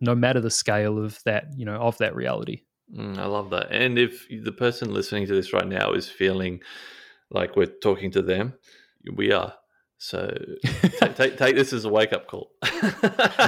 no 0.00 0.14
matter 0.14 0.40
the 0.40 0.50
scale 0.50 1.02
of 1.02 1.20
that, 1.24 1.44
you 1.56 1.64
know, 1.64 1.76
of 1.76 1.98
that 1.98 2.14
reality. 2.14 2.62
Mm, 2.96 3.18
I 3.18 3.26
love 3.26 3.50
that. 3.50 3.70
And 3.70 3.98
if 3.98 4.26
the 4.28 4.52
person 4.52 4.92
listening 4.92 5.26
to 5.26 5.34
this 5.34 5.52
right 5.52 5.66
now 5.66 5.92
is 5.92 6.08
feeling 6.08 6.60
like 7.30 7.56
we're 7.56 7.66
talking 7.66 8.10
to 8.12 8.22
them, 8.22 8.54
we 9.14 9.32
are. 9.32 9.54
So 9.98 10.34
take, 10.98 11.14
take, 11.14 11.36
take 11.36 11.56
this 11.56 11.72
as 11.72 11.84
a 11.84 11.88
wake 11.88 12.12
up 12.12 12.26
call. 12.26 12.52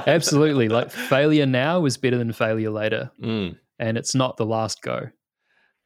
Absolutely. 0.07 0.69
Like 0.69 0.91
failure 1.09 1.47
now 1.47 1.87
is 1.87 1.97
better 1.97 2.19
than 2.19 2.33
failure 2.33 2.71
later. 2.71 3.11
Mm. 3.21 3.59
And 3.79 3.99
it's 3.99 4.15
not 4.15 4.37
the 4.37 4.47
last 4.47 4.83
go. 4.83 5.09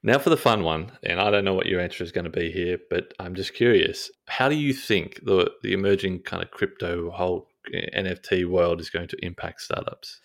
Now 0.02 0.18
for 0.18 0.30
the 0.30 0.36
fun 0.36 0.62
one, 0.62 0.92
and 1.02 1.20
I 1.20 1.30
don't 1.30 1.44
know 1.44 1.54
what 1.54 1.66
your 1.66 1.80
answer 1.80 2.04
is 2.04 2.12
going 2.12 2.24
to 2.24 2.30
be 2.30 2.52
here, 2.52 2.78
but 2.90 3.12
I'm 3.18 3.34
just 3.34 3.54
curious. 3.54 4.10
How 4.28 4.48
do 4.48 4.54
you 4.54 4.72
think 4.72 5.20
the 5.24 5.50
the 5.62 5.72
emerging 5.72 6.22
kind 6.22 6.42
of 6.42 6.50
crypto 6.50 7.10
whole 7.10 7.48
eh, 7.74 7.86
NFT 7.96 8.48
world 8.48 8.80
is 8.80 8.90
going 8.90 9.08
to 9.08 9.24
impact 9.24 9.62
startups? 9.62 10.20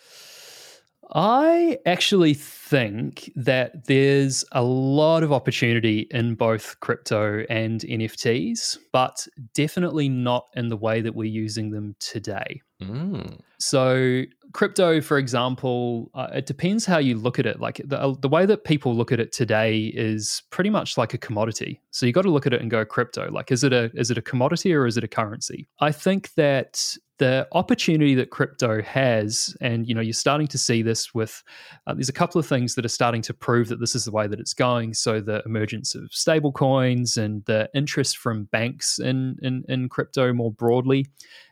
I 1.14 1.78
actually 1.86 2.34
think 2.34 3.32
that 3.36 3.86
there's 3.88 4.46
a 4.54 4.64
lot 4.64 5.24
of 5.24 5.34
opportunity 5.34 6.08
in 6.12 6.36
both 6.36 6.80
crypto 6.80 7.44
and 7.50 7.82
NFTs, 7.82 8.78
but 8.94 9.28
definitely 9.54 10.08
not 10.08 10.48
in 10.56 10.70
the 10.70 10.78
way 10.78 11.02
that 11.02 11.14
we're 11.14 11.26
using 11.26 11.72
them 11.72 11.96
today. 12.00 12.62
Mm. 12.82 13.40
So, 13.60 14.24
crypto, 14.54 15.02
for 15.02 15.18
example, 15.18 16.10
uh, 16.16 16.28
it 16.34 16.46
depends 16.46 16.86
how 16.86 16.98
you 16.98 17.16
look 17.16 17.38
at 17.38 17.46
it. 17.46 17.60
Like 17.60 17.82
the, 17.86 18.02
uh, 18.02 18.16
the 18.20 18.28
way 18.28 18.46
that 18.46 18.64
people 18.64 18.96
look 18.96 19.12
at 19.12 19.20
it 19.20 19.32
today 19.32 19.92
is 19.96 20.44
pretty 20.50 20.70
much 20.70 20.98
like 20.98 21.14
a 21.14 21.18
commodity. 21.18 21.80
So 21.92 22.06
you 22.06 22.12
got 22.12 22.24
to 22.24 22.32
look 22.32 22.48
at 22.48 22.54
it 22.54 22.62
and 22.62 22.72
go 22.72 22.84
crypto. 22.84 23.30
Like, 23.32 23.52
is 23.52 23.64
it 23.64 23.72
a 23.72 23.92
is 23.94 24.10
it 24.10 24.18
a 24.18 24.22
commodity 24.22 24.74
or 24.74 24.88
is 24.88 24.98
it 24.98 25.04
a 25.04 25.08
currency? 25.08 25.68
I 25.80 25.92
think 25.92 26.34
that 26.34 26.98
the 27.20 27.48
opportunity 27.52 28.16
that 28.16 28.32
crypto 28.32 28.82
has, 28.82 29.56
and 29.62 29.88
you 29.88 29.94
know, 29.94 30.02
you're 30.02 30.12
starting 30.12 30.48
to 30.48 30.58
see 30.58 30.82
this 30.82 31.14
with. 31.14 31.44
Uh, 31.86 31.94
there's 31.94 32.10
a 32.10 32.14
couple 32.14 32.40
of 32.40 32.48
things 32.48 32.74
that 32.74 32.84
are 32.84 32.90
starting 32.90 33.22
to 33.22 33.34
prove 33.34 33.68
that 33.68 33.80
this 33.80 33.94
is 33.94 34.06
the 34.06 34.12
way 34.12 34.26
that 34.26 34.40
it's 34.40 34.56
going. 34.56 34.96
So 34.96 35.22
the 35.22 35.44
emergence 35.46 35.94
of 35.94 36.12
stable 36.12 36.52
coins 36.52 37.18
and 37.18 37.46
the 37.46 37.70
interest 37.76 38.18
from 38.18 38.46
banks 38.46 38.98
in 38.98 39.38
in, 39.44 39.64
in 39.70 39.88
crypto 39.88 40.34
more 40.34 40.52
broadly 40.52 41.06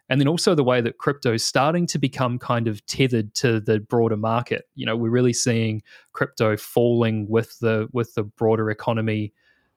and 0.09 0.19
then 0.19 0.27
also 0.27 0.55
the 0.55 0.63
way 0.63 0.81
that 0.81 0.97
crypto 0.97 1.33
is 1.33 1.45
starting 1.45 1.85
to 1.87 1.99
become 1.99 2.39
kind 2.39 2.67
of 2.67 2.85
tethered 2.85 3.33
to 3.35 3.59
the 3.59 3.79
broader 3.79 4.17
market. 4.17 4.65
You 4.75 4.85
know 4.85 4.95
we're 4.95 5.09
really 5.09 5.33
seeing 5.33 5.81
crypto 6.13 6.57
falling 6.57 7.27
with 7.29 7.57
the 7.59 7.87
with 7.93 8.13
the 8.15 8.23
broader 8.23 8.69
economy 8.69 9.33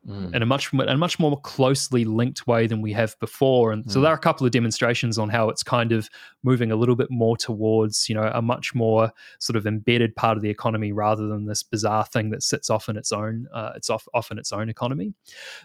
mm. 0.08 0.34
in 0.34 0.42
a 0.42 0.46
much 0.46 0.72
in 0.72 0.80
a 0.80 0.96
much 0.96 1.18
more 1.18 1.40
closely 1.40 2.04
linked 2.04 2.46
way 2.46 2.66
than 2.66 2.80
we 2.82 2.92
have 2.92 3.18
before. 3.20 3.72
And 3.72 3.84
mm. 3.84 3.90
so 3.90 4.00
there 4.00 4.10
are 4.10 4.16
a 4.16 4.18
couple 4.18 4.46
of 4.46 4.52
demonstrations 4.52 5.18
on 5.18 5.28
how 5.28 5.48
it's 5.48 5.62
kind 5.62 5.92
of 5.92 6.08
moving 6.42 6.70
a 6.70 6.76
little 6.76 6.96
bit 6.96 7.10
more 7.10 7.36
towards 7.36 8.08
you 8.08 8.14
know 8.14 8.30
a 8.34 8.42
much 8.42 8.74
more 8.74 9.12
sort 9.38 9.56
of 9.56 9.66
embedded 9.66 10.14
part 10.16 10.36
of 10.36 10.42
the 10.42 10.50
economy 10.50 10.92
rather 10.92 11.26
than 11.26 11.46
this 11.46 11.62
bizarre 11.62 12.04
thing 12.06 12.30
that 12.30 12.42
sits 12.42 12.70
off 12.70 12.88
in 12.88 12.96
its 12.96 13.12
own 13.12 13.46
uh, 13.52 13.72
it's 13.76 13.90
off 13.90 14.06
off 14.14 14.30
in 14.30 14.38
its 14.38 14.52
own 14.52 14.68
economy. 14.68 15.14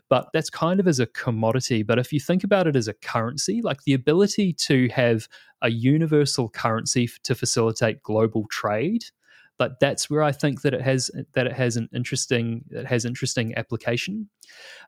But 0.09 0.27
that's 0.33 0.49
kind 0.49 0.79
of 0.79 0.87
as 0.87 0.99
a 0.99 1.07
commodity. 1.07 1.83
But 1.83 1.99
if 1.99 2.13
you 2.13 2.19
think 2.19 2.43
about 2.43 2.67
it 2.67 2.75
as 2.75 2.87
a 2.87 2.93
currency, 2.93 3.61
like 3.61 3.83
the 3.83 3.93
ability 3.93 4.53
to 4.53 4.89
have 4.89 5.27
a 5.61 5.69
universal 5.69 6.49
currency 6.49 7.09
to 7.23 7.35
facilitate 7.35 8.03
global 8.03 8.45
trade 8.49 9.05
but 9.57 9.79
that's 9.79 10.09
where 10.09 10.23
I 10.23 10.31
think 10.31 10.61
that 10.61 10.73
it 10.73 10.81
has 10.81 11.11
that 11.33 11.47
it 11.47 11.53
has 11.53 11.77
an 11.77 11.89
interesting 11.93 12.65
it 12.69 12.85
has 12.85 13.05
interesting 13.05 13.55
application, 13.57 14.29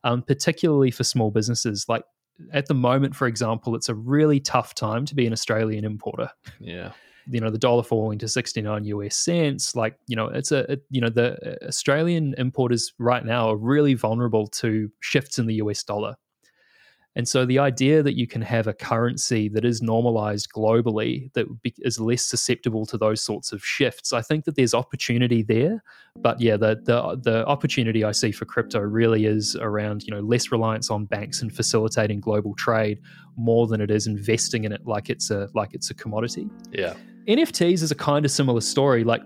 um, 0.04 0.22
particularly 0.22 0.92
for 0.92 1.04
small 1.04 1.32
businesses. 1.32 1.86
Like 1.88 2.04
at 2.54 2.68
the 2.68 2.74
moment, 2.74 3.16
for 3.16 3.28
example, 3.28 3.76
it's 3.76 3.90
a 3.90 3.96
really 3.96 4.40
tough 4.40 4.76
time 4.76 5.06
to 5.06 5.16
be 5.16 5.26
an 5.26 5.34
Australian 5.34 5.86
importer. 5.86 6.30
Yeah. 6.60 6.92
You 7.32 7.40
know 7.40 7.52
the 7.52 7.60
dollar 7.60 7.84
falling 7.84 8.18
to 8.20 8.28
sixty 8.28 8.62
nine 8.62 8.86
US 8.86 9.16
cents. 9.16 9.76
Like 9.76 9.98
you 10.08 10.16
know, 10.16 10.28
it's 10.28 10.52
a 10.52 10.72
it, 10.72 10.84
you 10.90 11.02
know 11.02 11.10
the 11.10 11.58
Australian 11.68 12.34
importers 12.38 12.94
right 12.98 13.24
now 13.24 13.50
are 13.50 13.58
really 13.58 13.94
vulnerable 13.94 14.48
to 14.48 14.92
shifts 15.00 15.38
in 15.38 15.46
the 15.46 15.56
US 15.56 15.84
dollar. 15.84 16.16
And 17.16 17.28
so 17.28 17.46
the 17.46 17.60
idea 17.60 18.04
that 18.04 18.16
you 18.16 18.28
can 18.28 18.42
have 18.42 18.68
a 18.68 18.74
currency 18.74 19.50
that 19.50 19.66
is 19.66 19.82
normalized 19.82 20.50
globally 20.54 21.34
that 21.34 21.48
is 21.80 22.00
less 22.00 22.24
susceptible 22.24 22.86
to 22.86 22.98
those 22.98 23.22
sorts 23.22 23.52
of 23.52 23.66
shifts, 23.66 24.14
I 24.14 24.22
think 24.22 24.46
that 24.46 24.56
there's 24.56 24.74
opportunity 24.74 25.42
there. 25.42 25.84
But 26.16 26.40
yeah, 26.40 26.56
the 26.56 26.80
the 26.84 27.20
the 27.22 27.46
opportunity 27.48 28.04
I 28.04 28.12
see 28.12 28.32
for 28.32 28.46
crypto 28.46 28.80
really 28.80 29.26
is 29.26 29.56
around 29.56 30.04
you 30.04 30.12
know 30.14 30.22
less 30.22 30.52
reliance 30.52 30.90
on 30.92 31.06
banks 31.06 31.42
and 31.42 31.54
facilitating 31.54 32.20
global 32.20 32.54
trade 32.56 33.00
more 33.36 33.68
than 33.68 33.82
it 33.82 33.90
is 33.90 34.06
investing 34.06 34.64
in 34.64 34.72
it 34.72 34.86
like 34.86 35.10
it's 35.10 35.32
a 35.32 35.50
like 35.56 35.74
it's 35.74 35.90
a 35.90 35.94
commodity. 35.96 36.48
Yeah. 36.72 36.94
NFTs 37.28 37.84
is 37.84 37.92
a 37.92 37.96
kind 37.96 38.26
of 38.26 38.32
similar 38.32 38.62
story. 38.62 39.04
Like 39.04 39.22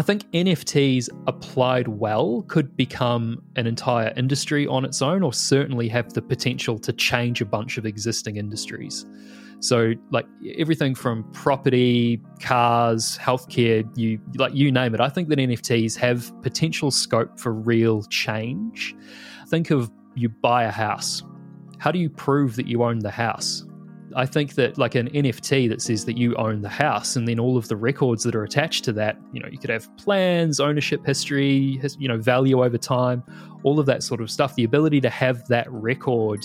I 0.00 0.02
think 0.02 0.22
NFTs 0.32 1.10
applied 1.26 1.86
well 1.86 2.40
could 2.48 2.74
become 2.74 3.42
an 3.56 3.66
entire 3.66 4.14
industry 4.16 4.66
on 4.66 4.82
its 4.86 5.02
own, 5.02 5.22
or 5.22 5.30
certainly 5.30 5.88
have 5.88 6.14
the 6.14 6.22
potential 6.22 6.78
to 6.78 6.90
change 6.94 7.42
a 7.42 7.44
bunch 7.44 7.76
of 7.76 7.84
existing 7.84 8.38
industries. 8.38 9.04
So, 9.58 9.92
like 10.10 10.24
everything 10.56 10.94
from 10.94 11.30
property, 11.32 12.18
cars, 12.40 13.18
healthcare, 13.18 13.86
you 13.94 14.18
like 14.36 14.54
you 14.54 14.72
name 14.72 14.94
it. 14.94 15.02
I 15.02 15.10
think 15.10 15.28
that 15.28 15.38
NFTs 15.38 15.96
have 15.96 16.32
potential 16.40 16.90
scope 16.90 17.38
for 17.38 17.52
real 17.52 18.02
change. 18.04 18.96
Think 19.48 19.70
of 19.70 19.90
you 20.14 20.30
buy 20.30 20.64
a 20.64 20.70
house. 20.70 21.22
How 21.76 21.92
do 21.92 21.98
you 21.98 22.08
prove 22.08 22.56
that 22.56 22.66
you 22.66 22.84
own 22.84 23.00
the 23.00 23.10
house? 23.10 23.66
I 24.16 24.26
think 24.26 24.54
that 24.54 24.78
like 24.78 24.94
an 24.94 25.08
NFT 25.10 25.68
that 25.68 25.80
says 25.80 26.04
that 26.04 26.16
you 26.16 26.34
own 26.36 26.62
the 26.62 26.68
house, 26.68 27.16
and 27.16 27.26
then 27.28 27.38
all 27.38 27.56
of 27.56 27.68
the 27.68 27.76
records 27.76 28.22
that 28.24 28.34
are 28.34 28.44
attached 28.44 28.84
to 28.84 28.92
that, 28.94 29.16
you 29.32 29.40
know, 29.40 29.48
you 29.50 29.58
could 29.58 29.70
have 29.70 29.88
plans, 29.96 30.60
ownership 30.60 31.04
history, 31.04 31.80
you 31.98 32.08
know, 32.08 32.18
value 32.18 32.64
over 32.64 32.78
time, 32.78 33.22
all 33.62 33.78
of 33.78 33.86
that 33.86 34.02
sort 34.02 34.20
of 34.20 34.30
stuff. 34.30 34.54
The 34.54 34.64
ability 34.64 35.00
to 35.02 35.10
have 35.10 35.46
that 35.48 35.70
record, 35.70 36.44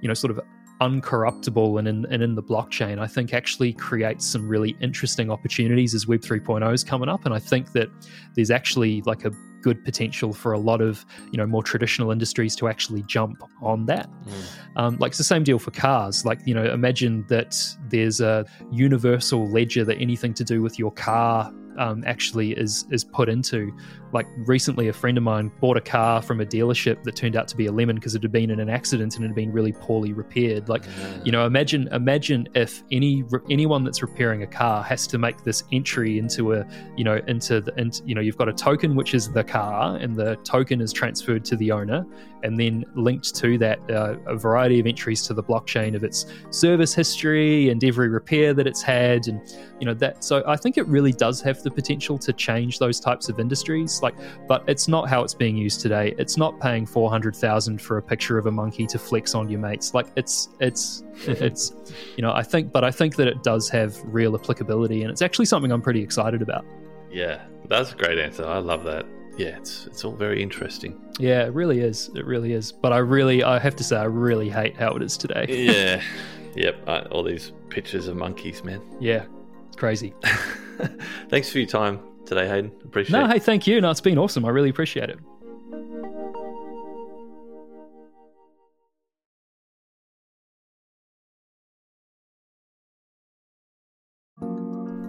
you 0.00 0.08
know, 0.08 0.14
sort 0.14 0.30
of 0.30 0.40
uncorruptible 0.80 1.78
and 1.78 1.88
in, 1.88 2.06
and 2.10 2.22
in 2.22 2.34
the 2.34 2.42
blockchain, 2.42 2.98
I 2.98 3.06
think 3.06 3.32
actually 3.32 3.72
creates 3.72 4.26
some 4.26 4.46
really 4.46 4.76
interesting 4.80 5.30
opportunities 5.30 5.94
as 5.94 6.06
Web 6.06 6.20
3.0 6.20 6.72
is 6.72 6.84
coming 6.84 7.08
up. 7.08 7.24
And 7.24 7.34
I 7.34 7.38
think 7.38 7.72
that 7.72 7.88
there's 8.34 8.50
actually 8.50 9.00
like 9.02 9.24
a 9.24 9.30
good 9.66 9.84
potential 9.84 10.32
for 10.32 10.52
a 10.52 10.60
lot 10.60 10.80
of 10.80 11.04
you 11.32 11.38
know 11.38 11.44
more 11.44 11.60
traditional 11.60 12.12
industries 12.12 12.54
to 12.54 12.68
actually 12.68 13.02
jump 13.02 13.42
on 13.60 13.86
that. 13.86 14.08
Mm. 14.08 14.32
Um, 14.76 14.96
like 15.00 15.10
it's 15.10 15.18
the 15.18 15.24
same 15.24 15.42
deal 15.42 15.58
for 15.58 15.72
cars. 15.72 16.24
Like 16.24 16.38
you 16.46 16.54
know, 16.54 16.64
imagine 16.72 17.24
that 17.28 17.56
there's 17.88 18.20
a 18.20 18.44
universal 18.70 19.48
ledger 19.48 19.84
that 19.84 19.96
anything 19.98 20.34
to 20.34 20.44
do 20.44 20.62
with 20.62 20.78
your 20.78 20.92
car 20.92 21.52
um, 21.78 22.02
actually 22.06 22.52
is 22.52 22.86
is 22.90 23.04
put 23.04 23.28
into. 23.28 23.72
Like 24.12 24.26
recently, 24.38 24.88
a 24.88 24.92
friend 24.92 25.18
of 25.18 25.24
mine 25.24 25.50
bought 25.60 25.76
a 25.76 25.80
car 25.80 26.22
from 26.22 26.40
a 26.40 26.46
dealership 26.46 27.02
that 27.02 27.16
turned 27.16 27.36
out 27.36 27.48
to 27.48 27.56
be 27.56 27.66
a 27.66 27.72
lemon 27.72 27.96
because 27.96 28.14
it 28.14 28.22
had 28.22 28.32
been 28.32 28.50
in 28.50 28.60
an 28.60 28.70
accident 28.70 29.16
and 29.16 29.24
it 29.24 29.28
had 29.28 29.34
been 29.34 29.52
really 29.52 29.72
poorly 29.72 30.12
repaired. 30.12 30.68
Like, 30.68 30.84
yeah. 30.84 31.18
you 31.24 31.32
know, 31.32 31.44
imagine 31.44 31.88
imagine 31.92 32.48
if 32.54 32.82
any 32.90 33.24
anyone 33.50 33.84
that's 33.84 34.02
repairing 34.02 34.42
a 34.42 34.46
car 34.46 34.82
has 34.82 35.06
to 35.08 35.18
make 35.18 35.42
this 35.44 35.64
entry 35.72 36.18
into 36.18 36.54
a 36.54 36.66
you 36.96 37.04
know 37.04 37.20
into 37.26 37.60
the 37.60 37.74
into, 37.78 38.02
you 38.06 38.14
know 38.14 38.20
you've 38.20 38.38
got 38.38 38.48
a 38.48 38.52
token 38.52 38.94
which 38.94 39.14
is 39.14 39.30
the 39.32 39.44
car 39.44 39.55
and 39.56 40.16
the 40.16 40.36
token 40.36 40.80
is 40.80 40.92
transferred 40.92 41.44
to 41.44 41.56
the 41.56 41.72
owner 41.72 42.06
and 42.42 42.58
then 42.60 42.84
linked 42.94 43.34
to 43.34 43.58
that 43.58 43.78
uh, 43.90 44.16
a 44.26 44.36
variety 44.36 44.78
of 44.78 44.86
entries 44.86 45.22
to 45.22 45.34
the 45.34 45.42
blockchain 45.42 45.96
of 45.96 46.04
its 46.04 46.26
service 46.50 46.94
history 46.94 47.70
and 47.70 47.82
every 47.82 48.08
repair 48.08 48.54
that 48.54 48.66
it's 48.66 48.82
had 48.82 49.26
and 49.26 49.40
you 49.80 49.86
know 49.86 49.94
that 49.94 50.22
so 50.22 50.42
i 50.46 50.56
think 50.56 50.76
it 50.76 50.86
really 50.86 51.12
does 51.12 51.40
have 51.40 51.62
the 51.62 51.70
potential 51.70 52.18
to 52.18 52.32
change 52.32 52.78
those 52.78 53.00
types 53.00 53.28
of 53.28 53.40
industries 53.40 54.00
like 54.02 54.14
but 54.46 54.62
it's 54.68 54.88
not 54.88 55.08
how 55.08 55.22
it's 55.22 55.34
being 55.34 55.56
used 55.56 55.80
today. 55.80 56.14
It's 56.18 56.36
not 56.36 56.60
paying 56.60 56.86
400,000 56.86 57.80
for 57.80 57.98
a 57.98 58.02
picture 58.02 58.38
of 58.38 58.46
a 58.46 58.50
monkey 58.50 58.86
to 58.86 58.98
flex 58.98 59.34
on 59.34 59.48
your 59.48 59.60
mates. 59.60 59.94
Like 59.94 60.06
it's 60.16 60.48
it's 60.60 61.02
it's 61.26 61.72
you 62.16 62.22
know 62.22 62.32
i 62.32 62.42
think 62.42 62.72
but 62.72 62.84
i 62.84 62.90
think 62.90 63.16
that 63.16 63.26
it 63.26 63.42
does 63.42 63.70
have 63.70 63.96
real 64.04 64.34
applicability 64.34 65.02
and 65.02 65.10
it's 65.10 65.22
actually 65.22 65.46
something 65.46 65.72
i'm 65.72 65.82
pretty 65.82 66.02
excited 66.02 66.42
about. 66.42 66.64
Yeah 67.10 67.46
that's 67.68 67.92
a 67.92 67.96
great 67.96 68.18
answer. 68.18 68.46
I 68.46 68.58
love 68.58 68.84
that 68.84 69.06
yeah, 69.36 69.56
it's 69.56 69.86
it's 69.86 70.04
all 70.04 70.12
very 70.12 70.42
interesting. 70.42 71.00
Yeah, 71.18 71.44
it 71.44 71.52
really 71.54 71.80
is. 71.80 72.10
It 72.14 72.24
really 72.26 72.52
is. 72.52 72.72
But 72.72 72.92
I 72.92 72.98
really, 72.98 73.42
I 73.42 73.58
have 73.58 73.76
to 73.76 73.84
say, 73.84 73.96
I 73.96 74.04
really 74.04 74.48
hate 74.48 74.76
how 74.76 74.92
it 74.92 75.02
is 75.02 75.16
today. 75.16 75.46
yeah. 75.48 76.02
Yep. 76.56 76.84
Uh, 76.88 77.04
all 77.10 77.22
these 77.22 77.52
pictures 77.68 78.08
of 78.08 78.16
monkeys, 78.16 78.64
man. 78.64 78.80
Yeah. 78.98 79.26
It's 79.66 79.76
crazy. 79.76 80.14
Thanks 81.28 81.50
for 81.52 81.58
your 81.58 81.68
time 81.68 82.00
today, 82.24 82.48
Hayden. 82.48 82.72
Appreciate 82.82 83.12
no, 83.12 83.24
it. 83.24 83.28
No, 83.28 83.32
hey, 83.34 83.38
thank 83.38 83.66
you. 83.66 83.78
No, 83.82 83.90
it's 83.90 84.00
been 84.00 84.16
awesome. 84.16 84.46
I 84.46 84.48
really 84.48 84.70
appreciate 84.70 85.10
it. 85.10 85.18